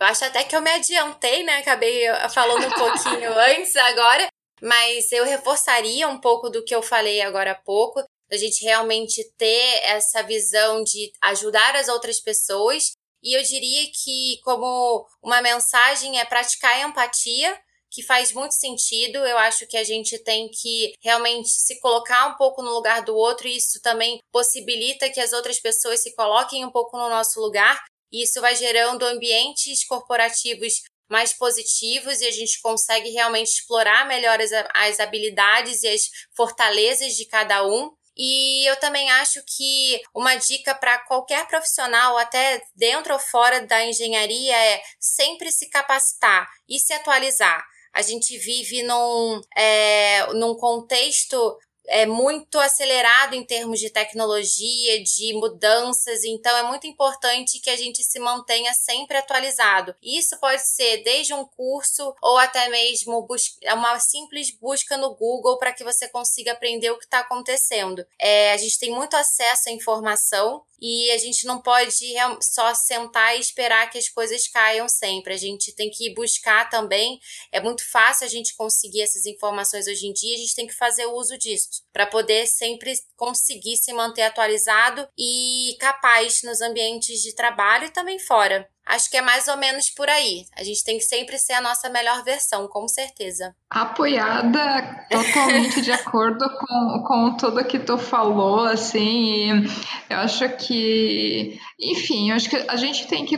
Eu 0.00 0.06
acho 0.06 0.24
até 0.24 0.42
que 0.42 0.56
eu 0.56 0.60
me 0.60 0.70
adiantei, 0.70 1.44
né? 1.44 1.58
Acabei 1.58 2.02
falando 2.30 2.66
um 2.66 2.70
pouquinho 2.70 3.32
antes 3.38 3.76
agora, 3.76 4.26
mas 4.60 5.12
eu 5.12 5.24
reforçaria 5.24 6.08
um 6.08 6.18
pouco 6.18 6.50
do 6.50 6.64
que 6.64 6.74
eu 6.74 6.82
falei 6.82 7.20
agora 7.20 7.52
há 7.52 7.54
pouco, 7.54 8.02
da 8.28 8.36
gente 8.36 8.64
realmente 8.64 9.22
ter 9.38 9.80
essa 9.84 10.22
visão 10.22 10.82
de 10.82 11.12
ajudar 11.22 11.76
as 11.76 11.88
outras 11.88 12.20
pessoas. 12.20 12.92
E 13.22 13.36
eu 13.36 13.42
diria 13.42 13.90
que, 13.92 14.40
como 14.44 15.06
uma 15.22 15.40
mensagem, 15.40 16.18
é 16.18 16.24
praticar 16.24 16.72
a 16.72 16.88
empatia, 16.88 17.58
que 17.96 18.02
faz 18.02 18.30
muito 18.30 18.52
sentido. 18.52 19.16
Eu 19.16 19.38
acho 19.38 19.66
que 19.66 19.78
a 19.78 19.82
gente 19.82 20.18
tem 20.18 20.50
que 20.50 20.92
realmente 21.02 21.48
se 21.48 21.80
colocar 21.80 22.26
um 22.26 22.34
pouco 22.34 22.62
no 22.62 22.70
lugar 22.70 23.02
do 23.02 23.16
outro, 23.16 23.48
e 23.48 23.56
isso 23.56 23.80
também 23.80 24.20
possibilita 24.30 25.08
que 25.08 25.18
as 25.18 25.32
outras 25.32 25.58
pessoas 25.58 26.02
se 26.02 26.14
coloquem 26.14 26.62
um 26.62 26.70
pouco 26.70 26.98
no 26.98 27.08
nosso 27.08 27.40
lugar. 27.40 27.82
E 28.12 28.22
isso 28.22 28.38
vai 28.42 28.54
gerando 28.54 29.02
ambientes 29.02 29.86
corporativos 29.86 30.82
mais 31.08 31.32
positivos 31.32 32.20
e 32.20 32.26
a 32.26 32.30
gente 32.30 32.60
consegue 32.60 33.08
realmente 33.10 33.48
explorar 33.48 34.06
melhor 34.06 34.38
as, 34.40 34.50
as 34.74 35.00
habilidades 35.00 35.82
e 35.82 35.88
as 35.88 36.02
fortalezas 36.36 37.14
de 37.14 37.24
cada 37.26 37.66
um. 37.66 37.90
E 38.14 38.68
eu 38.68 38.76
também 38.76 39.10
acho 39.10 39.42
que 39.56 40.02
uma 40.14 40.34
dica 40.36 40.74
para 40.74 40.98
qualquer 41.06 41.46
profissional, 41.46 42.18
até 42.18 42.60
dentro 42.74 43.14
ou 43.14 43.18
fora 43.18 43.66
da 43.66 43.84
engenharia, 43.86 44.54
é 44.54 44.82
sempre 45.00 45.50
se 45.50 45.70
capacitar 45.70 46.46
e 46.68 46.78
se 46.78 46.92
atualizar. 46.92 47.64
A 47.96 48.02
gente 48.02 48.36
vive 48.36 48.82
num, 48.82 49.40
é, 49.56 50.30
num 50.34 50.54
contexto 50.54 51.56
é 51.88 52.04
muito 52.04 52.58
acelerado 52.58 53.34
em 53.34 53.42
termos 53.42 53.80
de 53.80 53.88
tecnologia, 53.88 55.02
de 55.02 55.32
mudanças, 55.34 56.24
então 56.24 56.54
é 56.58 56.62
muito 56.64 56.86
importante 56.86 57.58
que 57.58 57.70
a 57.70 57.76
gente 57.76 58.02
se 58.04 58.18
mantenha 58.18 58.74
sempre 58.74 59.16
atualizado. 59.16 59.94
Isso 60.02 60.38
pode 60.38 60.60
ser 60.66 61.04
desde 61.04 61.32
um 61.32 61.46
curso 61.46 62.14
ou 62.20 62.36
até 62.36 62.68
mesmo 62.68 63.26
uma 63.72 63.98
simples 63.98 64.50
busca 64.50 64.98
no 64.98 65.14
Google 65.14 65.58
para 65.58 65.72
que 65.72 65.84
você 65.84 66.06
consiga 66.08 66.52
aprender 66.52 66.90
o 66.90 66.98
que 66.98 67.04
está 67.04 67.20
acontecendo. 67.20 68.04
É, 68.18 68.52
a 68.52 68.56
gente 68.58 68.78
tem 68.78 68.90
muito 68.90 69.16
acesso 69.16 69.70
à 69.70 69.72
informação 69.72 70.62
e 70.80 71.10
a 71.10 71.18
gente 71.18 71.46
não 71.46 71.60
pode 71.60 71.94
só 72.42 72.74
sentar 72.74 73.36
e 73.36 73.40
esperar 73.40 73.90
que 73.90 73.98
as 73.98 74.08
coisas 74.08 74.46
caiam 74.48 74.88
sempre. 74.88 75.34
A 75.34 75.36
gente 75.36 75.74
tem 75.74 75.90
que 75.90 76.12
buscar 76.14 76.68
também. 76.68 77.18
É 77.52 77.60
muito 77.60 77.88
fácil 77.90 78.26
a 78.26 78.30
gente 78.30 78.54
conseguir 78.56 79.02
essas 79.02 79.26
informações 79.26 79.86
hoje 79.86 80.06
em 80.06 80.12
dia, 80.12 80.34
a 80.34 80.38
gente 80.38 80.54
tem 80.54 80.66
que 80.66 80.74
fazer 80.74 81.06
uso 81.06 81.36
disso 81.38 81.82
para 81.92 82.06
poder 82.06 82.46
sempre 82.46 82.92
conseguir 83.16 83.76
se 83.76 83.92
manter 83.92 84.22
atualizado 84.22 85.08
e 85.18 85.76
capaz 85.80 86.42
nos 86.42 86.60
ambientes 86.60 87.22
de 87.22 87.34
trabalho 87.34 87.86
e 87.86 87.90
também 87.90 88.18
fora. 88.18 88.68
Acho 88.86 89.10
que 89.10 89.16
é 89.16 89.22
mais 89.22 89.48
ou 89.48 89.56
menos 89.56 89.90
por 89.90 90.08
aí. 90.08 90.44
A 90.56 90.62
gente 90.62 90.84
tem 90.84 90.96
que 90.96 91.04
sempre 91.04 91.36
ser 91.38 91.54
a 91.54 91.60
nossa 91.60 91.90
melhor 91.90 92.22
versão, 92.22 92.68
com 92.68 92.86
certeza. 92.86 93.52
Apoiada, 93.68 95.04
totalmente 95.10 95.82
de 95.82 95.90
acordo 95.90 96.48
com, 96.48 97.02
com 97.04 97.36
tudo 97.36 97.64
que 97.64 97.80
tu 97.80 97.98
falou, 97.98 98.60
assim. 98.60 99.64
eu 100.08 100.18
acho 100.18 100.48
que, 100.56 101.58
enfim, 101.80 102.30
eu 102.30 102.36
acho 102.36 102.48
que 102.48 102.56
a 102.56 102.76
gente 102.76 103.08
tem 103.08 103.26
que 103.26 103.36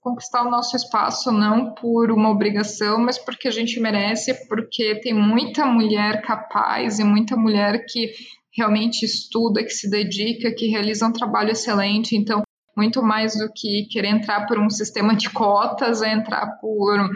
conquistar 0.00 0.42
o 0.42 0.50
nosso 0.50 0.74
espaço 0.74 1.30
não 1.30 1.72
por 1.72 2.10
uma 2.10 2.30
obrigação, 2.30 2.98
mas 2.98 3.16
porque 3.16 3.46
a 3.46 3.52
gente 3.52 3.78
merece, 3.78 4.48
porque 4.48 5.00
tem 5.00 5.14
muita 5.14 5.64
mulher 5.64 6.20
capaz 6.22 6.98
e 6.98 7.04
muita 7.04 7.36
mulher 7.36 7.84
que 7.86 8.10
realmente 8.52 9.04
estuda, 9.04 9.62
que 9.62 9.70
se 9.70 9.88
dedica, 9.88 10.52
que 10.52 10.66
realiza 10.66 11.06
um 11.06 11.12
trabalho 11.12 11.52
excelente. 11.52 12.16
Então, 12.16 12.42
muito 12.80 13.02
mais 13.02 13.36
do 13.36 13.52
que 13.52 13.86
querer 13.90 14.08
entrar 14.08 14.46
por 14.46 14.58
um 14.58 14.70
sistema 14.70 15.14
de 15.14 15.28
cotas, 15.28 16.00
é 16.00 16.10
entrar 16.10 16.46
por, 16.58 17.10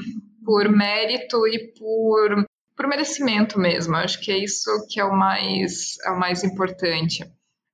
por 0.44 0.68
mérito 0.68 1.48
e 1.48 1.72
por, 1.72 2.44
por 2.76 2.86
merecimento 2.86 3.58
mesmo. 3.58 3.96
Acho 3.96 4.20
que 4.20 4.30
é 4.30 4.36
isso 4.36 4.68
que 4.90 5.00
é 5.00 5.04
o 5.04 5.16
mais, 5.16 5.96
é 6.04 6.10
o 6.10 6.18
mais 6.18 6.44
importante. 6.44 7.24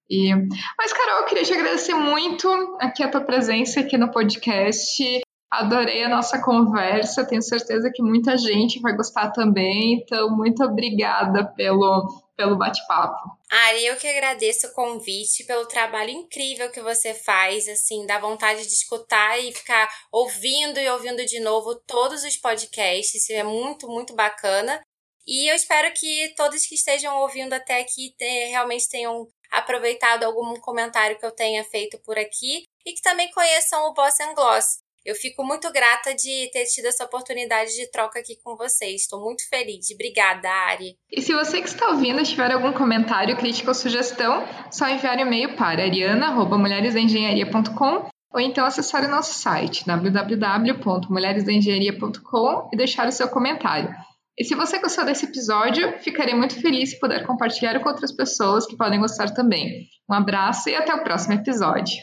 E, 0.08 0.32
mas, 0.78 0.92
Carol, 0.92 1.18
eu 1.18 1.24
queria 1.24 1.44
te 1.44 1.52
agradecer 1.52 1.94
muito 1.94 2.48
aqui 2.80 3.02
a 3.02 3.08
tua 3.08 3.22
presença 3.22 3.80
aqui 3.80 3.98
no 3.98 4.12
podcast. 4.12 5.20
Adorei 5.50 6.04
a 6.04 6.08
nossa 6.08 6.40
conversa, 6.40 7.26
tenho 7.26 7.42
certeza 7.42 7.90
que 7.92 8.00
muita 8.00 8.38
gente 8.38 8.80
vai 8.80 8.94
gostar 8.94 9.32
também. 9.32 9.94
Então, 9.94 10.30
muito 10.30 10.62
obrigada 10.62 11.44
pelo, 11.56 12.22
pelo 12.36 12.56
bate-papo. 12.56 13.36
Ari, 13.50 13.84
eu 13.84 13.96
que 13.96 14.06
agradeço 14.06 14.68
o 14.68 14.72
convite, 14.72 15.42
pelo 15.44 15.66
trabalho 15.66 16.10
incrível 16.10 16.70
que 16.70 16.80
você 16.80 17.12
faz, 17.12 17.68
assim, 17.68 18.06
dá 18.06 18.20
vontade 18.20 18.62
de 18.62 18.72
escutar 18.72 19.40
e 19.40 19.52
ficar 19.52 19.88
ouvindo 20.12 20.78
e 20.78 20.88
ouvindo 20.88 21.26
de 21.26 21.40
novo 21.40 21.74
todos 21.74 22.22
os 22.22 22.36
podcasts, 22.36 23.20
isso 23.20 23.32
é 23.32 23.42
muito, 23.42 23.88
muito 23.88 24.14
bacana. 24.14 24.80
E 25.26 25.50
eu 25.50 25.56
espero 25.56 25.92
que 25.92 26.32
todos 26.36 26.64
que 26.64 26.76
estejam 26.76 27.16
ouvindo 27.18 27.52
até 27.54 27.80
aqui 27.80 28.14
realmente 28.20 28.88
tenham 28.88 29.26
aproveitado 29.50 30.22
algum 30.22 30.54
comentário 30.60 31.18
que 31.18 31.26
eu 31.26 31.32
tenha 31.32 31.64
feito 31.64 31.98
por 32.04 32.16
aqui 32.16 32.62
e 32.86 32.92
que 32.92 33.02
também 33.02 33.28
conheçam 33.32 33.84
o 33.86 33.94
Boss 33.94 34.20
and 34.20 34.34
Gloss. 34.34 34.78
Eu 35.04 35.14
fico 35.14 35.44
muito 35.44 35.70
grata 35.72 36.14
de 36.14 36.50
ter 36.52 36.64
tido 36.66 36.86
essa 36.86 37.04
oportunidade 37.04 37.74
de 37.74 37.90
troca 37.90 38.18
aqui 38.18 38.36
com 38.44 38.54
vocês. 38.56 39.02
Estou 39.02 39.22
muito 39.24 39.48
feliz. 39.48 39.90
Obrigada, 39.92 40.48
Ari. 40.48 40.96
E 41.10 41.22
se 41.22 41.32
você 41.32 41.62
que 41.62 41.68
está 41.68 41.88
ouvindo 41.88 42.22
tiver 42.22 42.52
algum 42.52 42.72
comentário, 42.72 43.36
crítica 43.36 43.70
ou 43.70 43.74
sugestão, 43.74 44.46
só 44.70 44.88
enviar 44.88 45.16
um 45.16 45.20
e-mail 45.20 45.56
para 45.56 45.82
ariana.mulheresengenharia.com 45.82 48.10
ou 48.32 48.40
então 48.40 48.64
acessar 48.64 49.04
o 49.04 49.08
nosso 49.08 49.34
site 49.34 49.84
www.mulheresengenharia.com 49.86 52.70
e 52.72 52.76
deixar 52.76 53.08
o 53.08 53.12
seu 53.12 53.28
comentário. 53.28 53.92
E 54.38 54.44
se 54.44 54.54
você 54.54 54.78
gostou 54.78 55.04
desse 55.04 55.26
episódio, 55.26 55.98
ficarei 55.98 56.34
muito 56.34 56.54
feliz 56.60 56.90
se 56.90 57.00
puder 57.00 57.26
compartilhar 57.26 57.80
com 57.80 57.88
outras 57.88 58.12
pessoas 58.12 58.64
que 58.66 58.76
podem 58.76 59.00
gostar 59.00 59.34
também. 59.34 59.88
Um 60.08 60.14
abraço 60.14 60.70
e 60.70 60.74
até 60.74 60.94
o 60.94 61.02
próximo 61.02 61.34
episódio. 61.34 61.98